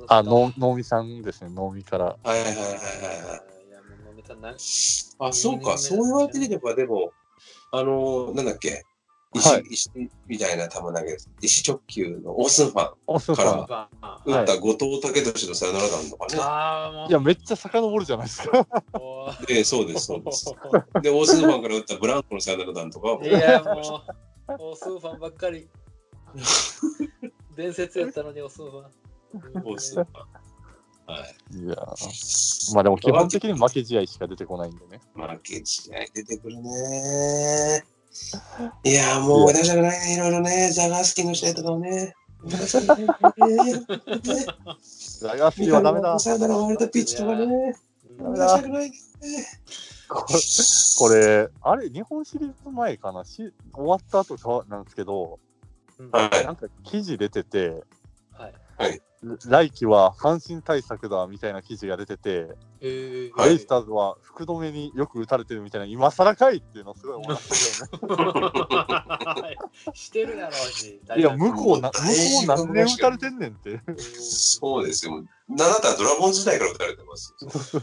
[0.09, 2.05] あ能見さんですね、能見から。
[2.05, 3.58] はいはいはいはい
[4.35, 4.55] な。
[5.19, 7.11] あ、そうか、そう言われてみれば、でも、
[7.71, 8.83] あの、なんだっけ、
[9.33, 9.91] 石、はい石
[10.27, 13.89] みたいな球投げ、石直球のオースンファン、から
[14.25, 16.39] 打った後藤武俊のサヨナラ弾とかね。
[16.41, 17.09] あー、もう。
[17.09, 18.67] いや、めっちゃ遡るじゃないですか。
[19.47, 20.45] で、そうです、そうです。
[21.03, 24.01] で、オースンファンから打ったブランコのサヨナラ弾とかは、いや、も
[24.57, 25.69] う、オスーファンばっかり。
[27.55, 28.85] 伝説やったのに、オスーファン。
[29.63, 30.38] オースンファン。
[31.09, 31.57] はい。
[31.57, 35.01] いやーまあでも基本的に負け試合しか出てこないんでね。
[35.15, 37.83] 負け試合出てくるね。
[38.83, 40.71] いやー、もう思い出したくないね、いろいろね。
[40.71, 42.15] ジャガースキーの試合とかもね。
[42.43, 43.07] 思い出したくないね
[45.23, 46.19] ラガースキーはダメだ。
[46.19, 47.75] サヨナラ割れたピッチとかね。
[48.19, 48.97] 思い出したくないね。
[50.07, 50.39] これ、
[50.97, 53.23] これあれ、日本シリーズ前かな？
[53.25, 55.39] し終わった後かなんですけど、
[55.99, 57.83] うんはいなんか記事出てて、
[58.31, 58.53] はい。
[59.21, 62.47] 来季は阪神対策だみたいな記事が出てて、
[62.81, 69.57] えーはいベイスターズは福留によく打たれてるみたいな、今更かいっていうのすごい思いましたけどね。
[69.93, 71.01] してるやろうし。
[71.17, 72.05] いや、向こうな、向こ
[72.43, 73.81] う何年打たれてんねんって。
[73.97, 75.25] そうですよ。
[75.49, 77.33] なんだったらドラゴン時代から打たれてます。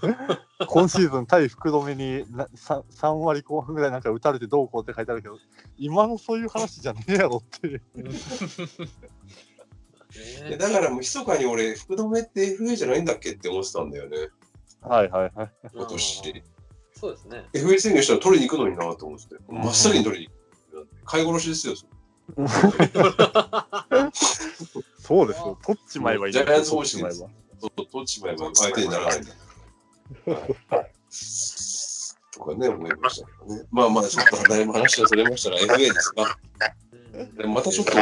[0.69, 5.37] 今シーズン対福留にな 3, 3割後半ぐらいなんか打たれてどうこうって書いてあるけど、
[5.77, 7.83] 今のそういう話じゃねえやろって
[10.17, 10.49] いう。
[10.49, 14.17] いやだからもう密かに俺、福留って FA じゃないんだっけって思ってたんだよね。
[14.83, 15.51] はいはいはい。
[15.75, 16.43] 今年。
[16.95, 17.45] そうですね。
[17.53, 19.35] FA 宣言したら取りに行くのになと思ってて。
[19.49, 20.31] 真っ先に取りに
[20.73, 20.89] 行く。
[21.05, 21.75] 買い殺しですよ。
[24.99, 25.59] そうですよ。
[25.65, 27.31] 取っちまえばいいジャイアンツ方針取っちまえば。
[27.61, 29.31] そう取っちまえば相手にならないんだ。
[30.77, 30.93] はい
[32.37, 33.63] とかね、思いましたけどね。
[33.71, 36.86] まあまあ、ちょっと話がそれましたら FA ですが、うん
[37.37, 37.93] でもまたちょっと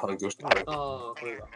[0.00, 0.48] 反響してる。
[0.66, 1.44] ああ、これが。
[1.44, 1.48] あ、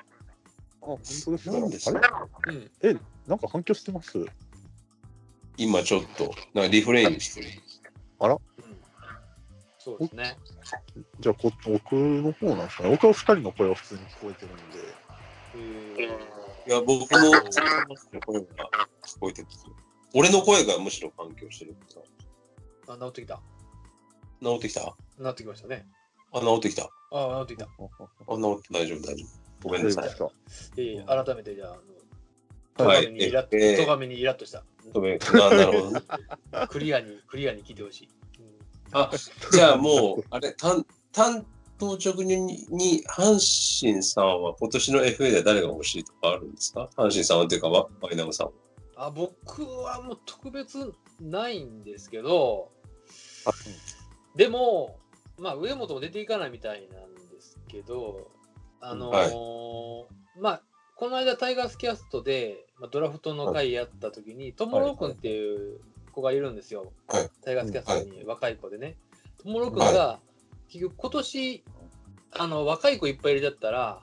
[0.82, 1.58] 本当ですか？
[1.58, 2.00] なんですあれ
[2.46, 2.70] うん。
[2.82, 2.96] え、
[3.26, 4.24] なんか反響してます？
[5.56, 7.48] 今ちょっと、なんかリフレインしてる。
[8.20, 8.40] うん
[9.82, 10.36] そうですね。
[11.20, 12.90] じゃあこ、僕の方なんですかね。
[12.90, 14.62] 僕は二人の声は普通に聞こえてるんで。
[15.56, 18.46] えいや、僕も声が
[19.06, 19.64] 聞こえてきて。
[20.12, 21.74] 俺の声がむしろ反響してる
[22.88, 23.40] あ、治ってきた。
[24.42, 24.82] 治ってきた？
[24.82, 25.86] あ、治ってきましたね。
[26.32, 26.90] 治ってきた。
[27.12, 27.64] ああ、治ってきた。
[27.66, 29.68] あ、治って大丈夫、大丈夫。
[29.68, 30.10] ごめんなさい。
[30.10, 30.28] か？
[30.76, 31.76] えー、改めてじゃあ、
[32.78, 34.64] あの、はい戸上にイラッと、えー戸上にイラッとした。
[34.94, 35.18] ごめん。
[35.18, 36.00] ななるほどね。
[36.68, 38.08] クリアに、クリアに聞いてほしい。
[38.92, 39.10] あ、
[39.52, 41.44] じゃあもう、あれ、担担
[41.78, 43.38] 当直入に、に阪
[43.90, 46.88] 神さんは今年の FA で誰が欲しいとかあるんですか？
[46.96, 48.52] 阪神さんはっていうか、ワワイナムさんは。
[48.96, 52.70] あ僕はもう特別ないんですけど、
[54.36, 54.98] でも、
[55.40, 58.30] まあ、上本も出ていかないみたいなんですけど、
[58.80, 60.04] あのー
[60.40, 60.62] まあ、
[60.96, 65.80] この間、タイガースキャストで、まあ、ドラフトの回やった時に、ともろくんっていう
[66.12, 67.30] 子がいるんですよ、はい。
[67.44, 68.96] タイガースキャストに、若い子でね。
[69.42, 70.20] ともろくんが、
[70.68, 71.64] 結局、今年
[72.32, 74.02] あの若い子いっぱい入れちゃったら、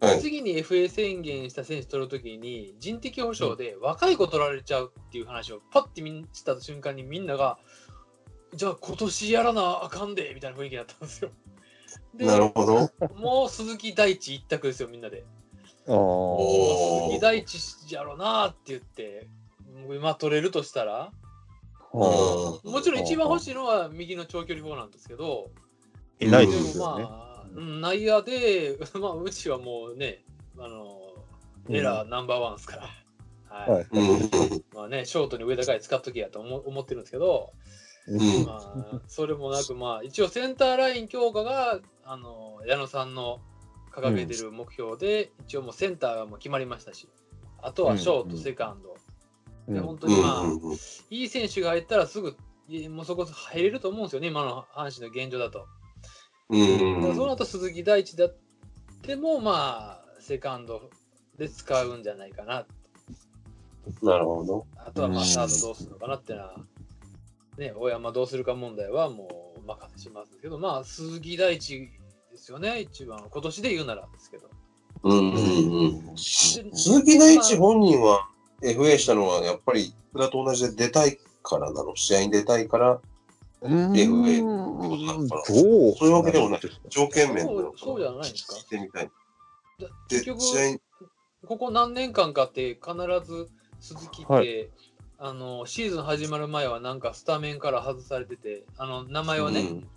[0.00, 0.20] はい。
[0.20, 7.58] 次に FA 宣言した選手取るときに人的保障で若い子取られちゃうっていう話をパッてみんした瞬間にみんなが
[8.54, 11.30] じゃあ今年やらなあかんでみたいな雰囲気になったんですよ。
[12.14, 12.90] でなるほど。
[13.16, 15.24] もう鈴木大地一択ですよみんなで。
[15.86, 15.88] 鈴
[17.12, 19.28] 木大地やろなって言って
[19.94, 21.12] 今取れるとしたら
[21.92, 25.50] もちろん一番欲しいのは右の長距離砲なんですけど
[26.18, 27.04] いないうんですよね。
[27.04, 30.24] まあうん内野で、 まあ、うちはもうね
[30.58, 31.14] あの
[31.70, 32.88] エラーナンバーワンですから。
[33.48, 33.86] はい。
[34.74, 37.85] まあね、ショートに上高い使っときやと思思ってるんですけど、うん
[38.46, 43.40] まあ、それもなく、まあ、一応センターライン強化が、あの、矢野さんの
[43.92, 47.08] 掲げてる目標で、一応もうセンターがもう決まりましたし、
[47.60, 48.94] あとはショート、うんセカンド。
[48.94, 48.98] で、
[49.68, 50.76] うんうん本当にまあ、うんうん
[51.10, 52.36] いい選手が入ったらすぐ、
[52.68, 55.66] いもうそこ入れると思うんですよね、今の阪神の現状だと。
[56.48, 58.36] うんその後鈴木大地だっ
[59.02, 60.90] ても、まあ、セカンド
[61.36, 62.66] で使うんじゃないかな。
[64.02, 64.66] なるほど。
[64.76, 66.56] あとはまあ、うんサードどうするのかなっていうのは、
[67.58, 71.88] ね、大山どうするか問題はもうお任せしますけど、まあ、鈴木大地
[72.30, 74.48] ですよね、一番、今年で言うならですけど。
[75.02, 76.06] うんうんうん。
[76.06, 78.28] で鈴木大地本人は
[78.62, 81.94] FA したのはやっぱり福田と同じで出たいからなの。
[81.94, 83.00] 試合に出たいから
[83.62, 84.42] うーん FA
[85.28, 85.96] どう。
[85.96, 86.60] そういうわけでもない。
[86.88, 88.54] 条件面そうそうじゃないんですか。
[88.54, 89.10] 聞いてみたい。
[90.08, 90.80] 結局試合に
[91.46, 93.48] ここ何年間かって必ず
[93.80, 94.68] 鈴木って、はい
[95.18, 99.88] あのシーズン始まる前はなんかスタメンから外されててあの名前はね、うん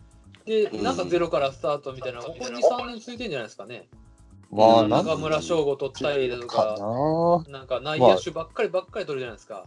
[0.46, 3.88] でうんなんかゼロからスタートみたいなここ23年ついてんじゃないですかね、
[4.50, 7.60] まあ、なん中村翔吾取ったりだとかかな。
[7.60, 9.66] なんか内野手ばっかりばっかり取るじゃないですか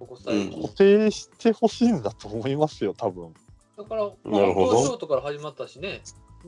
[0.00, 3.32] ここ最近、うん固定してほしいんだと思いますよ、多分。
[3.76, 6.00] だから、まあ、なるほど本当はショートから始まったしね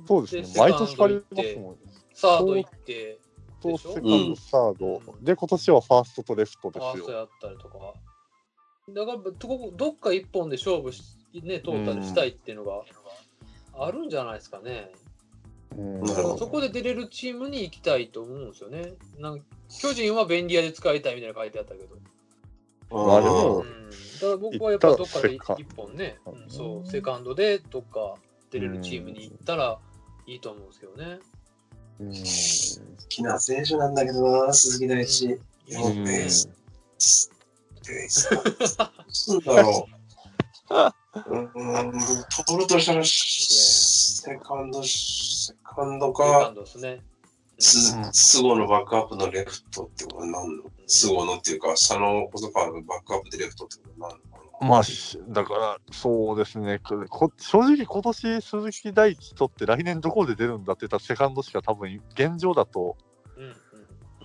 [0.06, 0.44] そうですね。
[0.44, 1.78] セ毎年変わりますもんね。
[2.14, 3.18] サード行って
[3.60, 5.02] セカンド、サード。
[5.20, 6.92] で、今年はファーストとレフトフですよ。
[6.92, 7.94] ァーストやったりとか。
[8.94, 11.02] だから、どこどっか一本で勝負し、
[11.34, 12.82] ね、トータルしたいっていうのが
[13.78, 14.90] あるんじゃないですかね。
[15.76, 16.08] うん。
[16.08, 18.94] そこで出れるチームに行きたいと思うんですよね。
[19.18, 19.40] なん
[19.80, 21.96] 巨人は便利屋で使いたいみたいなの書いてあったけど。
[22.90, 25.42] まあでもうん、だから僕はやっぱどっかで一
[25.76, 28.14] 本ね、うんそう、セカンドでどっか
[28.50, 29.78] 出れるチームに行ったら
[30.26, 31.18] いいと思うんですけどね。
[32.00, 32.08] うん。
[32.08, 35.26] 好きな選手なんだけどな、鈴木大地。
[35.26, 35.98] うん。
[35.98, 36.04] うん。
[36.04, 38.66] ベースベー
[39.08, 39.98] スどうだろう。
[40.70, 41.92] うーん、
[42.46, 47.02] 取るとしたら、セカンド、セカンドセカかン、ドですね。
[47.58, 54.14] すスゴのバックアップのレフトってことになるのスゴのっていうか、佐野細川のバックアップでレフトってことになる
[54.60, 56.80] のまあ、しだから、そうですね。
[56.80, 62.96] ここ正直、今年、鈴木大地とって来年どこで出るんだって言ったら、セカンドしか多分、現状だと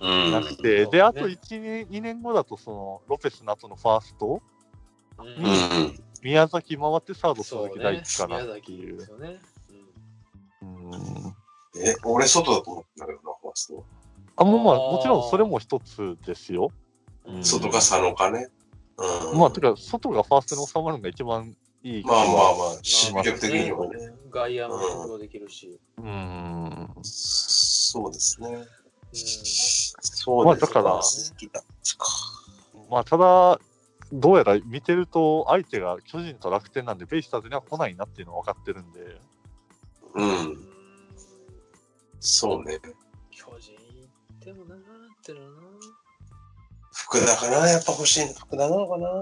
[0.04, 4.42] なくて、うんで、あとそうね1年、2年後だと、その、ロペスの後のファースト、
[6.22, 8.98] 宮崎回ってサード鈴木大地かなっていう。
[11.76, 13.84] え、俺外だと思ったけどな、ファースト。
[14.36, 16.70] あ、もうまあ、もちろんそれも一つですよ。
[17.42, 18.48] 外が佐野かね。
[18.96, 19.38] うん。
[19.38, 22.46] まあ、てか、外がファーストに収まるのが一番いい気まあまあまは。
[22.48, 24.10] あ、守備力的にはね。
[24.30, 25.78] 外野もできるし。
[25.98, 26.88] うん。
[27.02, 28.66] そうですね。
[30.32, 31.00] うんそうですまあだから。
[32.90, 33.60] まあ、ただ、
[34.12, 39.00] どうやら見てると、相手が巨人と楽天なんで、ベイスターズには来ないなっていうのは分かってるんで、
[40.14, 40.22] う。
[40.22, 40.68] うんん
[42.20, 42.78] そうね。
[43.30, 43.78] 巨人行
[44.34, 44.80] ってもなーっ
[45.24, 45.56] てのはな。
[46.92, 47.68] 福田かな？
[47.68, 49.12] やっぱ欲しいの福田なのかな？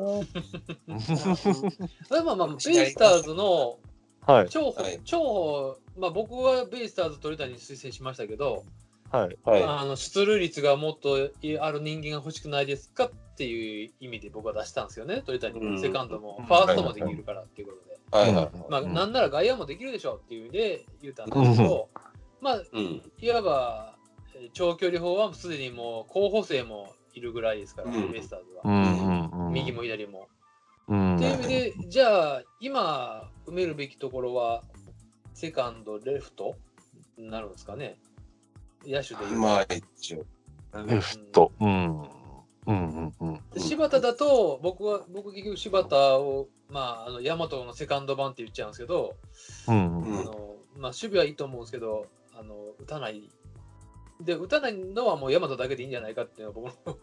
[2.10, 3.78] ま あまあまあ、ベイスターズの
[4.26, 8.64] はい、重宝、はい重宝、まあ僕はベイスターズ鳥谷に推薦しましたけど、
[9.12, 9.38] はい。
[9.44, 11.30] はあの出塁率がもっと
[11.60, 15.66] ある人間が欲しくないですかっていう意味で僕は出したんですよね、鳥谷に。
[15.66, 17.94] うんセカンドもうんファーストもできるからっていうことで。
[17.94, 17.98] い。
[18.10, 18.50] はいはい。
[18.70, 21.88] まあ、うんなんなら外野もできるでしょっていう意味で言うたんですけど、
[22.40, 23.02] まあ、うん。
[23.20, 23.96] いわば
[24.34, 29.50] えー長距離砲はすでにもう候補生もいるぐらいですから、うんベイスターズは。
[29.52, 30.28] 右も左も。
[30.88, 31.16] うん。
[31.16, 34.62] っていう意味で、じゃあ、今埋めるべきところは、
[35.34, 36.56] セカンド、レフト
[37.16, 37.98] になるんですかね。
[38.86, 39.36] 野手でいうと。
[39.36, 39.66] まあ、
[39.98, 40.24] 一応。
[40.86, 41.52] レフト。
[41.60, 42.00] うん。
[42.00, 42.08] うん
[42.66, 43.40] うんうん。
[43.52, 49.16] で柴田だと、僕は、僕結局柴田を、まあ、あの、大和のセカンド版って言っちゃうんですけど、
[49.68, 50.04] うんうん。
[50.04, 50.32] うんあの、
[50.76, 52.06] まあ、守備はいいと思うんですけど、
[52.38, 53.28] あの、打たない。
[54.20, 56.98] で、打たないのはもう大和だけでいいんじゃないかっていうのは僕の、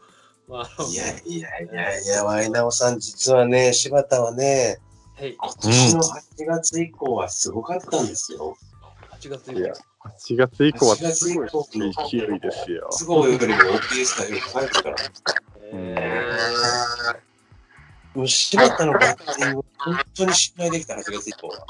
[0.47, 4.79] まあ、いやいやいやいや、ワイナオさん、実はね、柴田はね、
[5.15, 8.57] はい、今年の8月以降はすごかったんですよ。
[9.11, 9.73] 8月以降。
[10.05, 12.89] 8月以降は8月以降すごい勢いですよ。
[12.99, 14.95] 都合よりも OPS がよく入ったから。
[15.73, 16.19] え
[18.15, 21.65] もう柴田のバッティング、本当に信頼できた8月以降は。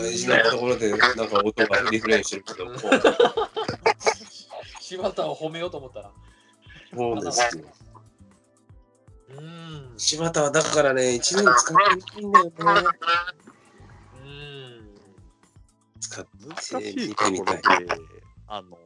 [0.00, 2.66] 大事なところで、なんか音がリフレインしてるけど
[4.80, 6.10] 柴田を褒めようと思ったら。
[6.94, 7.64] そうですよ。
[9.38, 9.94] うん。
[9.96, 12.88] 柴田はだからね、1年使ってみたいんだよね。
[16.00, 16.54] うん。
[16.56, 17.86] 使って難しいみところたいみたい。
[17.86, 17.86] で、
[18.46, 18.78] あの、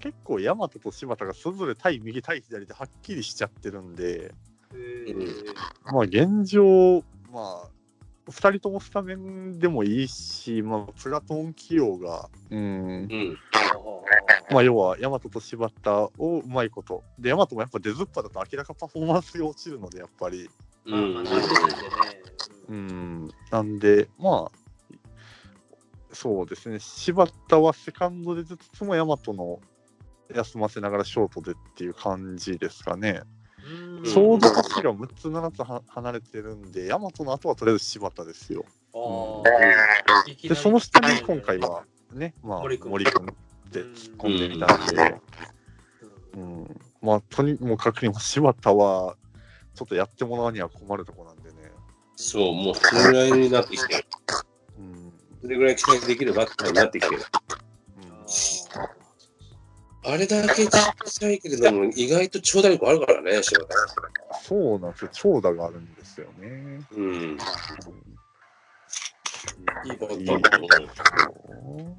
[0.00, 4.32] 結構、大和と柴田がそれぞれ対右対左ではっきりしちゃってるんで、
[4.72, 5.54] えー
[5.92, 7.68] まあ現状、まあ、
[8.30, 12.60] 2人ともスタメンでもいいし、まあ、プラトン起用が、うん、う
[13.04, 13.38] ん。
[14.50, 17.04] まあ、要は、ヤマトと柴田をうまいこと。
[17.18, 20.50] で、ヤマトもやっぱ出ずっぱだと明らかパフォーマンスが落ちるので、やっぱり。
[20.86, 21.24] うん。
[22.68, 24.65] うん、なんで、まあ、
[26.16, 29.60] そうですね、柴田はセカンドで出つつも、ヤマトの
[30.34, 33.20] 休ませながらショートでっていう感じですかね。
[33.98, 34.02] うん。
[34.02, 38.64] ちょうど年が6つ、7つは離れてるんで、ヤマトの後はとりあえず柴田ですよ。
[39.44, 40.56] で、り。
[40.56, 43.04] その下に今回は、ね、まあ、森君。
[43.70, 45.20] で突っ込んでみたんで、
[46.34, 46.60] うん。
[46.60, 49.16] うん、まあ、とにもかくにも柴田は、
[49.74, 51.70] ちょっとやってもらうには困るとこなんでね。
[52.14, 54.06] そう、もうそれぐらいになってきて。
[55.42, 57.22] それぐらい期待できるバッターになってきてる。
[57.22, 57.26] うん
[60.08, 60.70] あれだけちっ
[61.04, 63.66] ちゃいけれども、意外と長打力あるからね、柴田。
[64.40, 65.10] そうなんですよ。
[65.12, 66.80] 長打があるんですよね。
[66.92, 67.06] うん。
[67.06, 67.38] うん
[69.84, 71.96] いいバッターだと思う。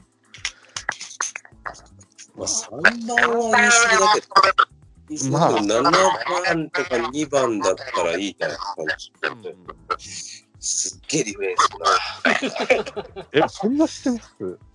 [2.38, 3.18] まあ、3番
[3.52, 5.32] は言い過ぎだけど。
[5.32, 8.86] まあ7番とか2番だったらいいかな感
[9.98, 10.37] じ。
[10.60, 11.70] すっげえディフェンス
[13.14, 13.28] な。
[13.46, 14.22] え、そんなしてます？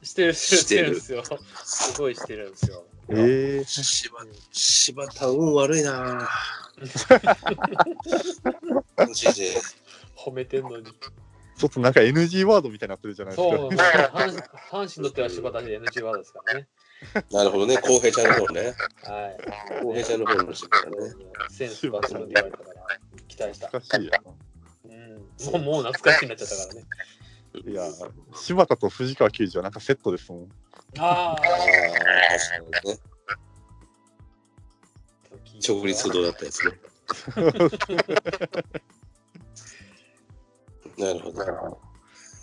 [0.02, 1.22] してる、ししててるるんですよ。
[1.64, 2.84] すごいしてるんですよ。
[3.08, 4.16] ええ柴
[4.52, 6.28] 柴田運悪いな
[8.96, 9.56] マジで。
[10.16, 10.84] 褒めてんのに。
[10.84, 13.56] ちょっとなんか NG ワードみたいになってるじゃないですか。
[13.56, 13.86] そう、まあ
[14.28, 16.68] 阪阪神にとっては柴田で NG ワードですからね。
[17.30, 18.60] なるほどね、浩平ちゃんの方ね。
[18.62, 18.74] はい。
[19.82, 20.96] 浩平ちゃんの方の柴田ね。
[21.50, 22.86] センス抜群って言われたから、
[23.28, 23.66] 期待した。
[23.66, 24.32] 懐かしいやうん。
[25.52, 26.84] もう、もう懐かしくなっちゃったからね。
[27.64, 27.70] な。
[27.70, 27.84] いや、
[28.34, 30.48] 柴田と藤川球児はなんかセットですもん。
[30.98, 31.36] ああ。
[31.36, 32.98] 確かにね。
[35.66, 36.72] 直立不動だったやつね。
[40.98, 41.80] なるほど。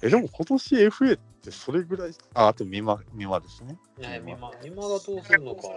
[0.02, 3.78] え、でも今年 FA ってそれぐらい、あ、あと美馬、美馬ですね。
[3.98, 5.68] ね今、今がどうするのか。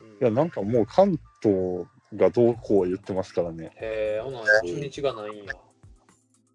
[0.00, 3.70] うんいや、なんかもう関東がどうこう言ってますからね。
[3.76, 5.54] へえ、ほな、中日がないんや。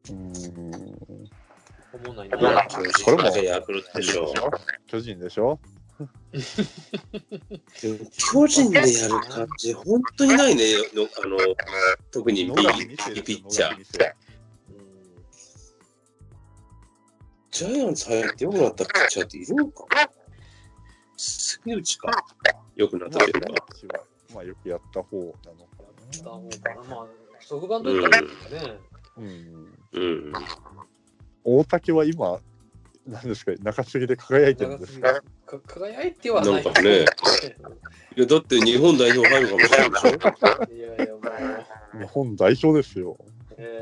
[0.09, 1.29] うーん。
[1.93, 2.37] 思わないな。
[2.37, 4.33] これもヤクルトでしょ。
[4.87, 5.59] 巨人でしょ？
[8.17, 10.63] 巨人でやる感じ、本当にないね。
[10.93, 11.37] のあの
[12.11, 13.75] 特に野右上二世ですよピッチャー。
[13.77, 13.83] うん
[17.51, 19.85] ジャイアンツ入って良くなったピッチャーっているのか
[21.15, 22.25] 杉内か。
[22.75, 23.39] 良くなったというか。
[23.51, 25.37] まあ、まあ、よくやった方なのか
[26.09, 26.31] したな。
[26.31, 26.95] 方かな。
[26.95, 27.07] まあ、
[27.39, 28.61] 即番と言ったらいいですかね。
[28.63, 28.92] うん。
[29.17, 30.33] うん。
[31.43, 32.39] 大竹は今、
[33.05, 35.21] 何ですか、中継ぎで輝いてるんですか？
[35.45, 36.63] か輝いてはない。
[36.63, 37.05] なんかね
[38.15, 40.73] いやだって日本代表入るかもしれないでしょ？
[40.73, 41.19] いやいや、も
[41.95, 43.17] う、日本代表ですよ。
[43.57, 43.81] え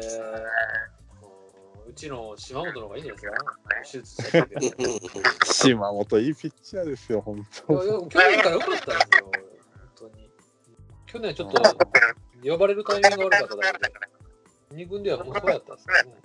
[1.86, 3.46] ー、うちの島本の方がいいんじゃないですか？
[3.84, 4.62] 手術したけど。
[4.68, 4.72] い
[5.54, 7.74] 島本いいピッチャーですよ、本やい当。
[7.74, 8.96] や去年から良かったんですよ。
[9.22, 9.32] 本
[9.96, 10.30] 当に。
[11.06, 11.78] 去年はちょっと
[12.50, 13.94] 呼ばれるタイミングが悪かっただけで。
[14.74, 16.16] 二軍ではもうそうやったんですよね。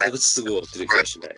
[0.00, 1.36] 全くすぐ追ってる気がしない。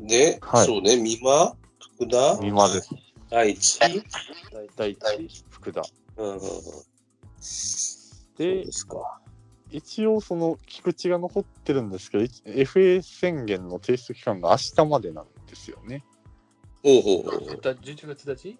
[0.00, 1.56] で、 はいそうね、美馬、
[1.96, 2.90] 福田、美馬です。
[3.30, 3.78] 愛知。
[4.76, 5.82] 第一、福田。
[6.16, 6.38] うん
[8.38, 9.20] でで、すか。
[9.70, 16.04] 一応その菊池が残ってるんですけど、一 FA 宣言の提出期間が明日までなんですよね。
[16.84, 17.58] おうほうほうほう。
[17.58, 18.58] 11月1日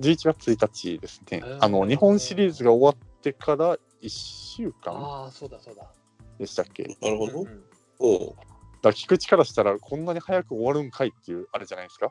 [0.00, 1.42] 11月1日ですね。
[1.60, 5.90] あの、日本シリーズが終わってから1週間ああ、そうだそうだ。
[6.38, 6.84] でしたっけ？
[6.84, 7.40] だかなるほど。
[7.42, 7.64] うん
[8.00, 8.34] おう
[8.82, 12.10] ら菊池からしたらこんなに早く終わるんかいっていうあれじゃないですか？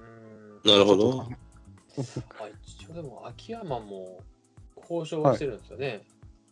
[0.00, 1.22] うんなるほど。
[1.22, 1.28] あ
[2.66, 4.18] 一応でも秋山も
[4.76, 6.02] 交渉はしてるんですよね。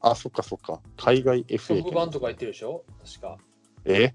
[0.02, 0.80] あ、そっかそっか。
[0.96, 2.84] 海外 FA 特番とか言ってるでしょ？
[3.04, 3.38] 確か。
[3.86, 4.12] え？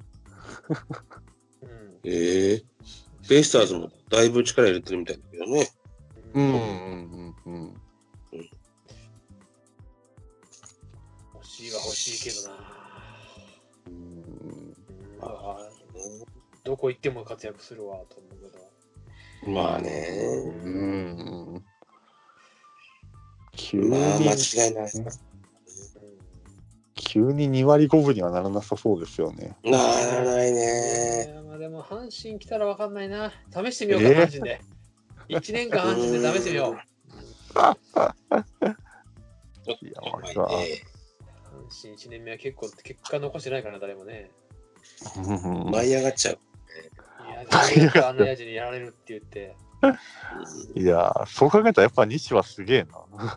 [1.61, 1.99] うん。
[2.05, 2.63] ええ
[3.27, 5.67] ベイスターズもだいぶ力入れてるみたいだけどね。
[6.35, 7.81] うんうんうんうん。
[11.71, 12.55] は欲しいけどな。
[13.87, 13.97] うんう
[14.71, 14.75] ん
[15.21, 15.75] あー
[16.63, 18.35] どこ行っても活躍するわと思う
[19.43, 19.51] けど。
[19.53, 20.07] まあね。
[20.63, 21.63] うん。
[23.55, 24.33] 急まあに、間
[24.67, 24.91] 違いない。
[24.93, 25.05] うん
[26.97, 29.55] 急に2割5分にはならなさそうですよね。
[29.63, 31.33] ならないいね。
[31.35, 33.31] やまあでも阪神来たら分かんないな。
[33.53, 34.59] 試してみようか、えー阪神で。
[35.29, 36.73] 1年間阪神で試してみよう。
[36.73, 36.77] い
[39.91, 40.83] や、はいさ、ね
[41.65, 44.31] 阪神1年目は結構結果残してないからな、誰もね。
[45.17, 45.21] う
[45.67, 46.39] ん舞い上がっちゃう。
[47.79, 49.55] いや、あんなやじにやられるって言って。
[50.75, 53.03] いや、そう考えたらやっぱ西はすげえな。
[53.11, 53.19] うん、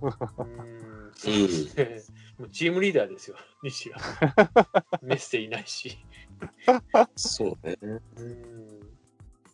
[2.39, 3.99] もうチームリーダーですよ、西は。
[5.03, 5.99] メッセいないし。
[7.17, 7.77] そうね。
[7.83, 8.01] うん。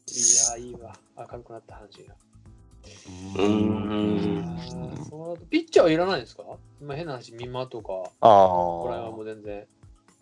[0.06, 0.10] い
[0.51, 0.94] や、いいわ。
[1.16, 2.14] 明るくなった阪神が。
[3.36, 4.59] うーん
[5.51, 6.44] ピッチャーはいらないんですか？
[6.81, 9.20] 今変な話、ミマとか、あこれはもあ。
[9.23, 9.66] う全然。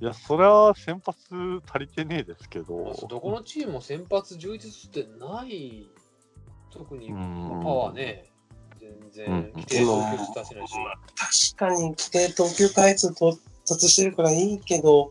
[0.01, 1.18] いや、それは先発
[1.66, 2.93] 足りてねえですけど。
[3.09, 5.89] どこのチームも先発充実してない。
[6.70, 8.32] 特に、パワーね、
[8.80, 10.74] 全然うん規定投球数出せないし。
[11.55, 13.36] 確かに規定投球回数到
[13.66, 15.10] 達してるからいいけど、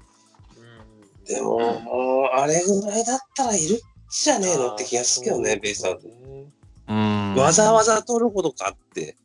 [0.58, 3.80] うんでも、もうあれぐらいだったらいる
[4.10, 6.08] じゃねえのって気がするけどね、ベイスターズ。
[6.08, 9.16] うんわざわざ取るほどかって。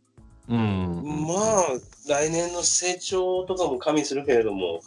[0.49, 1.03] うん。
[1.27, 1.67] まあ、
[2.09, 4.81] 来年の成長とかも加味するけれども、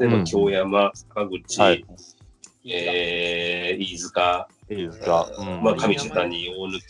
[0.00, 1.84] 例えばうん京山、坂口、はい。
[2.64, 5.28] えー、飯塚、いいですか。
[5.38, 6.80] うんまあ、上地谷、大貫、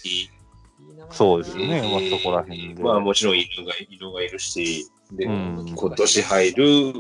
[1.11, 1.79] そうですね。
[1.79, 2.83] えーまあそこら辺で。
[2.83, 6.93] まあもちろん犬が犬がいるし、で、うん今年入る、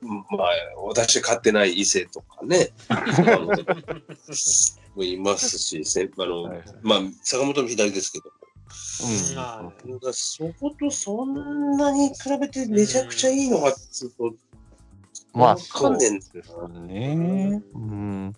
[0.00, 0.48] まあ、
[0.86, 2.68] 私勝ってない伊勢とかね、
[4.94, 8.30] もいますし、先あの、はいまあ、坂本の左ですけど
[9.00, 14.34] うんはも、だからそことそんなに比べてめちゃくちゃいいのかっつうと、
[15.32, 16.32] まあ、わかんねえんです
[16.86, 17.62] ね。
[17.74, 17.82] うん。
[17.82, 17.94] う
[18.30, 18.34] ん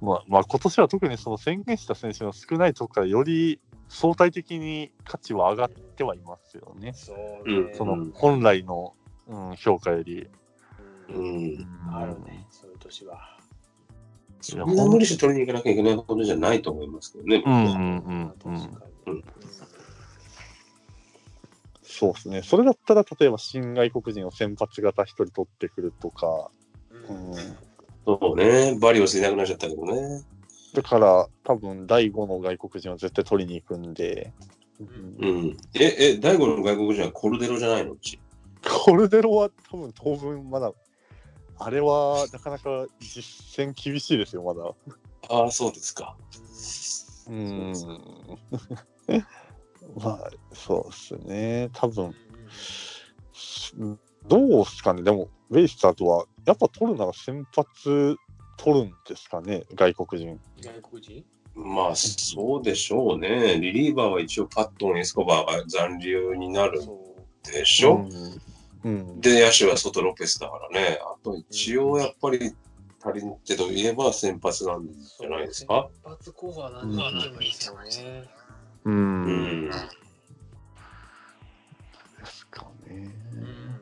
[0.00, 3.58] まあ、まあ、今年は特にその宣言した選手が少ないとこからより
[3.88, 6.92] 相対的に価値は上がってはいますよね。
[6.94, 7.74] そううんね。
[7.74, 8.94] その本来の、
[9.26, 10.28] うん、評価より。
[11.08, 11.66] ううんん。
[11.92, 13.38] あるね、そういう年は。
[14.44, 17.42] そんな無理して取りに行かなきゃいけないことじゃないと思いますけどね。
[17.46, 18.60] うんうんうんうん。
[18.60, 19.24] 確かにうん
[21.82, 22.42] そうですね。
[22.42, 26.50] それだったら、例えば新外国人を先発型一人取ってくるとか、
[27.08, 27.56] うんうん
[28.06, 28.76] そうね。
[28.78, 30.22] バリオスいなくなっちゃったけどね。
[30.74, 34.32] だから多分第5の外国人は絶対取りに行くんで、
[34.80, 35.56] うんうん。
[35.74, 37.92] え、え、第五の外国人はコルデロじゃないの？
[37.92, 38.18] うち。
[38.84, 40.72] コルデロは多分当分まだ、
[41.58, 44.74] あれはなかなか実践厳しいですよ、まだ。
[45.30, 46.16] ああ、そうですか。
[47.28, 47.72] うん。
[49.96, 51.70] まあ、そうですね。
[51.72, 52.14] 多分、
[53.78, 55.02] うんどうですかね。
[55.02, 58.16] でも、ベイスターズは、やっぱ取るなら先発
[58.56, 60.40] 取るんですかね、外国人。
[60.62, 61.24] 外国人？
[61.54, 63.60] まあ、そうでしょうね。
[63.60, 66.80] リリーバーは一応パットン、エスコバーが残留になる。
[67.44, 68.10] でしょ、うん。
[68.84, 69.20] うん。
[69.20, 70.98] で、野手は外ロペスだからね。
[71.02, 72.54] あと一応やっぱり
[73.02, 75.88] 足りんけど言えば先発なんじゃないですか？
[76.02, 78.24] 先発候補は何人でもいいですよね。
[78.84, 78.90] う。
[78.90, 79.70] うんん。
[79.70, 79.72] で
[82.24, 82.66] すか？
[82.86, 83.14] ね。
[83.34, 83.80] うん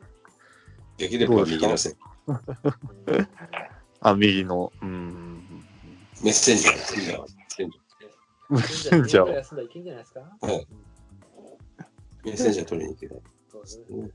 [0.97, 1.95] できれば右のせ
[3.99, 4.71] あ、右の。
[4.81, 5.63] うん。
[6.23, 6.75] メッセンジャー。
[6.75, 7.21] メッセンジャー
[8.49, 9.29] メッセンジャーを。
[9.29, 10.19] 休んだらいけんじゃないですか？
[10.19, 10.67] はい
[12.23, 13.21] メッセンジャー取りに行けない。
[13.51, 13.85] そうですね。
[13.87, 14.11] ねうん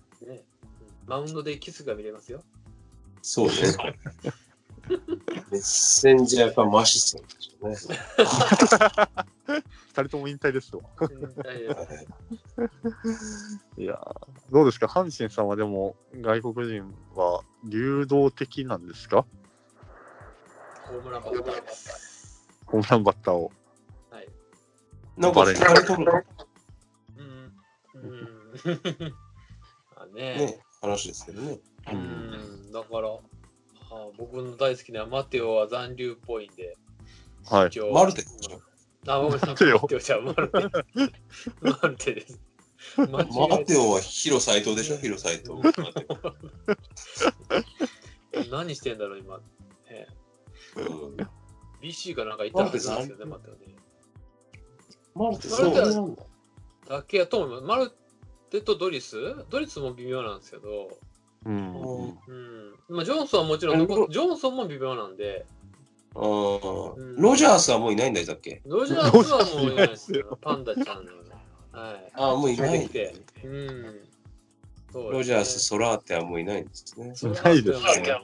[1.09, 2.43] マウンドでキスが見れますよ。
[3.23, 3.55] そうね。
[5.51, 7.77] メッセンジャーかマシソンでしょうね。
[9.89, 10.83] 二人とも引退ですわ。
[11.01, 11.09] うん
[11.43, 11.77] 大丈
[12.57, 19.25] 夫いやーどうですか、阪神さんはでも、外国人は流動的なんですか？
[20.85, 22.47] ホームランバッターです。
[22.67, 23.51] ホームランバッターを。
[24.11, 24.29] はい。
[25.17, 26.07] なんか二人とも
[27.17, 27.53] うん。
[27.95, 29.15] うん。
[29.97, 31.59] あねね、話ですけどね。
[31.93, 31.97] う。
[31.97, 32.73] ん。
[32.73, 33.09] だから、
[33.91, 36.77] あ僕の大好きなマテオは残留っぽいんで、
[37.49, 37.71] はい。
[37.93, 38.61] マルテでしょ？
[39.07, 39.51] あ、ごめんなさい。
[39.51, 40.59] マテオマテオじゃあマルテ。
[41.61, 42.41] マルテです。
[43.11, 43.25] マ
[43.65, 44.97] テオはヒロ斎藤でしょ？
[44.99, 45.53] ヒロ斎藤。
[48.51, 49.41] 何してんだろう、今。
[49.89, 50.07] え
[50.77, 51.27] オうんえ
[51.83, 53.77] BC かなんかいたはずなんですよね、マテオね。
[55.15, 56.23] マルテマルテはそうなんだ。
[56.89, 57.65] だけやと思います。
[57.65, 57.97] マルテ
[58.65, 59.17] とドリス？
[59.51, 60.97] ドリスも微妙なんですけど、
[61.45, 61.55] うん。
[61.55, 62.33] うんう
[62.93, 62.97] ん。
[62.97, 65.45] まあ、ジョンソンはもちろんジョンソンも微妙なんで、
[66.15, 68.63] あーロジャースはもういないんだっけ？
[68.65, 70.39] ロジャースはもういないですよ。
[70.41, 71.13] パンダちゃんの。
[71.73, 72.13] はい。
[72.15, 72.91] ああ、もういない。
[73.45, 74.01] うん。
[74.93, 77.13] そうロジャース、ソラーテはもういないんですね。
[77.15, 78.15] そうないですね。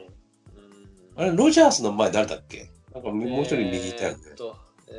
[0.56, 0.74] うん
[1.16, 2.68] あれ、ロジャースの前誰だっけ？
[2.92, 4.18] なんかもう一人右いたよね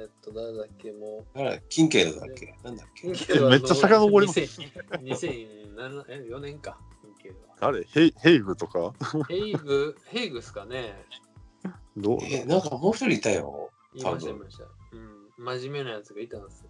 [0.06, 0.10] えー。
[0.10, 2.56] っと、えーっと、誰だっけ、もあれ、キンケイドだっけ？
[2.64, 3.08] なんだっけ？
[3.10, 3.50] う。
[3.50, 7.84] めっちゃ遡ります2007え4年か、キンケイドは誰？
[7.86, 8.94] ヘイヘイグとか？
[9.28, 10.96] ヘイグ、ヘイグっすかね。
[11.98, 12.20] どう？
[12.24, 13.72] え、なんかもう一人いたよ。
[13.94, 14.64] 言いました、言いました。
[14.64, 15.60] うん。
[15.60, 16.70] 真面目なやつがいたんですよ。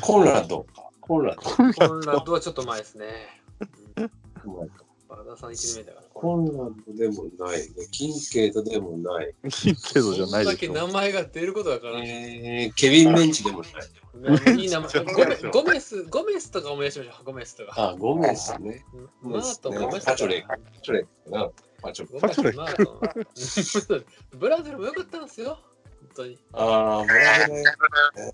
[0.00, 0.90] コンラッドか。
[1.00, 1.42] コンラッド。
[1.42, 1.62] コ
[1.94, 3.06] ンラッドはちょっと前ですね。
[4.44, 6.06] うまいか和田さん1年目だから。
[6.12, 7.66] コンランドでもないね。
[7.90, 9.34] キンケイドでもない。
[9.50, 10.86] 金程度じゃないそんだけでしょ。
[10.86, 11.98] 名前が出ることだから。
[12.02, 14.58] えー、ケビン・メンチでもない。
[14.58, 14.88] いい名前。
[15.04, 17.24] ゴメゴメス、ゴメスとか思い出しましょう。
[17.24, 17.72] ゴメスとか。
[17.76, 18.84] あ、ゴメスね。
[19.22, 20.12] マート、ゴメスとか。
[20.12, 21.50] パチョレパチョレかな。
[21.82, 22.20] パチョレ。
[22.20, 24.04] ゴメス、マート。
[24.36, 25.58] ブラゼルも良かったんですよ。
[26.00, 26.38] 本当に。
[26.52, 27.50] ああ、もらえない。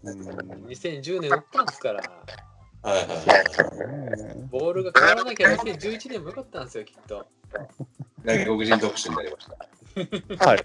[0.04, 0.22] うん
[0.66, 2.02] 2010年打ったんですから。
[2.82, 3.18] はいはいはい。
[4.50, 7.26] ボールが変わらなきゃ2011年も良かったんですよ、きっと。
[8.24, 9.46] 外国人特集になりまし
[10.38, 10.46] た。
[10.46, 10.62] はい。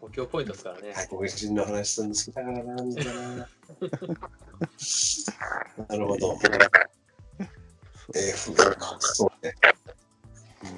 [0.00, 0.92] 補強ポイントですからね。
[0.94, 3.12] 外国人の話するの好きだからな、みたいな。
[5.88, 6.38] なるほど。
[8.14, 9.54] えー、かそうね。
[10.64, 10.70] うん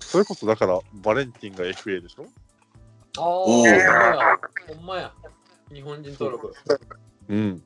[0.00, 2.26] それこそだから、バレンティンが FA でしょ？
[3.18, 4.38] ああ、おーほんまや。
[4.68, 5.12] ほんまや。
[5.72, 6.54] 日本人登録。
[7.28, 7.62] うん。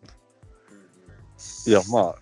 [1.66, 2.14] うんいや、まあ、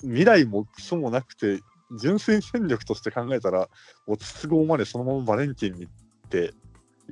[0.00, 1.60] 未来もクソもなくて、
[2.00, 3.68] 純粋戦力として考えたら、
[4.06, 5.88] もう筒香までそのままバレンティンにっ
[6.30, 6.54] て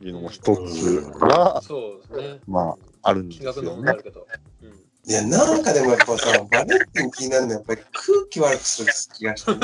[0.03, 2.41] いうのも一つは、そうですね。
[2.47, 3.97] まあ、あるんですよね
[5.07, 9.59] いや、なんかでもやっぱさ、バレンティン気になるのはやっぱり空気悪くする気がしてね。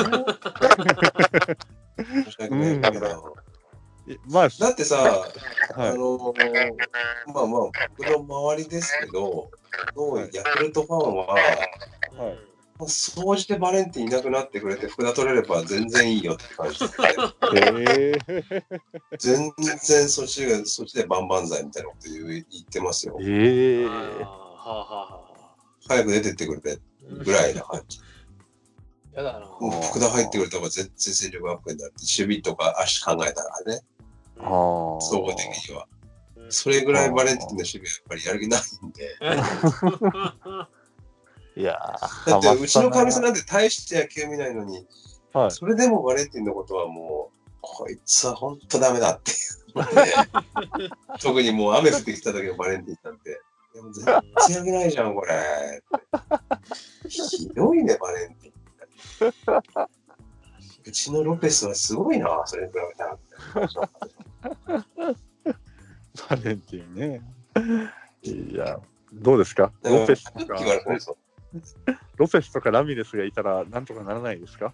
[2.25, 3.35] 申し訳ないけど。
[4.07, 4.97] いまあ、だってさ、
[5.75, 5.97] あはい。
[5.97, 6.73] のー
[7.33, 9.49] まあまあ、僕の周りですけど、
[9.95, 12.51] のヤクルトファンは、はい
[12.87, 16.87] 総じてバレンティンいなくなってくれて、札取れれば全然いいよって感じで、
[17.95, 18.63] えー、
[19.19, 23.23] 全然そっちが、そっちで万々歳みたいなこと言う言ってますよえ。
[23.23, 25.55] ー、あーはあはあはあ。
[25.87, 26.79] 早く出てってくれて
[27.23, 27.99] ぐらいな感じ。
[29.13, 29.45] やだな。
[29.59, 33.81] もう福田入ってくれた方が全然戦力アップになって、守備とか足考えたらね、
[34.39, 35.87] 総合的には。
[36.51, 39.15] うんそれぐらいバレンティンの守備はやっぱりやる気ないんで。
[41.55, 41.79] いや
[42.27, 43.25] だって、うちのかみさんん。
[43.25, 44.87] なんて大して野球見ないのに、
[45.33, 45.51] はい。
[45.51, 49.37] それでもバレンティンのことはもう、こいつは本当ダメだっていう。
[51.21, 53.41] 特にもう雨降ってきた時のバレンティンなんて、
[53.73, 54.21] いやもう全然や
[54.59, 55.81] る気ないじゃん、これ。
[57.07, 58.53] ひどいね、バレンティン。
[60.83, 63.17] うちのロペスはすごいな、それに比べたら。
[66.29, 67.21] バレンティンね。
[68.23, 68.79] いや、
[69.13, 69.71] どうですか？
[69.83, 70.55] うんロペスとか、
[72.17, 74.73] ロペスとかラミレスがいたらなんとかならないですか？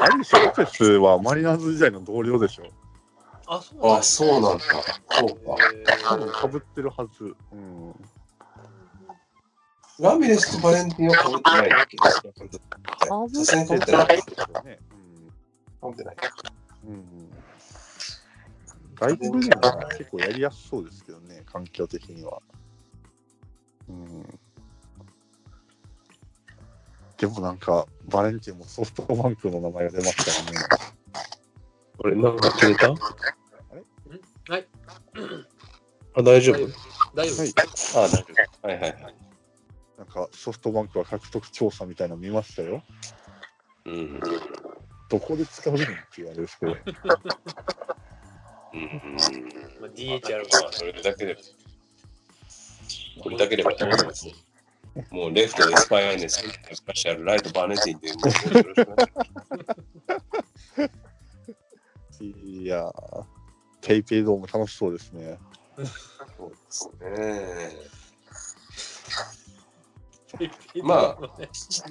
[0.00, 2.64] ある種、ロペスはマリナーズ時代の同僚でしょ。
[3.46, 4.64] あ、そうなんあ、そうなんだ。
[4.64, 5.56] そうか。
[6.08, 7.34] 多分かぶってるはず。
[7.52, 7.94] うん。
[10.00, 12.22] ラミレスとバレンティンは被ってないっけさす
[13.54, 14.06] がに被ってない。
[14.08, 14.78] ですよね。
[15.82, 16.16] 被ってない。
[16.86, 17.30] うん。
[19.08, 19.16] うん。
[19.16, 22.40] 外国人は結構やりやすそうですけどね、環境的には。
[23.88, 24.22] うん。
[27.16, 30.66] でもなんか、バレンティンもソフトバンクの名前が出ましたよね。
[31.98, 32.90] これ、なんか切れた？
[32.90, 32.96] は
[34.58, 34.66] い。
[36.14, 36.66] あ、大丈夫？
[37.14, 37.52] 大丈夫はい。
[37.94, 38.24] あ、大丈
[38.62, 38.66] 夫。
[38.66, 39.16] はいはいはい。
[39.98, 42.82] なんかソフトバンクは獲得調査みたいなの見ましたよ。
[43.84, 44.20] うん。
[45.08, 46.74] どこで使うのって言われるんですけど。
[48.74, 48.90] うん。
[49.80, 51.36] まあ DH あるまあ、それだけで、
[53.20, 54.34] これだけでもいいですね。
[55.10, 56.42] もうレフトでスパイアイネス、
[56.72, 58.08] スペシャル、ライトバネティンで、
[62.44, 63.24] いやー、
[63.80, 65.38] ペイペイドーム楽しそうですね。
[66.36, 67.72] そうですね。
[70.82, 71.30] まあ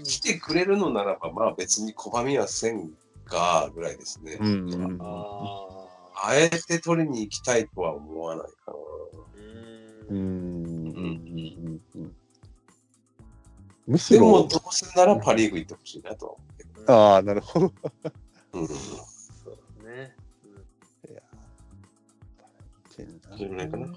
[0.04, 2.92] 来てくれるのならば、まあ別に拒みはせん
[3.26, 4.38] が、ぐらいですね。
[4.40, 5.81] うんうんああ
[6.34, 8.74] えて取りに行きたいとは思わないかな。
[8.74, 10.26] ーうんうん
[10.66, 12.16] うんうん
[13.88, 16.94] むしろ、でも、どうせならパ・リーグ行ってほしいなとは思うけど。
[16.94, 17.74] ああ、なるほど。
[18.54, 18.68] うん。
[18.68, 18.76] そ
[19.84, 20.16] うね。
[23.32, 23.88] それぐらいかな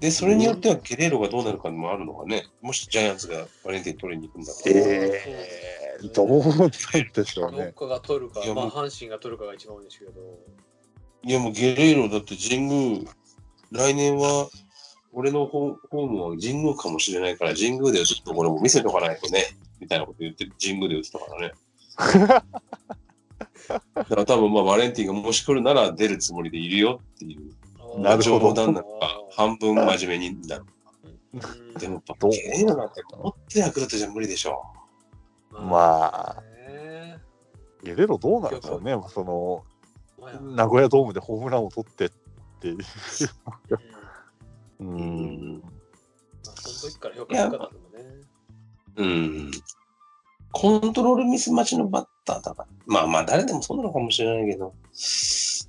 [0.00, 2.46] で、それによってはゲレーロがどうなるかもあるのかね。
[2.60, 4.76] もしジャイアンツがバレンティン取りに行くんだったら。
[4.76, 7.72] えー、どうなんでしょうどっね。
[7.72, 10.12] かが取るかまあ、もう阪神が取るかが一番多いんですけど。
[11.24, 13.00] いや、もうゲレーロだって神宮、
[13.70, 14.48] 来年は、
[15.12, 21.52] 俺のホホームは神宮かもしれないから、神宮でちょっとこれも見せとかないとね、みたいなこと言って神宮で打ってたからね。
[23.94, 28.00] だから多分まあバレンティンがもし来るなら出るつもりでいるよっていう。
[28.00, 30.64] なるほど冗談なのか、半分真面目になる。
[30.64, 30.82] うん
[31.78, 34.62] でもやっぱどうゲレーロなんて持ってヤクルトじゃ無理でしょ。
[35.52, 37.18] まあ、ね
[37.82, 39.64] ゲレロどうなるかね、その、
[40.20, 42.10] まあや名古屋ドームでホームランを取ってっ
[42.60, 42.78] てい う。
[44.80, 45.62] うん
[46.42, 48.04] その時から評価高かったね。
[48.96, 49.50] うん。
[50.52, 52.68] コントロールミス待ちのバッターだから。
[52.86, 54.74] まあまあ、誰でもそうなのかもしれないけど、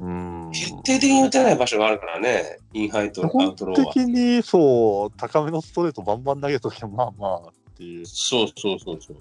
[0.01, 0.51] うん。
[0.51, 3.93] 決定的に打てない場所があるからね、インハイとア基ウトローは本。
[3.93, 8.05] 的に、そう、高めのストレートバンバン投げときは、まあまあっていう。
[8.05, 9.17] そうそうそうそう。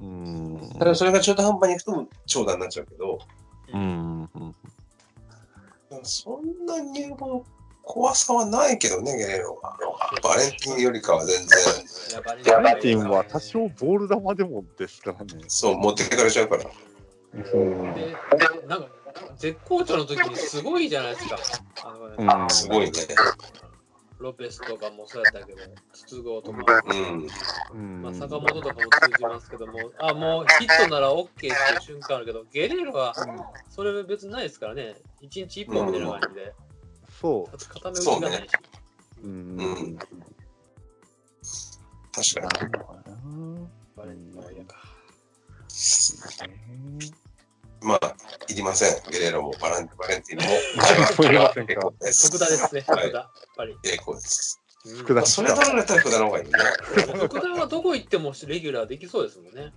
[0.00, 0.70] うん。
[0.78, 3.18] ただそれが中途半端にいくと長打になっちゃうけど、
[3.72, 4.20] うん。
[4.34, 4.54] うん
[6.02, 7.44] そんなにも
[7.82, 9.74] 怖さはないけどね、ゲレーロは。
[10.22, 15.44] バレンティンよりかは全然、バレンティンは多少ボール球でもですからね。
[15.48, 16.64] そう、持ってかれちゃうから。
[17.32, 17.94] うん。
[17.94, 18.14] で、
[18.68, 18.88] なんか、
[19.38, 21.38] 絶好調の時にすごいじゃないですか。
[21.84, 22.92] あのねうんすごいね。
[24.18, 25.58] ロペスとかもそうやったけど、
[25.92, 27.28] 筒香とか、うん。
[27.70, 33.14] うんまあ、坂本とかも通じますけども、あ、もうヒットなら OK っていう瞬間あるけど、ゲレーロは
[33.68, 34.96] それ別にないですからね。
[35.22, 36.54] 1日1本みたいな感じで、
[37.20, 38.52] そ固め打ちがないし。
[39.22, 39.26] う。
[39.26, 39.98] ううんん。
[42.12, 42.72] 確かに。
[43.96, 44.76] バレンティンは嫌か。
[47.80, 48.07] まあ、い
[48.58, 49.02] りません。
[49.10, 50.50] ゲレーロもバレンバレンティンも。
[51.28, 53.18] いりませんか結構です福田ですね、はい福田。
[53.18, 53.76] やっぱり。
[53.82, 54.60] 結構です。
[54.62, 54.68] うん
[54.98, 56.50] 福田それ取られたら福田の方がいいね。
[57.18, 59.72] 福田はどこ行ってもレギュラーできそうですもんね。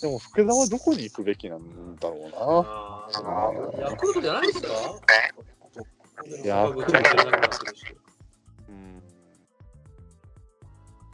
[0.00, 2.36] でも、福田はどこに行くべきなんだろうな。
[2.38, 3.06] あ
[3.84, 4.68] あ、ヤクルトじゃないですか？
[6.42, 7.84] ヤクルト坂口も出なくなってるし。
[8.70, 9.02] うん。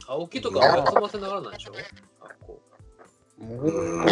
[0.07, 1.73] 青木とかは休ませながらなんでしょ？
[1.73, 2.16] あこ
[3.39, 4.05] もう、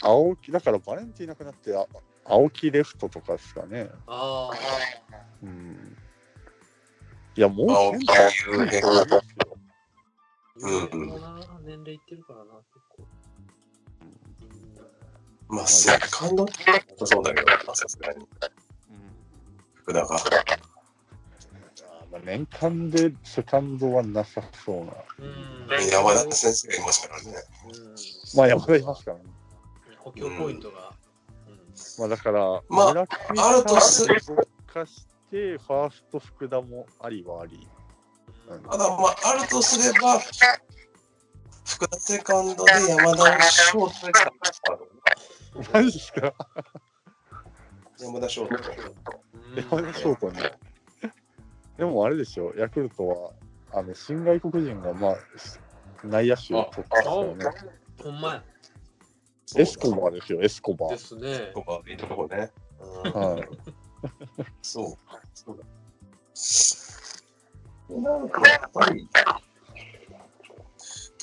[0.00, 1.86] 青木、だからバレンティンいなくなって、あ
[2.24, 3.82] 青木レフトとかですかね。
[3.82, 4.50] うあ
[5.42, 5.96] うん。
[7.36, 8.80] いや、もう青木センター雄平
[10.56, 10.88] そう
[11.64, 13.06] 年齢いってるからな、結構。
[15.48, 16.46] まあ、セカンド
[17.04, 18.26] そうだけど、さすがに。
[19.74, 20.16] 福田が。
[22.12, 24.92] あまあ年間でセカンドはなさそうな。
[25.18, 25.86] うん。
[25.90, 27.32] 山田先生がいますからね。
[27.64, 27.94] うん。
[28.36, 29.24] まあ、山田いますからね。
[29.98, 30.92] 補強ポイントが。
[31.98, 37.68] まあ、だから、まああるとすさんを動かして、ファースト福田もありはあり。
[38.48, 40.18] うんただ、まあ、あるとすれば、
[41.64, 44.06] 福田セカンドで山田をショート
[45.62, 46.34] でマジですか？
[48.00, 48.56] 山田ショート。
[49.54, 50.52] 山田翔子ね。
[51.80, 53.32] でもあれでしょ、ヤクルトは、
[53.72, 55.16] あの、新外国人が、まあ、
[56.04, 57.46] 内野手を取ってたよね。
[58.02, 58.44] ほんまや。
[59.56, 60.98] エスコバーですよ、エスコバでー。
[60.98, 61.52] すね。
[61.54, 62.50] ここいいとこね。
[63.04, 63.48] うんはい。
[64.60, 64.94] そう。
[65.32, 65.64] そうだ。
[68.10, 69.08] なんかやっぱり、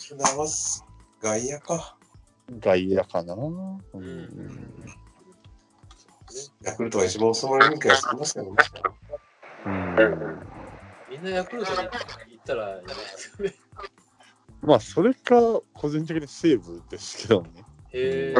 [0.09, 0.47] 福田は
[1.21, 1.97] 外野か。
[2.59, 3.35] 外野かな。
[3.35, 4.85] うん。
[6.63, 8.55] ヤクルトが一番遅まれる気がしますけどね。
[9.67, 10.39] うん、
[11.09, 11.23] みん。
[11.23, 11.89] なヤクルトに行っ
[12.45, 13.55] たらいいですよね。
[14.61, 17.49] まあ、それか、個人的にセーブですけどね。
[17.91, 18.35] へえ。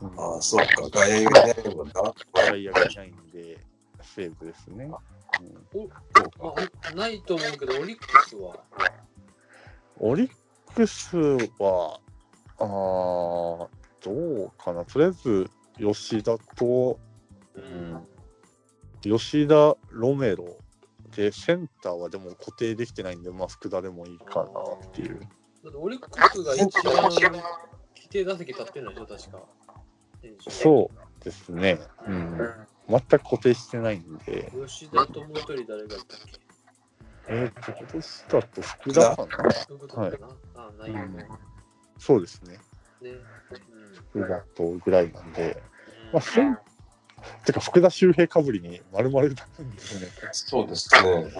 [0.00, 0.20] うん。
[0.20, 0.88] ああ、そうか。
[0.90, 1.88] 外野がないもん。
[1.88, 1.92] な。
[2.34, 3.30] 外野がないん。
[3.30, 3.58] で、
[4.02, 4.84] セーブですね。
[4.84, 4.92] うん。
[6.38, 6.54] ま
[6.92, 8.56] あ、ないと思うけど、オリックスは。
[9.98, 10.30] オリッ
[10.74, 11.16] クス
[11.58, 12.00] は、
[12.58, 13.68] あー
[14.04, 14.10] ど
[14.46, 14.84] うかな。
[14.84, 16.98] とりあえず、吉田と、
[17.54, 18.06] うん。
[19.02, 20.56] 吉田、ロメロ。
[21.14, 24.50] で、センターはでも固定できてないんで、まあ、福田でもいいかな
[24.88, 25.20] っていう。
[25.20, 29.42] だってオリックスが一番規定打席立ってるんでしょ、確か。
[30.48, 31.78] そうですね。
[32.06, 32.38] うん。
[32.88, 34.50] 全く固定してないんで。
[34.66, 36.40] 吉田ともう一人誰がいたっけ？
[37.28, 39.50] えー、と、今年だと福田かな？
[39.52, 40.12] そうい
[40.54, 40.98] あ、内容。
[41.98, 42.58] そうですね。
[43.02, 43.20] うん。
[44.10, 45.62] 福田とぐらいなんで。
[46.12, 46.56] まあ、セン
[47.44, 50.08] てか、福田周平かぶりに丸々なるんですね。
[50.32, 51.32] そうですね。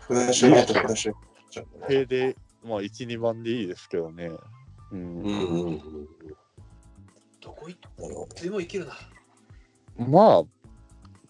[0.00, 1.14] 福田修平と福田修
[1.50, 1.64] 平。
[1.88, 4.30] 平で、まあ、1、2番でいいですけどね。
[4.92, 5.22] うん。
[5.22, 5.80] うんうんうん。
[7.40, 8.94] どこ行っなるほてもいけるな。
[9.98, 10.42] まあ、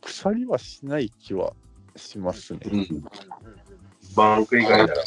[0.03, 1.53] 鎖はしない気は
[1.97, 2.61] しますね。
[2.65, 2.71] ど。
[2.71, 3.05] うん。
[4.15, 5.05] バンク以外なら。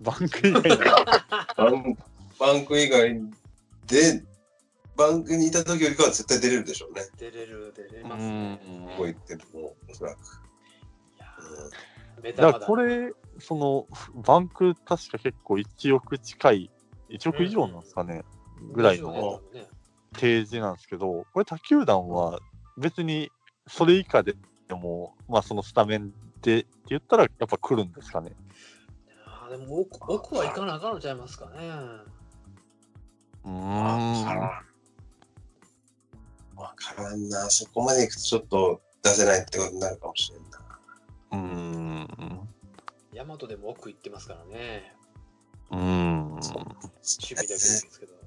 [0.00, 1.26] バンク以外なら、
[2.38, 3.20] バンク以外
[3.86, 4.24] で、
[4.98, 7.02] バンクにいた時よりかは絶対出れるでしょうね。
[7.16, 8.54] 出れる、出れうますね。
[8.54, 8.58] ん。
[8.96, 10.18] こう言っても、おそらく。
[10.18, 13.86] いやうんメタだからだこれ、その、
[14.26, 16.70] バンク確か結構1億近い、
[17.10, 18.24] 1億以上なんですかね、
[18.72, 19.68] ぐらいの20年ね
[20.14, 22.40] 提示なんですけど、これ他球団は
[22.76, 23.30] 別に
[23.68, 24.34] それ以下で
[24.70, 26.12] も、まあそのスタメン
[26.42, 28.32] でって言ったらやっぱ来るんですかね。
[29.26, 31.56] あーでも奥奥は行かなあかんのちゃいますかね。
[33.44, 34.67] うーん。
[36.58, 37.48] わからんな。
[37.50, 40.58] そこまでいくとちょっと出せないってことになるかもしれんな。
[41.32, 42.48] うーん。
[43.12, 44.94] ヤマトでも奥行ってますからね。
[45.70, 46.30] うーん。
[46.30, 48.18] 守備だけですけど。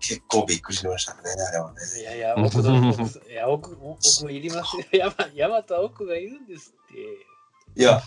[0.00, 1.78] 結構びっくりしましたね、あれはね。
[2.00, 4.84] いやいや、奥の奥いや奥奥いりますよ。
[4.92, 7.80] ヤマヤマトは奥がいるんですって。
[7.80, 8.00] いや、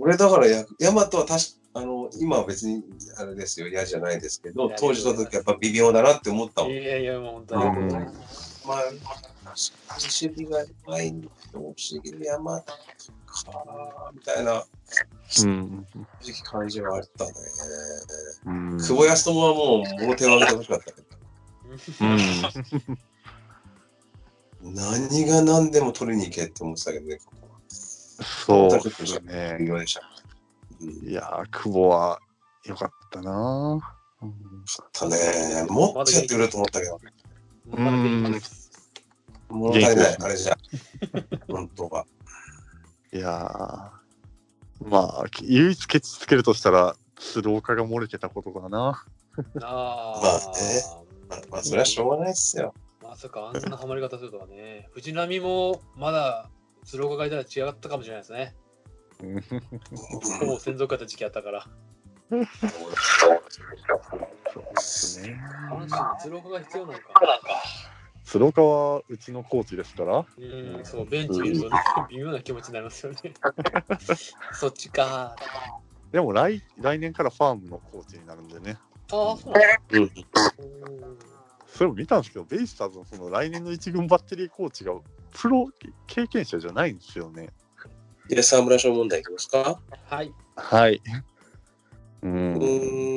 [0.00, 2.82] 俺だからや、ヤマトは確か、あの、今は別に、
[3.16, 6.72] あれですよ、嫌じゃないですけど当時の時やっぱ微妙だなって思ったもん。
[6.72, 7.64] いやいや、もう本当に。
[7.64, 8.12] うんま
[8.74, 8.92] あ、確
[9.88, 12.72] かに守備がうまいの不思議にヤマト
[13.30, 15.86] か、みたいな、うん。
[16.20, 17.32] 正直感じはあったね。
[18.46, 18.78] うん。
[18.78, 21.06] 久保康友はもう、もう手を挙げてほしかったけど。
[24.62, 24.74] うん。
[24.74, 27.60] 何が何でも取りに行けって思ってたけどね、ここは。
[28.24, 29.58] そうですね
[31.06, 32.20] いやー、久保は
[32.64, 33.80] 良かったな
[34.22, 34.32] うん
[34.92, 35.16] たね。
[35.68, 37.00] もっとやってくれると思ったけど、
[37.70, 38.59] まだ元気です。
[39.50, 40.56] 物足りない、あれじゃ。
[41.48, 42.06] 本当は。
[43.12, 49.04] いやー、まあ、唯一ケチつけるとしたら、鶴岡が漏れてたことかな。
[49.62, 50.82] あまあね
[51.28, 52.74] まあ、まあ、それはしょうがないっすよ。
[53.02, 54.88] まさかあんなハマり方するとはね。
[54.92, 56.48] 藤波もまだ
[56.84, 58.54] 鶴岡がいたら違ったかもしれないですね。
[60.40, 61.66] ほぼ専属やった時期あったから。
[62.30, 62.46] 阪
[65.66, 67.04] 神の鶴岡が必要なのか。
[68.30, 71.80] 鶴岡はうちのコーチですから、うん、そう、ベンチ見るとね、
[72.10, 73.18] 微妙な気持ちになりますよね。
[74.54, 75.34] そっちか。
[76.12, 78.78] でも来来年からファームのコーチになるんでね。
[79.10, 79.80] ああ、そうなんだ。
[79.90, 80.02] うん。
[80.02, 80.10] うん
[81.66, 84.92] それも見たんですけど、ベイスターズのその来年の一軍バッテリーコーチが
[85.32, 85.68] プロ
[86.06, 87.48] 経験者じゃないんですよね。
[88.28, 89.80] いや、沢村賞問題いきますか？
[90.04, 90.34] はい。
[90.56, 91.00] はい。
[92.22, 92.26] う。
[92.26, 93.09] うんーん、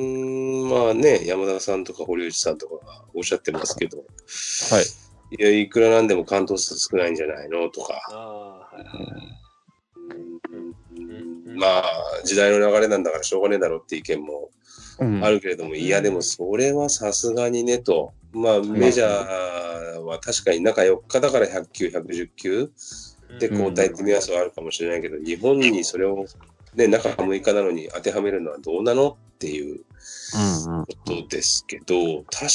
[0.63, 4.03] まあね、山田さんとか堀内さんとかがおっしゃってますけど、は
[4.81, 4.85] い。
[5.37, 9.33] いや、いくらなんでも関東数少ないんじゃないのとか、ああ、はいはい。
[10.99, 11.57] うん。
[11.57, 11.83] まあ、
[12.23, 14.49] 時代の流れなんだからしょうがねえだろうって意見も
[14.99, 15.23] うん。
[15.23, 22.71] あるけれども、いや、でもそれはさすがにねと、まあ、メジャーは確かに中4日だから100球、110球
[23.39, 26.25] で交代って目安はあるかもしれないけど、日本にそれを、
[26.75, 29.81] ね、中6日なのに当てはめるのはどうなのっていう
[30.65, 32.47] うんうんことですけど、確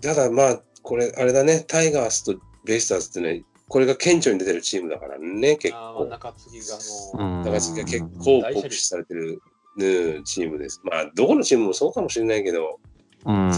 [0.00, 6.04] ただまあ、これ、あれだね、タイガースとベイスターズってね、これが顕著に出てるチームだからね、結ああ、構。
[6.06, 6.76] 中継ぎが
[7.18, 7.40] もう。
[7.40, 7.44] ん。
[7.44, 9.40] だから結構酷使されてる、
[9.78, 10.80] ね、チームです。
[10.84, 12.78] まあ、どこのチームもそうかもしれないけど、
[13.24, 13.50] うん。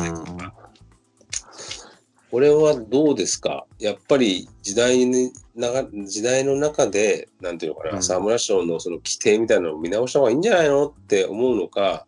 [2.30, 3.66] これはどうですか？
[3.78, 8.02] やっぱり時代に時代の中で、なんていうのかな、うん。
[8.02, 12.06] 沢村賞のその規定みたいなのを見直した方がいいんじゃないのって思うのか、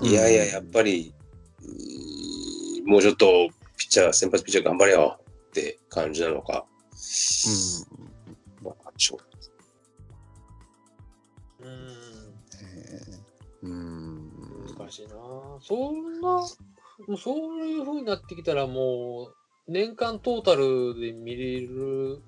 [0.00, 1.14] う、いやいや、やっぱり、
[1.62, 3.26] うーんもうちょっと
[3.76, 5.18] ピッチャー、先発ピッチャー頑張れよ
[5.50, 6.64] って感じなのか。
[8.62, 9.18] まあ、ちょ
[13.62, 14.32] うん、うん。
[14.78, 15.14] 難しいな。
[15.60, 16.46] そんな、も
[17.08, 19.34] うそういう風になってきたらもう、
[19.70, 22.22] 年間トータルで見れる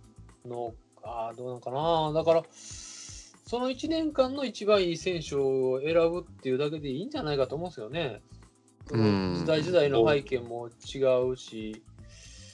[0.51, 2.12] のか、どうなのかな。
[2.12, 8.20] だから、その1年間の一番いい選手を選ぶっていうだけでいいんじゃないかと思うんですよね。
[8.93, 10.98] 時代時代の背景も違
[11.31, 11.82] うし、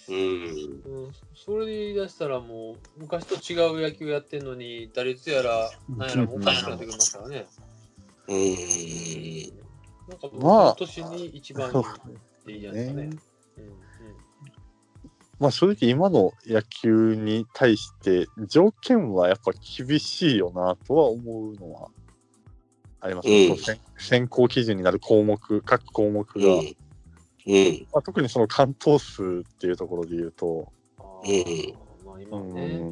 [0.08, 0.14] うん。
[0.14, 7.46] うん、それで言い出したらもう昔と違う野球やってんのに打率やらなんやらもおかしくなってきますからね。
[8.28, 8.36] うん。
[10.08, 11.82] なんかまあ今年に一番いいっ
[12.44, 13.06] ていいじゃないですかね。
[13.08, 13.35] ねうん
[15.38, 21.88] まあ正直今の野球に対して条件はやっぱ厳しいよなとは思うのは
[23.00, 26.76] あります、ねうん選選考基準になる項目各項目が、うん。
[27.46, 27.86] うん。
[27.92, 32.90] まあ、特にその関東数っていうところで言うと、あうんーまあう今ね、ん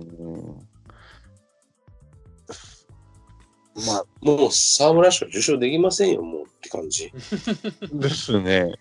[3.87, 7.13] まあもう沢村賞受賞できませんよ、もうって感じ。
[7.93, 8.73] ですね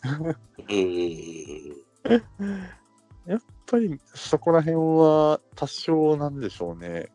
[0.70, 1.78] うん。
[3.26, 7.10] やっぱりそこら辺は多少なんでしょうね。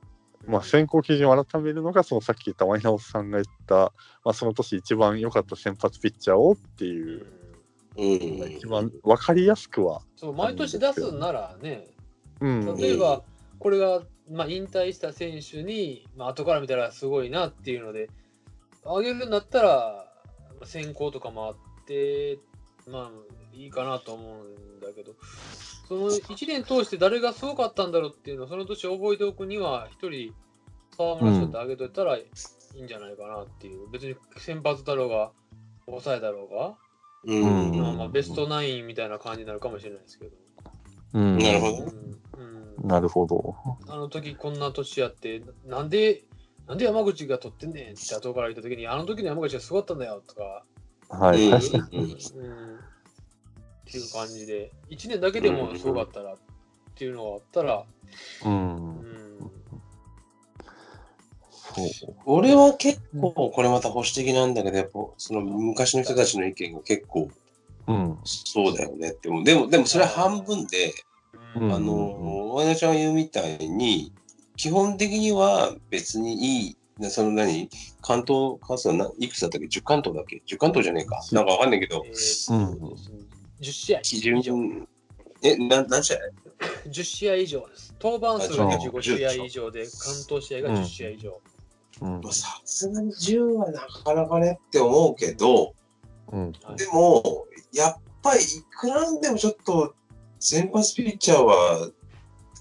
[0.47, 3.93] まあ、選考基準を改めるのが、そのさっき言ったワイナオスさんが言った、
[4.25, 7.27] まあ、その年一番良かった先発ピッチャーをっていう、
[7.99, 8.53] うん。
[8.53, 10.01] 一番分かりやすくは。
[10.17, 11.89] そう毎年出すならね、
[12.41, 13.23] うん、例えば
[13.59, 18.09] これが、まあ、引退した選手に、まあ後から見たらすごいなっていうので、
[18.87, 20.07] あげるんだったら、
[20.61, 21.57] まあ選考とかもあっ
[21.87, 22.39] て、
[22.87, 23.11] まあ
[23.53, 25.13] いいかなと思うんだけど、
[25.89, 30.35] その1年通して誰がすごかったんだろうっていうのをその年覚えておくには、1人、
[30.95, 32.27] 沢村賞ってあげといたらい
[32.75, 35.33] いんじゃないかなっていう、別に先発だろうが、
[35.87, 36.77] 抑えだろうが、
[37.25, 37.81] うん。
[37.81, 40.37] まあまあベストナインみたいな感じになるかもしれないですけど。
[41.15, 42.21] うんなるほどうん
[42.81, 43.57] うんなるほど。
[43.89, 46.25] あの時こんな年やって、なんで、
[46.67, 50.65] なんで山口が取ってんねんって後から言った時に、あの時の山口がすごかったんだよとか
[51.09, 51.47] はい。
[51.47, 52.79] うんうんうん
[53.89, 56.37] っていう感じで、1年だけでもすごかったらっ
[56.95, 57.85] ていうのがあったら、
[58.45, 58.49] う。
[58.49, 59.09] うんん、
[61.93, 62.15] そう。
[62.27, 67.31] 俺は結構、これまた保守的なんだけど、やっぱ、その昔の人たちの意見が結構、
[67.87, 68.19] うん。
[68.25, 69.45] そうだよねって思う。
[69.45, 70.93] でも、でもそれは半分で、
[71.57, 74.13] うんあの、親ちゃんが言うみたいに、
[74.57, 77.71] 基本的には別にいい、なその何、
[78.03, 81.21] 関東関数はないくつだったっけ ?10 関東だっけ ?10 関東じゃねえか。
[81.33, 82.97] なんかわかんないけどえ、ーと
[83.61, 84.55] 10試合基準以上。、
[85.43, 86.19] え、な何試合
[86.87, 87.95] ？10試合以上です。
[88.01, 91.41] 登板数があ25試合以上で、関東試合が10試合以上。
[92.01, 92.21] うん。
[92.21, 95.75] まあさすがに10はなかなかねって思うけど、
[96.33, 96.53] うん。
[96.63, 99.95] はいでも、やっぱりいくらでもちょっと、
[100.41, 101.91] 先発ピッチャーは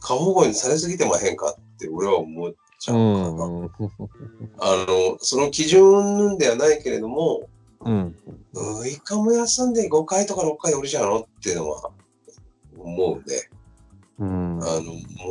[0.01, 3.05] 過保護にされすぎてまへんかって俺は思っちゃうかな。
[3.05, 3.61] うん。
[3.61, 3.71] うん
[4.59, 7.47] あの、その基準ではないけれども、
[7.81, 8.15] うん。
[8.53, 9.73] 6日も休ん。
[9.73, 11.91] で5回とか6回で降りちゃうのっていうのは
[12.77, 13.49] 思うね。
[14.19, 14.59] うん。
[14.63, 14.83] あの、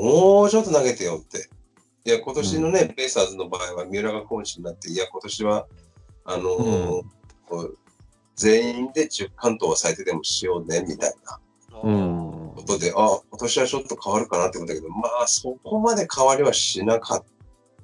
[0.02, 1.48] もうちょっと投げてよって。
[2.04, 5.66] いや、今年のね、ベイスターズの場合は三浦がコーチになって、いや、今年は、
[6.24, 7.02] あのー
[7.50, 7.76] うん。
[8.36, 11.40] 全員で10関東は最低でもしようね、みたいな
[11.82, 12.52] うん。
[12.54, 17.24] ことで、あ、今年はちょっと変わるかなってことだけど、まあ、そこまで変わりはしなかっ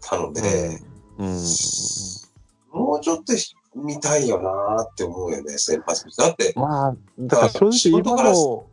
[0.01, 0.80] たので、
[1.18, 1.28] うん。
[2.70, 3.32] もうちょっと
[3.74, 6.05] 見たいよなーって思うよね、先発。
[6.16, 8.66] だって、まあ、だから正直今の、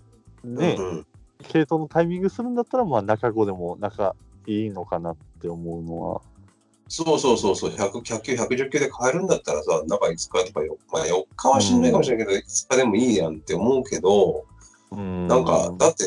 [0.43, 1.07] ね、うん、
[1.47, 4.15] 系統のタイミングするんだったら、まあ、中5でも仲
[4.45, 6.21] いいのかなって思うのは。
[6.91, 14.45] そうそうそうそう、100、100球、110球で変えるんだったらさ、中5日とか4、まあ4日はしんないかもしれないけど、5日でもいいやんって思うけど、
[14.91, 15.27] うん。
[15.27, 16.05] なんか、だって、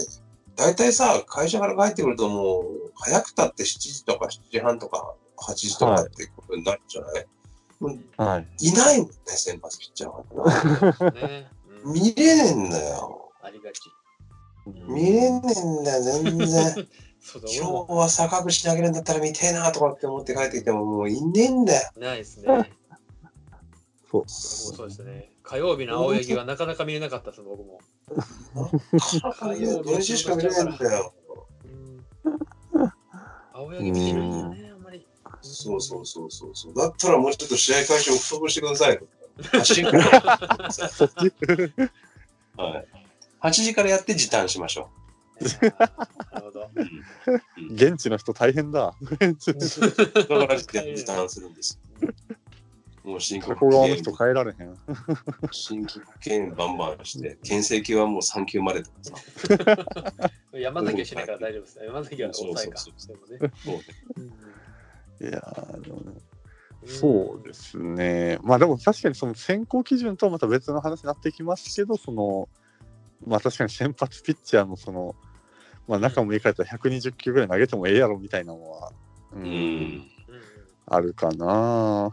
[0.57, 7.27] 大体さ、会社から帰ってくるともう、早くたって7時とか7時半とか8時とかってことになるじゃない、はい？
[7.91, 11.11] い、ないもんね、先発ピッチャーは。
[11.13, 11.51] ね
[11.85, 13.33] うん見れねえんだよ。
[13.43, 13.81] ありがち。
[14.67, 16.89] 見れねえんだよ、全然。
[17.21, 21.91] そうだ、今日は坂口投げるんだったら見てえなとかって思って帰ってきても、もういねえんだよ。
[21.97, 22.73] ないですね。
[24.11, 24.25] そう。
[24.27, 25.33] そうですね。
[25.43, 27.81] 火曜日の青柳はなかなか見れなかったです、僕も。
[29.85, 31.15] 土日しか見れないんだよ。
[31.65, 32.93] うん
[33.53, 34.72] 青柳見てないんだよね。
[35.43, 36.75] そうそうそうそうそう。
[36.75, 39.01] だったらもうちょっと試合開始を遅くしてください。
[39.39, 40.71] 8時から。
[40.71, 41.33] そっち
[42.57, 42.87] はい。
[43.41, 44.91] 8時からやって時短しましょ
[45.41, 46.61] いやーなるほど。
[46.61, 46.71] う。
[46.77, 48.95] うん現地の人大変だ。
[49.03, 51.81] 現地だから時短するんです。
[53.05, 54.77] もう申加告古川の人変えられへん。
[55.51, 60.31] 新規券バンバンして、牽制球はもう3球までとかさ。
[60.55, 61.79] 山崎はしないから大丈夫です。
[61.85, 62.79] 山崎は抑えか。
[62.79, 63.53] そうそうそうね
[64.19, 64.33] うん
[65.23, 65.43] いや
[66.85, 68.39] そうですね。
[68.43, 72.49] まあでも確かにその選考基準とはまた別の話になってきますけど、その、
[73.25, 75.15] まあ確かに先発ピッチャーのその、
[75.87, 78.93] まあ中も言い換えたら120球ぐらい投げてもええやろみたいなのは、
[79.33, 79.45] ううん。
[79.45, 80.13] うん
[80.87, 82.11] あるかな。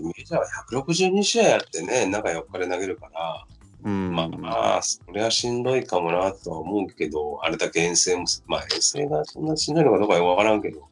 [0.00, 3.44] メジャーは162試合やってね、中4日で投げるから、
[3.84, 4.14] うん。
[4.14, 10.88] まあまあ、それはしんどいかもなとは思うけど、あれだけ遠征もす、まあ遠征がそんなしんどいのかどうかわからんけど、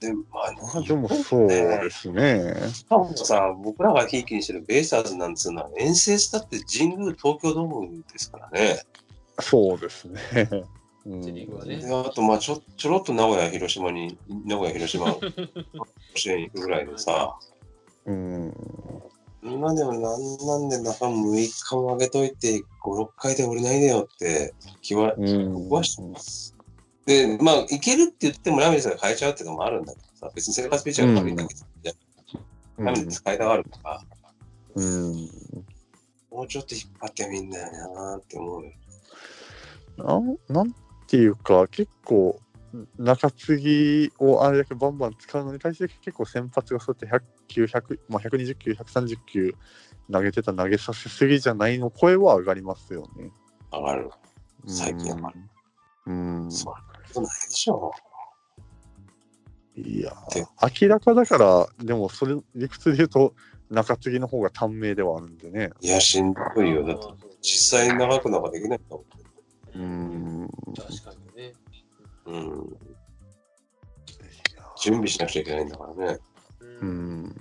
[0.00, 2.54] で、まあ、まあでもそうですね。
[2.72, 8.82] しかもさ、僕らがひいきにしてるベイスターズなんつうのは、遠征したって神宮東京ドームですからね。
[9.40, 10.20] そうですね。
[11.06, 15.20] うんあと、まあちょ、ちょろっと名古屋、広島に、名古屋、広島、甲
[16.14, 17.38] 子園行くぐらいでさ、
[18.06, 18.52] うん。
[19.42, 24.52] 今でもなんなんで中6日も上げといて、5、6回で降りないでよって
[24.82, 26.55] 気は、うん僕はしてます。
[27.06, 31.92] で、まあ、いけるって言ってもラミレスが変えちゃうっていうのもあるんだけどさ、別に生活ピッチャーが悪いんだけど、いや
[32.78, 34.02] ラミレス変えたがあるから、
[34.74, 35.12] うん。
[36.30, 38.72] もうちょっと引っ張ってみんなよなーって思うよ。
[39.96, 40.74] なんなん
[41.06, 42.40] ていうか、結構、
[42.98, 49.54] 中継ぎをあれだけバンバン使うのに対して、結構先発がそうやって100球、100まあ、120球、130球
[50.12, 53.30] 投げてた投げさせすぎじゃないの声は上がりますよね。
[53.72, 54.10] 上がる。
[54.66, 55.36] 最近上がる。
[56.06, 56.44] うん。
[56.44, 57.92] うんそんなことないでしょ。
[59.76, 60.12] いや
[60.80, 63.34] 明らかだから、でもそれ、理屈で言うと、
[63.70, 65.70] 中継ぎの方が短命ではあるんでね。
[65.80, 66.84] いや、しんどいよ。
[66.84, 67.06] だって、
[67.42, 69.04] 実際長くなんかできないと思
[69.74, 70.48] ううんん。
[70.74, 71.52] 確かにね。
[72.26, 72.30] う。
[72.32, 72.76] うん。
[74.82, 76.18] 準備しなくちゃいけないんだからね。
[76.60, 77.34] ううんん。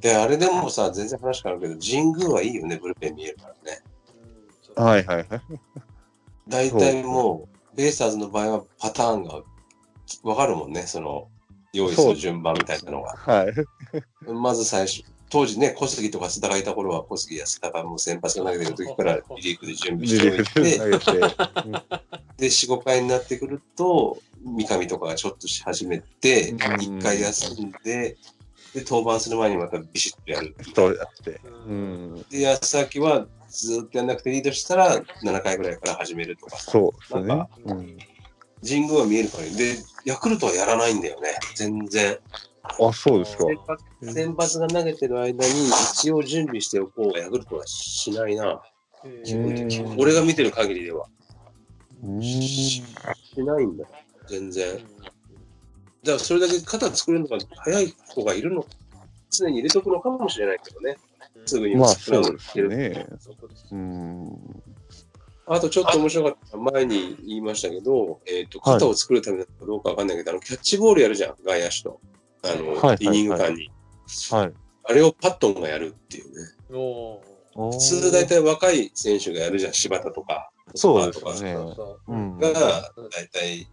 [0.00, 3.82] で、あれでもさ、全然話変わるけど、神宮はいいよね、ブルペン見えるからね。
[4.74, 5.26] はいはいはい。
[6.48, 9.40] 大体もう、ベイスターズの場合はパターンが
[10.24, 11.28] わかるもんね、その、
[11.72, 13.14] 用意する順番みたいなのが。
[13.16, 13.54] はい。
[14.34, 21.36] まず最初、当時ね、小杉とか須田がいた頃は、小杉や須田がもう先発が投げてる時からリリーフで準備リしておいリーフでて、投げて。
[22.36, 28.16] で、4、5回になってくると、三上とかがちょっとし始めて、うん1回休んで、
[28.74, 30.56] で、登板する前にまたビシッとやる。
[30.74, 31.40] そうやって。
[32.28, 33.28] で、安崎は
[33.58, 36.56] ずっとやんなくてリードしたら、7回ぐらいから始めるとか。
[36.56, 37.48] そうですね。
[37.66, 37.98] うん。
[38.66, 42.18] 神宮は見えるからいいで、ヤクルトはやらないんだよね、全然。
[42.62, 43.44] あ、そうですか。
[43.44, 47.18] 先発先発が投げてる間に一応準備しておこう。
[47.18, 48.62] ヤクルトはしないな。
[49.96, 51.06] 俺が見てる限りでは。
[52.04, 52.22] うん。
[52.22, 52.82] し
[53.38, 53.88] ないんだよ、
[54.28, 54.76] 全然。
[54.76, 54.84] だか
[56.04, 58.64] らそれだけ肩作るのが早い子がいるの、
[59.30, 60.96] 常に入れとくのかもしれないけどね。
[61.48, 62.10] すぐにまあ、です。
[62.68, 63.06] ね。
[63.18, 63.34] そ
[63.72, 64.62] うん。
[65.46, 66.56] あとちょっと面白かった。
[66.58, 72.00] 前に言いましたけど、えっ、と、肩を作るためなのかどうかわかんないけど、あの、キャッチボールやるじゃん、外野手と。
[72.44, 73.70] あの、はいはいはいイニング間に。
[74.30, 74.52] はい。
[74.84, 76.32] あれをパットンがやるっていうね。
[76.70, 77.20] お
[77.54, 80.50] 普普通大体若い選手がやるじゃん、柴田とか。
[80.74, 81.54] そうですとかよね。
[81.54, 82.38] そうそううん。
[82.38, 82.50] が、
[83.10, 83.68] 大体、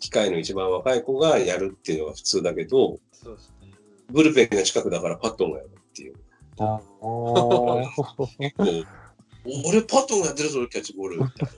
[0.00, 3.72] 機械の一番若い子がやるっていうのが普通だけど、そうですね。
[4.10, 6.14] ブルペンが近くだからパットンがやるっていう。
[9.66, 11.18] 俺パットンがやってるぞ、キャッチボール。
[11.18, 11.54] みたいな。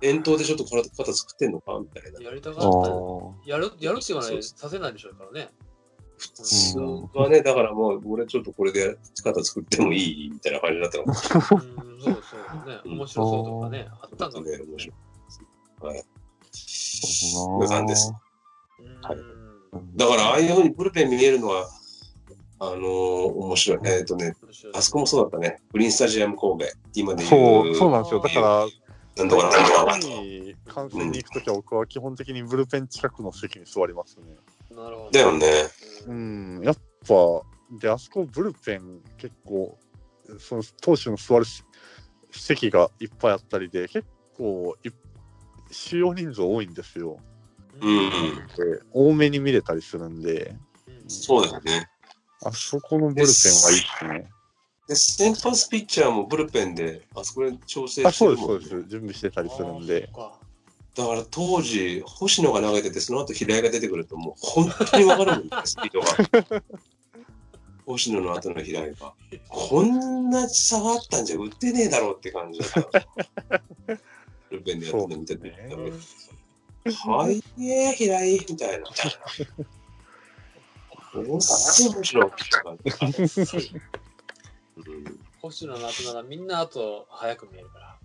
[0.00, 2.20] 遠投でちょっと体肩作ってんのかみたいな。
[2.20, 2.68] やりたあかった。
[3.50, 5.50] やる、やるって言わないそさせないでしょうからね。
[6.16, 6.78] 普通
[7.14, 11.04] はね、だからもう、俺ちょっとこれで肩作ってもいいみたいな感じだったの。
[11.04, 11.34] うん、そ
[12.10, 12.36] うそ
[12.66, 12.80] うね。
[12.84, 13.88] 面白そうとかね。
[13.90, 14.96] あったんかもしれない面白い。
[15.86, 16.04] はい。
[17.58, 18.12] 無残です。
[18.78, 19.16] うんはい
[19.94, 21.68] だから、ああいうふうにブルペン見えるのは、
[22.62, 23.78] あのー面白い。
[23.84, 24.34] えっ、とね、
[24.74, 25.60] あそこもそうだったね。
[25.72, 26.66] グリーンスタジアム神戸。
[26.94, 27.74] 今で言そう、う。
[27.74, 28.20] そうなんですよ。
[28.20, 28.66] だから、
[29.16, 34.36] なんとかなんとか観に観戦に行くときは僕は基本的にブルペン近くの席に座りますね。
[34.70, 35.10] なるほど。
[35.10, 35.46] だよね。
[36.06, 36.74] ううんん、やっ
[37.08, 37.42] ぱ、
[37.80, 39.78] で、あそこブルペン結構、
[40.38, 41.46] その投手の座る
[42.30, 44.06] 席がいっぱいあったりで、結
[44.36, 44.90] 構い、
[45.70, 47.18] 収容人数多いんですよ。
[47.80, 48.10] うん。
[48.10, 50.54] で多めに見れたりするんで、
[51.08, 51.88] そうだよね。
[52.42, 54.30] あそこのブルペンはいいですね。
[54.88, 58.70] で、先発ピッチャーもブルペンで、あそこで調整あ、そうです、そうです。
[58.88, 60.08] 準備してたりするんで。
[60.96, 66.62] だから当時、星野が投げてて、その後平井が出てくると、もう本当にわかるもんね、スピードが。
[67.86, 69.14] 星野の後の平井が。
[69.48, 73.06] こんな差があったんじゃ打ってねえだろうって感じだった。
[74.50, 75.54] ブルペンでやってるの見てて。
[75.70, 75.92] そうね
[77.14, 78.86] はいえ、平井みたいな。
[81.14, 82.30] ものすごい面白い
[82.90, 83.74] 感じ。
[84.76, 87.98] うん星野の後ならみんな後早く見えるから。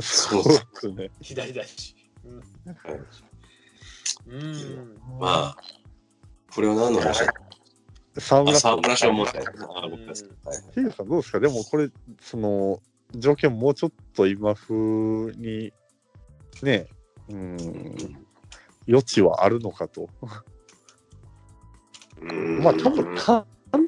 [0.00, 1.10] そうですね。
[1.20, 1.94] 左だし。
[2.24, 2.42] うん。
[4.34, 4.98] うん。
[5.20, 5.56] まあ、
[6.54, 7.34] これは何の話だ
[8.16, 9.50] あ、沢村さん、沢村賞もったいな。
[9.76, 10.28] あ、ごめんなさい。
[10.46, 11.90] はいヒデさんどうですかでもこれ、
[12.20, 12.80] その、
[13.14, 15.72] 条件もうちょっと今風に、
[16.62, 16.86] ね、
[17.28, 17.56] うん、
[18.88, 20.08] 余地はあるのかと。
[22.22, 23.44] うんまあ多分、関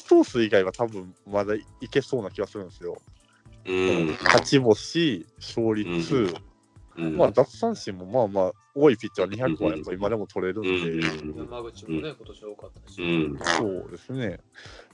[0.08, 2.96] 東数以外は多分まだいけそうな気がするんですよ。
[3.66, 4.18] うん。
[4.24, 6.34] 勝ち星、勝率、
[6.96, 13.02] うんまあ奪三振もまあまあ、多いピッチャー200はやっぱ今でも取れるんで、うん山口もね、今年多かったし。
[13.02, 13.38] うん。
[13.38, 14.38] そうですね。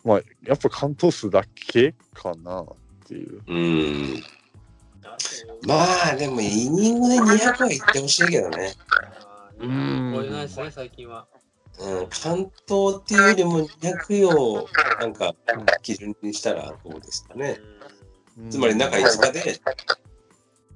[0.05, 2.67] まあ、やっぱ関東数だけかなっ
[3.07, 3.43] ていう。
[3.47, 4.23] うん。
[5.67, 5.75] ま
[6.13, 8.75] あ、でもイニングで200はいってほしいけどね。
[9.59, 11.27] うん超えないですね、最近は。
[11.79, 12.07] うん。
[12.09, 14.69] 関東っていうよりも200を
[15.01, 15.35] なんか
[15.83, 17.59] 基準にしたらどうですかね。
[18.51, 19.61] つまり中5日で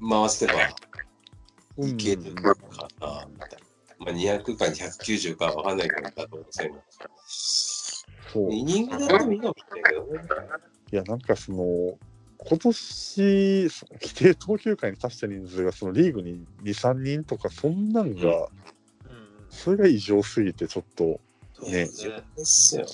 [0.00, 0.52] 回せば
[1.86, 2.54] いけるか
[3.00, 3.60] な、みたいな。
[3.98, 8.52] まあ、200か290かわかんないけど、だと思いますそう。
[8.52, 10.20] イニングだってもいいかもしれないけどね。
[10.92, 11.98] いや、なんかその、
[12.38, 13.68] 今年、
[14.00, 18.46] 規定投球回に達した人数がそのリーグに2、3人とか、そんなんが、うんうん。
[19.50, 21.20] それが異常すぎて、ちょっと、
[21.52, 22.22] そうねですね。
[22.36, 22.86] ですよ。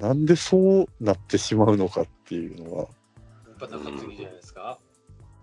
[0.00, 4.78] なんでそうなってしまうのかっていうのは、やっぱ中継ぎじゃないですか？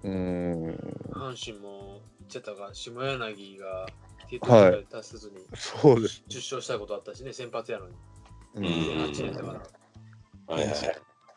[0.03, 0.75] うーん、
[1.11, 3.87] 阪神も言っちゃったが、下柳が
[4.29, 6.23] 規定投球回達せずにそうです。
[6.29, 7.95] 10勝したことあったしね、先発やのに。
[8.55, 9.47] ううんん、8年だか
[10.47, 10.55] ら。
[10.55, 10.75] はいはい。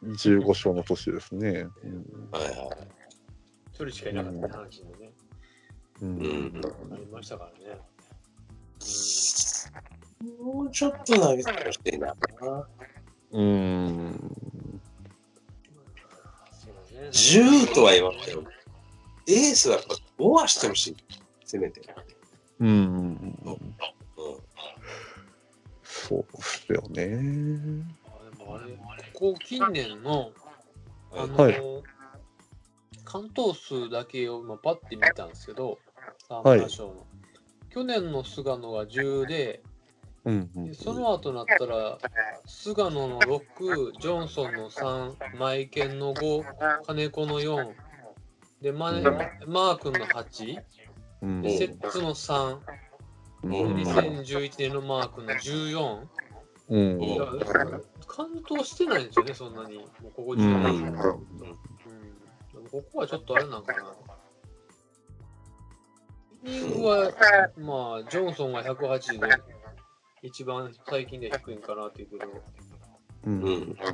[0.03, 1.67] 15勝の年ですね。
[1.83, 2.55] うんはいはい。
[3.73, 5.13] 一人しかいなかったね、阪神でね。
[6.03, 6.63] うんうん。
[6.93, 7.81] ありましたからね。
[10.41, 12.15] もうちょっと投げてほしいな。
[13.33, 14.31] うん。
[16.53, 17.09] そうだね。
[17.09, 18.43] 10とは言わないけど、
[19.27, 20.97] エースはやっぱ5はしてほしい。
[21.45, 21.83] せめて。
[22.61, 22.69] うん。
[22.69, 23.59] うん。
[25.83, 27.85] そうですよね。
[28.49, 28.79] あれ、
[29.13, 30.33] こう近年の、
[31.13, 31.55] あの、はい
[33.05, 35.79] 関東数だけを今パッて見たんですけど、
[36.29, 37.07] 沢村賞の。
[37.71, 39.63] 去年の菅野が10で、
[40.25, 41.99] うんうんでその後なったら、
[42.45, 46.45] 菅野の6、ジョンソンの3、マイケンの5、
[46.87, 47.73] 金子の4、
[48.61, 49.01] で、マネ
[49.47, 50.63] マー君の8、
[51.23, 52.59] うんでセッツの3、
[53.45, 56.07] うんで2011年のマー君の14。
[56.71, 57.25] うんいや
[58.07, 59.79] 完投してないんですよね、そんなに。
[59.79, 60.75] もうここ10年。
[60.75, 61.19] うんうん
[62.71, 63.95] ここはちょっとあれなんかな。
[66.83, 67.13] は、
[67.57, 69.29] まあ、ジョンソンが108で、
[70.23, 72.33] 一番最近で低いんかなっていうけど、
[73.25, 73.75] うんうん。
[73.75, 73.85] だ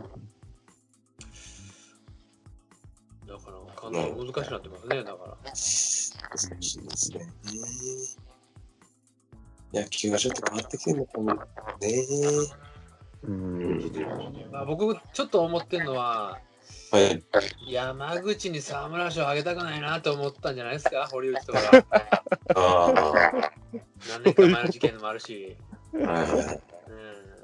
[3.38, 5.36] から、かなり難しくなってますね、だから。
[5.44, 6.14] 難し
[6.76, 7.28] いですね。
[9.72, 11.38] 野球がちょっと変わってきてるのかもね。
[13.24, 13.92] うん
[14.52, 16.38] まあ、僕、ちょっと思ってるのは、
[16.94, 17.24] はい。
[17.66, 21.58] 山口に沢村賞あげたくないなと思ったんじゃないですか、堀内とか。
[22.54, 23.52] ああ。
[24.08, 25.56] 何年か前の事件もあるし、
[25.92, 26.18] はいはい。
[26.20, 26.30] うん、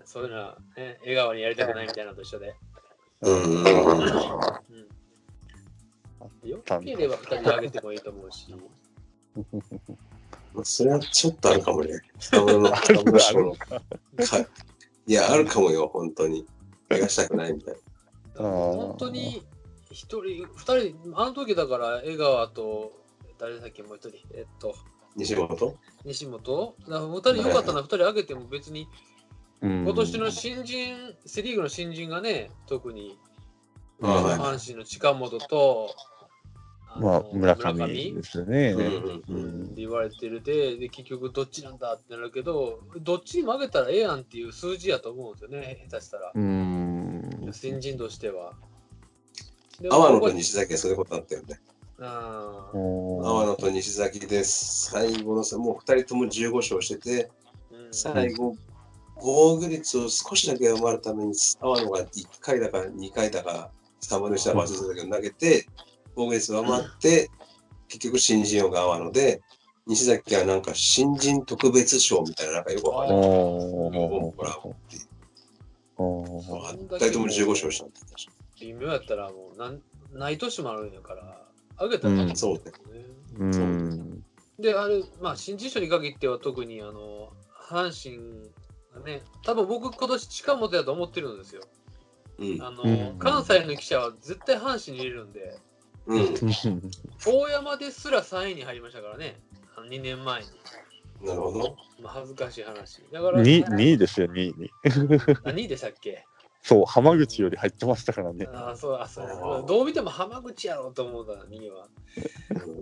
[0.05, 2.55] そういうのは、ね、笑顔にやりたくないみたいなのと一緒で。
[3.23, 3.43] うん。
[3.43, 3.65] う
[6.47, 8.55] ん、よければ2人であげてもいいと思うし。
[10.63, 12.01] それはちょっとあるかもね。
[12.21, 13.57] 北村の、北村賞の。
[13.57, 13.77] か
[15.09, 16.47] いや、あるかもよ、本当に。
[16.89, 17.90] 怪我したくないみたいあー
[18.43, 19.43] 本当に
[19.91, 22.93] 1人、2人、あの時だから江川と、
[23.39, 24.75] 誰だっけ、もう1人、えっと、な。
[25.17, 25.77] 西本？
[26.05, 28.87] 西本、だから2人よかったな、2人あげても別に、
[29.61, 29.83] うん。
[29.83, 30.97] 今年の新人、
[31.27, 33.19] セ・リーグの新人がね、特に、
[34.01, 35.95] 阪神の近本と、
[36.99, 38.75] まあ村上ですよね。
[38.75, 47.10] って言われてるでで結局どっちなんだってなるけどどっちにも上げたらええやんっていう数字やと思うんですよね下手したら、うん
[47.53, 48.55] 新人としては。
[49.81, 51.61] で阿波野と僕西崎はそういうことあったよね。
[51.99, 54.91] 阿波野と西崎です。
[54.91, 57.31] 最後のさ、もう二人とも15勝してて、
[57.91, 58.57] 最後、
[59.17, 63.71] 防御率を少しだけ上回るために、阿波野が1回だか2回だか、
[64.03, 65.67] 3分の1だか忘れてたけど、投げて、
[66.15, 67.31] 防御率上回って、
[67.89, 69.43] 結局新人王が阿波野で、
[69.87, 73.29] 西崎はなんか新人特別賞みたいな、なんかよくわかんない。
[76.01, 77.95] おもお二人とも15勝したんだ
[78.61, 79.81] 微妙やったらもうなん
[80.13, 81.43] ない年もあるんやから
[81.79, 82.63] 上げたらいいんですよね。
[83.39, 84.25] うん
[84.59, 87.33] であれまあ新人賞に限っては特にあの
[87.71, 88.51] 阪神
[88.95, 91.63] がね多分僕今年近本やと思ってるんですよ。
[92.39, 92.63] うん。
[92.63, 95.59] あの、うん関西の記者は絶対阪神に入れるんで。
[96.07, 96.35] うん。
[97.27, 99.39] 大山ですら3位に入りましたからね、
[99.77, 100.49] あの2年前に。
[101.23, 101.77] なるほど。
[102.03, 103.05] まあ、恥ずかしい話。
[103.13, 104.71] だから、2, 2位ですよ、2位に。
[105.45, 106.25] 何位でしたっけ？
[106.63, 108.47] そう、浜口より入ってましたからね。
[108.53, 111.89] ああ、そう、あ、そうどう見ても浜口やろうと思うから、2位は。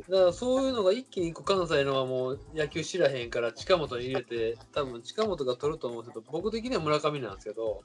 [0.09, 7.85] だからそういうのが一気に関西のはもう野球知らへんから近本に入れて、多分近本が取ると思うけど、僕的には村上なんですけど、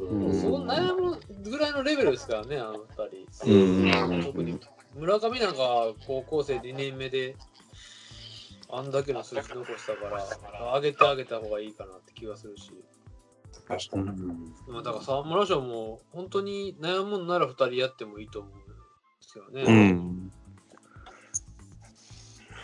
[0.00, 3.50] うんうんそう悩むぐらいのレベルですからね、あの二人。
[3.50, 4.58] うん特に
[4.94, 7.36] 村上なんかは高校生2年目で
[8.74, 12.72] あんだけの数字残したから上げてあげた方がいいかなって気がするし、
[13.68, 14.52] 確かに。
[14.66, 18.64] まあ、だから沢村賞も本当に悩むんなら2人やってもいいと思うんで
[19.20, 19.62] すよね。
[19.62, 20.32] うん。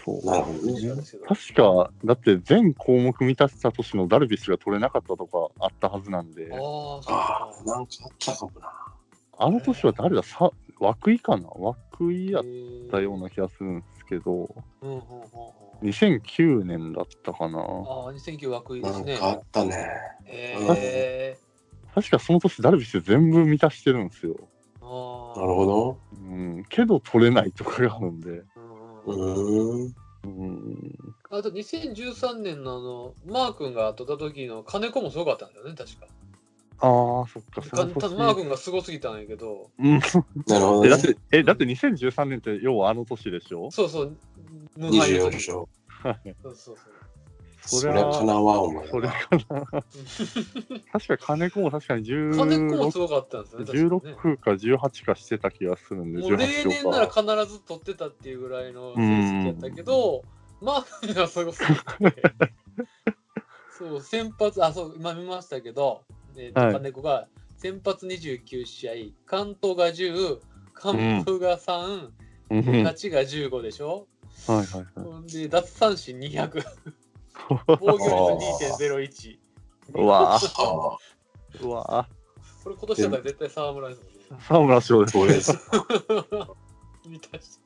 [0.02, 0.24] そう。
[0.24, 1.02] なるほどね。
[1.28, 8.72] 確か、だって全項目満たした年のダルビッシュが取れなかったとかあったはずなんで、ああ、そうあかあ、なんかあったかもな。
[9.40, 10.22] あの年は誰だ？
[10.22, 11.51] さ涌井かな？
[12.01, 12.44] 涌井やっ
[12.90, 14.48] たような気がするんですけど、
[14.82, 15.01] うんうんうんうん
[15.82, 17.59] 2009年だったかな。
[17.59, 19.12] ああ、2009枠いいですね。
[19.12, 19.88] なんかあったね。
[20.26, 21.38] え
[21.94, 24.36] 確かその年ダルビッシュ全部満たしてるんですよ。
[24.80, 25.98] ー、ああなるほど。
[26.20, 28.30] うん、けど取れないとかがあるんで。
[28.30, 28.44] うん
[29.05, 29.94] うんうーん。
[30.24, 36.06] うん、あと2013年のあのマー君が取った時の金子もすごかったんだよね、確か。
[36.80, 38.14] ああ、そっか、そかの年。
[38.14, 39.98] マー君がすごすぎたんやけど、うん、
[40.46, 41.00] なるほどねえだっ。
[41.00, 43.70] て、え、だって2013年って要はあの年でしょ？
[43.70, 44.16] そうそう、
[44.78, 45.59] 24の時勝。
[45.88, 46.34] はい。
[46.42, 46.98] そうそうそう。
[47.60, 48.88] そりゃそりゃかなわん、お前。
[48.88, 49.14] それか
[49.50, 49.66] な。
[50.92, 53.66] 確か金子も確かに金子も16すごかったんですよね。
[53.66, 57.06] 確かにね16か18かしてた気がするんで、もう例18年なら。
[57.09, 60.22] 必ず取ってたっていうぐらいの成績やったけど、
[60.62, 61.62] マー君がすごす
[62.00, 62.22] ぎて、
[63.78, 66.02] そう、先発、あ、そう、今見ましたけど、
[66.36, 67.28] えーとはい金子が
[67.59, 68.92] 先発29試合、
[69.26, 70.38] 関東が10、
[70.74, 72.10] 完封が3、
[72.50, 74.06] うんはい勝ちが15でしょ、
[74.47, 74.86] はいはい。
[74.94, 76.65] ほんで、奪三振200、
[77.66, 79.39] 防御率2.01。
[79.94, 80.98] うわぁ。
[81.62, 82.09] うわ
[82.62, 84.19] そこれ今年だったら絶対沢村ですもんね。
[84.47, 85.19] 沢村賞です。
[85.19, 85.52] これです。
[87.06, 87.60] 見たし。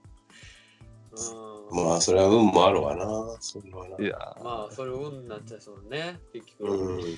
[1.71, 1.85] うん。
[1.85, 3.37] まあ、それは運もあるわな。
[3.41, 4.05] それはな。
[4.05, 6.73] いやまあ、それ運になっちゃいそうね、結局。
[6.73, 6.97] うん。
[6.99, 7.17] うん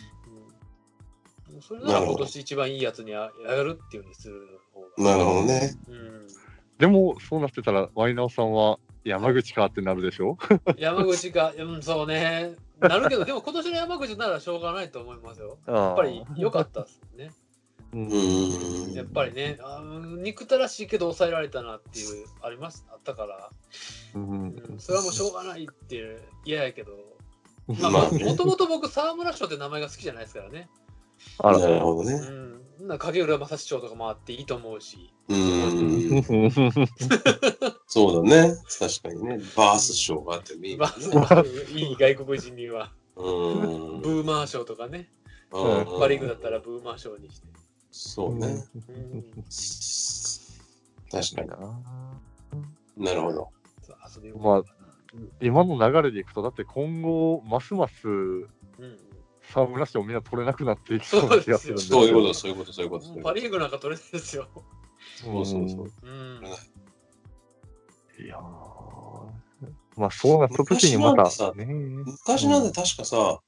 [1.61, 4.89] それなら今年一番いいやつにあやるっていうふうにする方が。
[5.13, 5.79] なるほどね。
[5.89, 6.27] うん。
[6.79, 10.39] でも、そうなってたら、ワイナオさんは山口かってなるでしょ？
[10.79, 12.55] 山口が、うん、そうね。
[12.81, 15.59] なるけど、でも今年の山口ならしょうがないと思いますよ。
[15.67, 17.31] ややっぱり良かったですね。
[17.93, 18.93] うんうん。
[18.93, 23.51] やっぱりね、あー憎たらしいけど抑えられたなっていう、あります、あったから、
[24.15, 26.93] うんうん、それはもうしょうがないっていう嫌やけど、
[27.69, 30.69] まあ、まあ ねもともと僕、沢村賞って名前が好きじゃないですからね。
[31.39, 32.19] あらなるほどうね。
[32.19, 32.54] ん。
[32.86, 35.12] な影浦正史賞とかもあっていいと思うし。
[35.28, 36.23] うん。
[37.86, 38.56] そうだね。
[38.78, 39.39] 確かにね。
[39.56, 40.86] バース賞があってもいいね。
[41.74, 44.01] いい外国人には、うん。
[44.01, 45.11] ブーマー賞とかね、
[45.52, 47.48] うんパ・リーグだったらブーマー賞にして。
[47.90, 48.65] そうね。
[48.89, 49.24] うん、
[51.11, 51.81] 確かな
[52.97, 53.05] に。
[53.05, 53.48] なるほど。
[54.39, 54.62] まあ
[55.40, 58.48] 今の流れでいくと、だって今後、ますますうん
[59.55, 63.09] 沢村賞みんな取れなくなっていきそうな気がするんですそういうこと、そういうこと、そういうこと。
[63.23, 64.49] パ・リーグなんか取れないですよ。
[65.23, 65.93] そうそうそう。
[66.03, 66.41] うん。
[68.25, 68.41] いやー
[69.97, 73.41] まあそうなった時にま昔なんた、ね、昔なんで確かさ、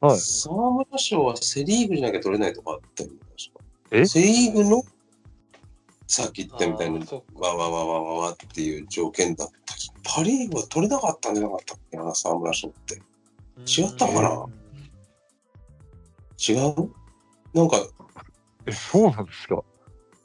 [0.00, 0.18] はい。
[0.18, 3.16] 沢村賞はセ・リーグじゃなきゃ取れないとかあったよね。
[3.90, 4.06] え？
[4.06, 4.82] セ・リーグの？
[6.06, 7.04] さっき言ったみたいに
[7.34, 12.94] わわわわわわっていう条件だった気パ・リーグは取れなかったんじゃなかったっけな、沢村賞って。
[13.66, 14.30] 違ったかな？
[14.44, 14.57] うん
[16.38, 16.90] 違う？
[17.54, 17.76] なんか、
[18.66, 19.62] え、そうなんですか？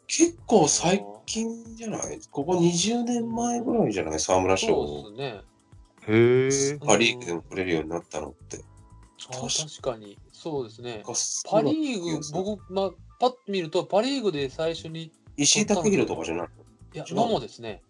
[0.07, 2.19] 結構最近じゃない？
[2.29, 4.19] ここ20年前ぐらいじゃない？
[4.19, 5.41] 沢村賞をそうですね。
[6.05, 6.79] へえ。
[6.85, 8.63] パ・リーグでも取れるようになったのって。
[9.29, 11.01] あ確かに、そうですね。
[11.05, 11.13] パ
[11.49, 12.91] パ・リーグ、僕、まあ、
[13.21, 16.47] パッと見ると、パ・リーグで最初に、石井武宏とかじゃない？
[16.93, 17.81] いや、違う野茂ですね。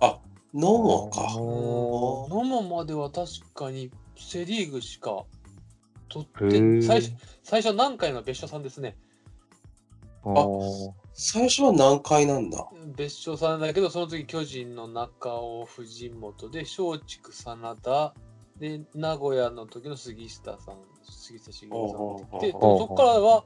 [0.00, 0.18] あ、
[0.54, 1.36] ノモか。
[1.38, 5.24] お野茂までは確かにセ・リーグしか
[6.22, 7.12] 取へって、ー最初、
[7.42, 8.96] 最初何回の別所さんですね。
[10.24, 12.66] ー最初は何回なんだ？
[12.96, 18.14] 別所さんだけど、その次巨人の中尾、藤本で、松竹真田、
[18.58, 20.76] で、名古屋の時の杉下さん、
[21.08, 23.44] 杉下茂さんでそこからは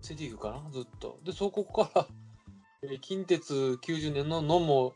[0.00, 1.18] セ・リーグかな、ずっと。
[1.24, 2.06] で、そこから、
[2.82, 4.94] えー近鉄90年の野茂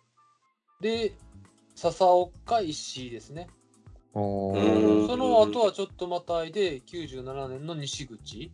[0.80, 1.16] で、
[1.74, 3.48] 笹岡石井ですね。
[4.16, 8.50] その後はちょっとまたいで、97年の西口。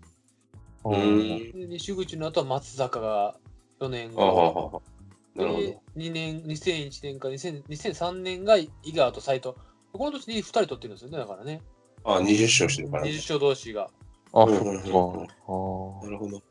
[0.85, 3.37] 西口の後は松坂が
[3.79, 4.23] 4年後。
[4.23, 4.81] はは
[5.37, 9.55] なるほで、2年、2001年か2000 2003年が井川と斎藤。
[9.93, 11.63] この年に2人取ってるんですよね、だからね。
[12.05, 12.11] ど。
[12.15, 13.11] あ、20勝してるからね。
[13.11, 13.89] 20勝同士が。
[14.33, 14.71] あ、うんそっか。
[14.71, 16.37] あーなるほど。
[16.37, 16.43] はい。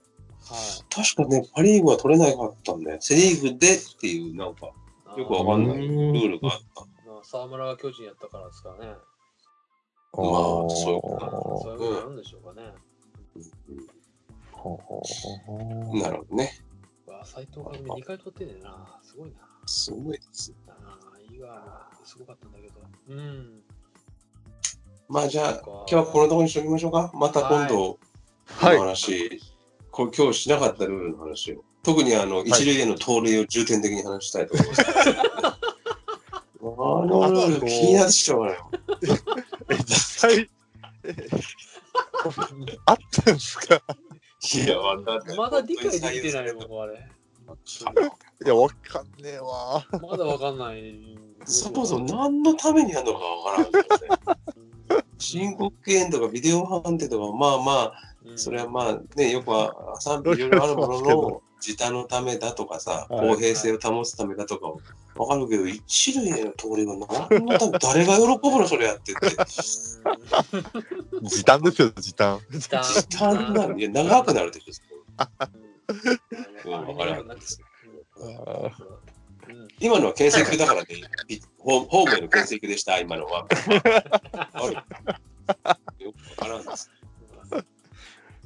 [0.90, 2.98] 確かね、パ・リーグは取れなかったんだよ。
[3.02, 4.72] セ・リーグでっていう、なんか、
[5.18, 6.82] よくわかんないルうんールがあった。
[6.82, 6.91] ま
[7.22, 8.88] あ沢村が巨人やったからですかね。
[10.14, 12.68] まあそういうこまあそういうことあるんでしょうかね。
[16.02, 16.52] なるほどね。
[17.08, 19.00] わあ斎藤が2回取ってんねんな。
[19.04, 19.38] すごいな。
[19.66, 20.54] すごいです。
[20.68, 22.82] ああ、井川すごかったんだけど。
[23.10, 23.62] うん。
[25.08, 27.12] まあじゃあ、今日はこのところにしておきましょうか。
[27.14, 28.00] また今度、
[28.46, 29.42] はいの話、
[29.92, 31.64] こう今日しなかったルールの話を。
[31.84, 34.84] 特にあの、一塁への盗塁を重点的に話したいと思います。
[37.32, 38.72] ルール気になってしょうがないよ。
[39.70, 40.50] え、実際、
[41.04, 41.16] え
[42.86, 43.82] あったんですか？
[44.64, 45.38] いや、わかんない。
[45.38, 47.08] まだ理解できてないよ、僕あれ。
[48.44, 49.86] いや、わかんねえわ。
[50.02, 51.18] まだわかんない。
[51.46, 53.80] そもそも何のためにやるのかわからんね。
[55.22, 57.94] 申告敬遠とかビデオ判定とか、まあまあ、
[58.26, 58.38] うん。
[58.38, 63.30] それはまあね、よくは賛否いろいろあるものの、時短のためだとかさ、はい。
[63.30, 64.76] 公平性を保つためだとかは
[65.16, 66.96] わかるけど、一塁への通りは
[67.30, 69.30] 何のため、誰が喜ぶのそれやってって。
[71.24, 72.40] 時短ですよ、時短。
[72.52, 72.84] 時短。
[72.84, 74.74] 時短なのいや、長くなるでしょ。
[76.66, 76.72] うん。
[76.74, 77.62] うんわかるんです
[78.18, 79.11] うん
[79.80, 80.88] 今のは牽制球だからね、
[81.28, 83.48] ピホーホームへの牽制球でした、今のは。
[84.54, 84.74] ある
[86.00, 86.90] よくわからんです。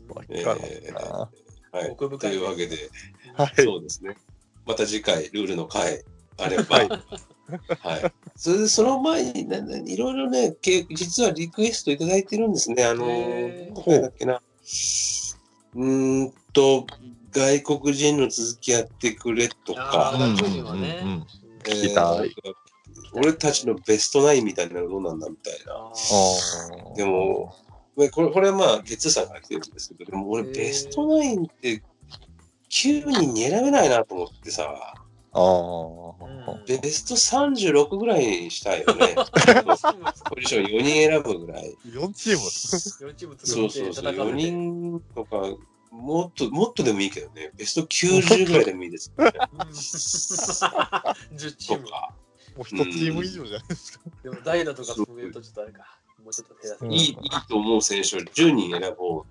[0.08, 1.30] わかんないな。
[1.72, 1.88] はい。
[1.88, 2.90] と奥深いうわけで、
[3.34, 3.54] はい。
[3.64, 4.16] そうですね。
[4.66, 6.04] また次回、ルールの回、
[6.38, 6.90] あれば、はい
[7.80, 8.14] はい。
[8.36, 12.84] それで、その前に、なないろいろね、け実はリクエストいただいてるんですね。
[12.86, 14.36] あのへーー、誰だっけな。
[14.36, 16.88] うーんと、
[17.36, 21.00] 外国人の続きやってくれとか、あー巨人はね。
[21.02, 21.28] うんうんうん
[21.68, 22.34] えー聞きたい。
[23.14, 25.74] 俺たちのベストナインみたいなのどうなんだみたいな。
[25.74, 26.96] ああー。
[26.96, 27.56] でも、
[27.98, 31.82] まあこれこれはまあ、ゲッツーさんから来てるんですけど、でも俺ベストナインって
[32.70, 34.68] 9人に選べないなと思ってさ、
[36.68, 39.16] ベスト36ぐらいにしたいよね。
[40.30, 41.76] ポジション4人選ぶぐらい。
[41.86, 43.12] 4チーム。
[43.12, 45.42] 4チーム作そうそうそう、4戦って人とか、
[45.96, 49.32] もっと、もっとでもいいけどね、ベスト90ぐらいでもいいですよね。
[49.54, 51.86] うん10チーム。
[51.86, 52.14] とか。
[52.56, 54.06] もう1チーム以上じゃないですか。
[54.24, 56.00] でも代打とか含めるとちょっとあれか。
[56.24, 57.16] もうちょっと減らせうんいい、いい
[57.48, 59.26] と思う選手を10人選ぼ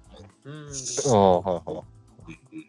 [0.45, 0.51] う。
[0.51, 0.69] うん。
[0.69, 1.79] ああ、はいはい。
[1.79, 1.95] うん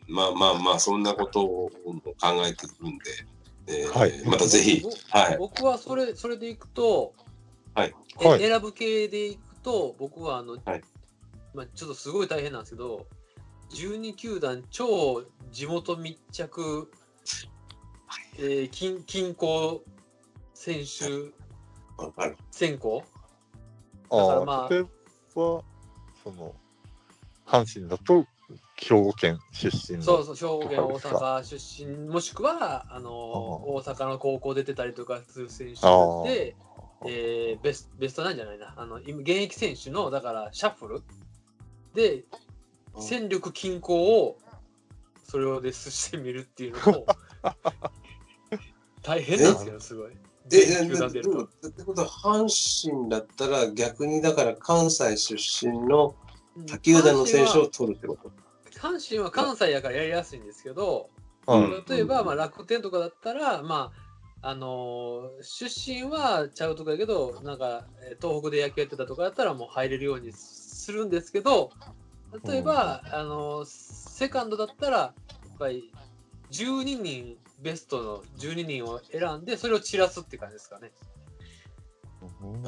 [0.07, 3.03] まあまあまあ、そんなことを考えてるんで、
[3.67, 5.37] えーはいまたぜひぼ、はい。
[5.37, 7.13] 僕はそれ、それでいくと、
[7.73, 10.81] はいえはい選ぶ系でいくと、僕はあの、はい
[11.53, 13.05] まあ、ちょっとすごい大変なんですけど、
[13.71, 16.91] 12球団超地元密着、
[18.37, 19.81] えー、近近郊
[20.53, 21.33] 選手。
[22.51, 23.03] 選考
[24.11, 24.89] だからまあ例えば、
[25.35, 25.63] そ
[26.25, 26.53] の、
[27.45, 28.25] 阪神だと、
[28.77, 30.03] 兵庫県出身の。
[30.03, 35.81] そうそう、兵庫県、大阪出身、もしくはあの大阪の高校出てたりとかする選手
[36.29, 36.55] で、
[37.07, 41.03] えーベスベストなんじゃないな、あの今現役選手の、だからシャッフル
[41.93, 42.23] で、
[42.99, 44.37] 戦力均衡を
[45.23, 47.05] それをで寿してみるっていうのも
[49.01, 50.11] 大変なんですよ、すごい。
[50.47, 51.43] で、全球団出ると。
[51.67, 56.15] ってことは、阪神だったら逆にだから関西出身の
[56.67, 58.31] 他球団の選手を取るってこと？
[58.79, 61.09] 阪神は関西やからやりやすいんですけど、
[61.47, 61.83] うん。
[61.87, 63.91] 例えば、まあ、楽天とかだったら、ま
[64.41, 71.71] あ、あのー出身はちゃうとこやけど、なんか、えー東北で野球やってたとかだったら、もう入れるようにするんですけど、
[72.43, 75.13] 例えば、あのーセカンドだったら、や
[75.55, 75.91] っぱり、
[76.51, 80.91] 12人、ベストの12人を選んで、それを散らすって感じですかね。
[82.43, 82.65] うん。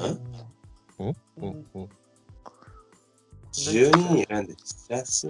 [1.06, 1.16] うん。
[1.36, 1.66] うん。
[1.74, 1.88] うん。
[3.52, 5.28] ?12 人選んで散らす？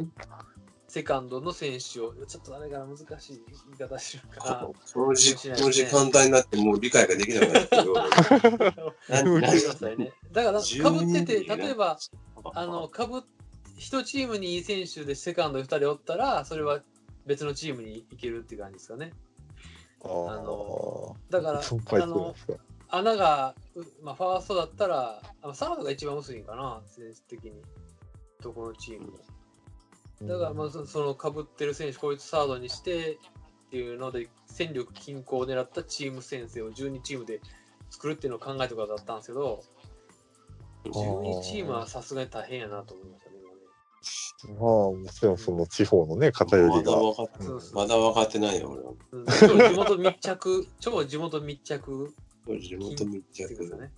[0.88, 7.94] セカンドの選手を、ちょっとあれが難しい言い方するかこの時この時間帯になってもう理解ができなくなってく
[9.66, 10.12] ださいね。
[10.32, 11.98] だから、かぶってて、12人例えば、
[12.54, 13.22] あの、かぶ、
[13.78, 16.80] 一チームにいい選手でセカンド2人おったら、それは
[17.26, 19.12] 別のチームに行けるって感じですかね。
[20.04, 22.34] ああのだから、あの
[22.88, 27.62] 穴が、うまあ、ファーストだったら、あサードが一番薄いんかな、選手的に。
[28.42, 29.18] どこのチームも。
[30.22, 37.40] だから、まあ、そそのかぶってる選手、こいつサードにしてっていうので、戦力均衡を狙ったチーム編成を12チームで
[37.90, 39.62] 作るっていうのを考えてくださったんですけど、
[40.84, 43.27] 12チームはさすがに大変やなと思いました。
[44.46, 46.92] まあ、もちろんその地方のね、偏まりが。
[46.92, 49.70] だ分かってそうそうまだ分かってないよ、俺は。
[49.72, 52.14] 地元密着、 超地元密着
[52.46, 53.76] 地元密着。
[53.76, 53.92] ね、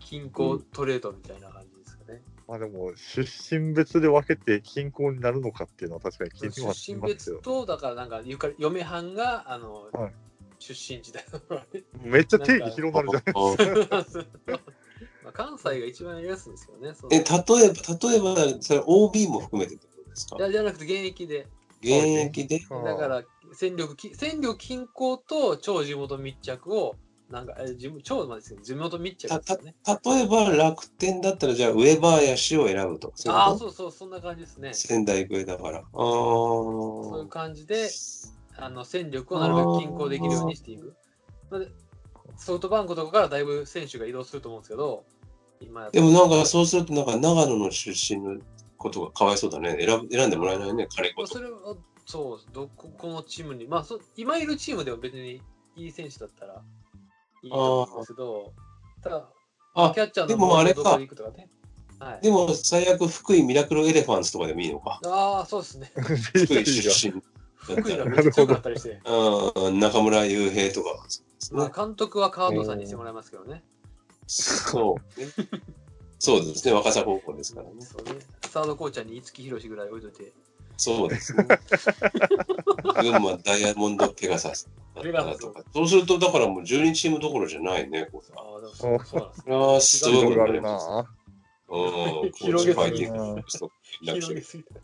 [0.00, 2.22] 均衡トレードみたいな感じですかね。
[2.48, 7.36] まあでも、出身別で分けて均衡になるのかっていうのは確かに気にはし出身ますよ。
[7.36, 10.12] 別と、だからなんか、ゆかり嫁はんが、あの、はい
[10.62, 11.82] 出身地だからね。
[12.04, 13.34] めっちゃ定義広なるじゃない
[13.90, 14.60] あ
[15.24, 16.92] まあ関西が一番やりやすいんですよね。
[17.10, 20.36] え、例えば、例えば、それ OB も含めてってことですか？
[20.38, 21.46] いやじゃなくて現役で。
[21.80, 22.60] 現役で？
[22.70, 23.22] うんだから、
[23.54, 26.96] 戦力き、戦力均衡と超地元密着を、
[27.30, 29.74] なんか、え地元超までですけど、地元密着ですよね。
[30.04, 33.14] 例えば楽天だったら、じゃあ上林を選ぶとか。
[33.16, 34.74] そういうああ、そうそう、そんな感じですね。
[34.74, 35.78] 仙台育英だから。
[35.78, 37.88] あそういうー感じで、
[38.56, 40.94] あの戦力をなるべく均衡できるようにしていく。
[42.36, 45.04] ソフトバンクとかからだいぶ選手が移動すると思うんですけど、
[45.60, 48.40] 今でもなんかそうすると、なんか長野の出身の
[48.76, 49.76] ことがかわいそうだね。
[49.78, 51.54] 選ぶ選んでもらえないね、彼こそまあそ。
[51.66, 55.40] れは、そう、どここのチームに、まあそ、今いるチームでも別に
[55.76, 56.62] いい選手だったら
[57.42, 58.52] いいと思うんですけど、
[59.02, 59.28] ただ、
[59.74, 61.48] あキャッチャーのでもあれかどこに行くとかね。
[61.98, 65.00] はい、でも最悪、福井ミラクルエレファンツとかでもいいのか。
[65.06, 65.92] ああ、そうですね。
[65.94, 67.22] 福井出身。
[67.58, 69.00] 福井がめっちゃ強くなったりして。
[69.04, 71.06] うん、中村雄平とか。
[71.52, 73.62] ですね監督は川藤さんにしてもらいますけどね。
[74.26, 75.28] そうね。
[76.18, 77.74] そうですね、若さ高校ですからね。
[77.80, 78.20] そうね。
[78.48, 80.32] サードコーチャーに五木ひろしぐらい置いといて。
[80.76, 81.46] そうですね。
[83.00, 85.62] 群馬ダイヤモンドペガサスだったらとか。
[85.74, 89.56] そうすると、だからもう12チームどころじゃないね、こうああ、そうそうなんですね。
[89.56, 90.88] ああ、すごいことになります。
[90.88, 91.08] な
[91.70, 93.72] うん、広げすぎコーチファイティングスト
[94.04, 94.74] なく広げすぎた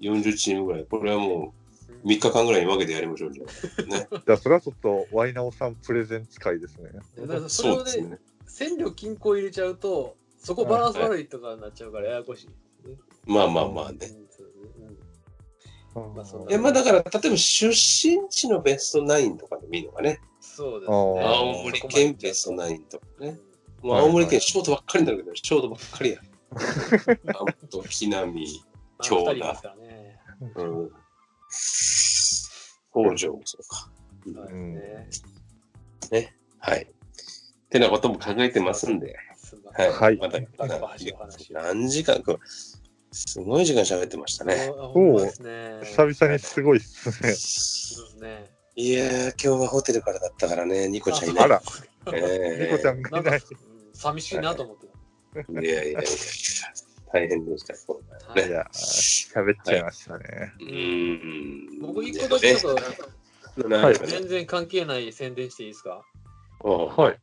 [0.00, 0.86] 40チームぐらい。
[0.86, 1.59] これはもう
[2.04, 3.32] 3日間ぐらいに分けてやりましょう。
[3.32, 6.90] じゃあね、 じゃあ、それはちょっと、ワイナオさんプレゼンツ会ですね。
[7.18, 8.18] だからそれをね、そうですね。
[8.46, 12.48] 戦力均衡入れちゃうと、そこバランス悪いとかになっちゃうからややこしい。
[13.26, 13.98] まあまあまあね。
[14.02, 14.52] うんそうね
[14.86, 20.20] うんまあそんなえ、まあだから、例えば出身地のベストナインとかでもいいのかね。
[20.40, 20.96] そうですね。
[20.96, 23.38] 青森県ベストナインとかね。
[23.82, 26.20] もう青森県ショートばっかりになるけど、ショートばっかりや。
[27.34, 28.40] あと、木並、ま
[28.98, 29.76] あ京田。
[30.56, 30.90] うん。
[32.92, 33.90] 北条もそうか。
[34.24, 36.34] そうですね。
[36.58, 36.82] はい。
[36.82, 39.16] ってなことも考えてますんで。
[39.74, 39.92] はい。
[39.92, 40.38] はいまた、
[41.50, 42.36] 何時間か、
[43.12, 44.72] すごい時間喋ってましたね。
[44.76, 45.80] あほんまですね。
[45.84, 47.12] 久々にすごいっすね。
[47.12, 48.50] そうですね。
[48.76, 51.44] いやー、今日はホテルからだったからね、ニコちゃんいない。
[51.44, 51.62] あら、
[52.14, 53.40] えニコちゃんがないんか、ない。
[53.40, 53.70] うん
[54.00, 56.00] 寂しいなと思ってーいやいやいやいや、
[57.12, 57.74] 大変でした。
[57.86, 58.34] こた。
[58.34, 60.52] ねいや、喋っちゃいましたね。
[60.60, 61.80] うーん。
[61.82, 62.76] 僕、一個だけちょっ
[63.56, 66.04] と、なんかね全然関係ない宣伝していいですか？
[66.62, 67.18] はい。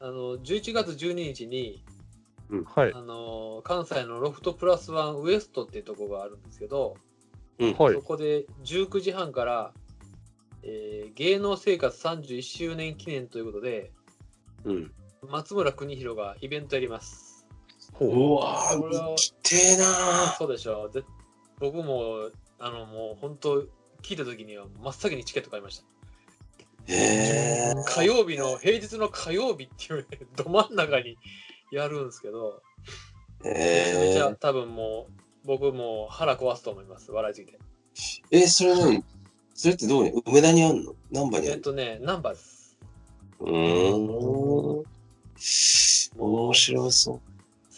[0.00, 1.82] あの、11月12日に、
[2.74, 2.92] はい。
[2.92, 6.96] あの、関西のロフトプラスワンウエストっていうところがあるんですけど、
[7.58, 8.00] はいそ。
[8.02, 9.72] こで19時半から、
[10.62, 13.90] えー芸能生活31周年記念ということで、
[14.64, 14.92] うん。
[15.28, 17.29] 松村邦弘がイベントやります。
[18.00, 19.84] ほううわこれはー、きてえな
[20.38, 20.90] そうでしょう。
[20.90, 21.04] ぜ
[21.58, 23.62] 僕も、あの、もう本当、
[24.02, 25.84] 聞いた時には真っ先にチケット買いました。
[26.86, 26.94] ー。
[26.94, 27.84] へー。
[27.84, 31.18] 火曜日の、平日の火曜日っていうね、ど真ん中に
[31.70, 32.62] やるんですけど、
[33.44, 35.12] めちゃめちえゃ多分もう、
[35.46, 37.58] 僕も腹壊すと思います、笑いすぎて。
[38.30, 39.04] ー、え、それ何
[39.54, 42.78] それってどこに梅田にあんの何番にあるえっとね、ナンバーです。
[43.40, 44.84] のうーん。
[46.18, 47.29] 面白そう。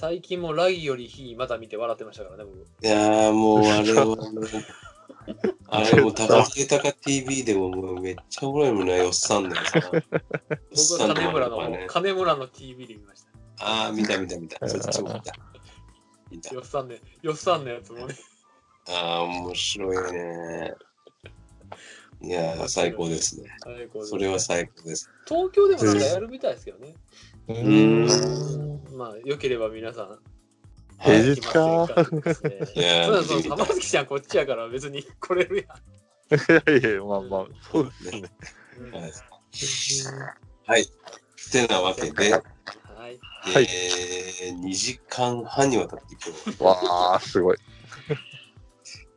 [0.02, 2.58] 最近もラギより日また見て笑ってましたからね、僕。
[2.84, 4.18] いやーもうあれはもう、
[5.70, 9.80] あれも高木高 TV でももうめっちゃおもろいもんな、よっさんだよさ。
[9.80, 13.28] 僕は金村の、ね、金村の TV で見ました。
[13.64, 14.58] ああ、見た見た見た。
[14.68, 15.34] そっちも見た。
[16.32, 16.52] 見た。
[16.52, 18.16] よっさんね、よっさんのやつもね。
[18.88, 20.74] ああ、面白いね。
[22.22, 23.56] いやー、最高ですね。
[23.62, 25.08] 最高ですそれは最高です。
[25.28, 26.94] 東京でもなんかやるみたいですけどね。
[27.48, 28.96] うーん。
[28.96, 30.18] まあ、よければ皆さん、
[31.00, 31.52] 平はい日か。
[31.52, 35.82] そうだそうー、玉月ちゃんこっちやから別に来れるやん。
[36.32, 38.30] いやいや、まあまあ、そうですね。
[38.78, 39.12] うんはい
[40.66, 40.86] はい。
[41.50, 42.42] てなわけで、はい。
[43.44, 47.56] はいえー、2時間半にわたって今日、わあ、すごい。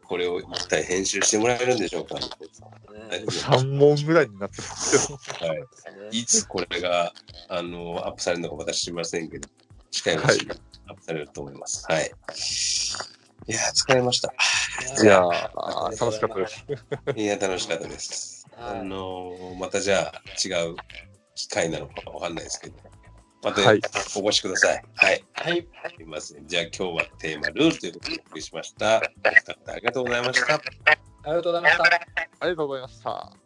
[0.08, 2.25] これを一体編集してもらえるんでしょうか、ね
[3.27, 5.01] 3問ぐらいになってますよ。
[5.48, 5.58] はい。
[5.58, 7.11] ですねいつこれが、
[7.50, 9.48] あの、アップされるのか私知りませんけど、
[9.92, 10.51] 近いうちに
[10.88, 11.85] アップされると思います。
[11.92, 12.11] はい。
[13.48, 14.34] いやー、疲れました。
[15.03, 16.66] いやー、楽しかったです。
[17.16, 18.48] いや、楽しかったです。
[18.58, 20.75] あはいのーまたじゃあ、違う
[21.35, 22.75] 機会なのかわかんないですけど、
[23.46, 23.82] またはい
[24.18, 24.84] お越しください。
[24.96, 25.24] はい。
[25.34, 25.62] はい。
[25.62, 25.68] す
[26.00, 26.48] みません。
[26.48, 28.98] じゃあ今日はテーマ、ルールということでお送りしました。
[28.98, 30.56] お二方ありがとうございました。
[30.56, 30.62] あ
[31.28, 31.84] りがとうございました。
[31.84, 31.90] あ
[32.42, 33.45] りがとうございました。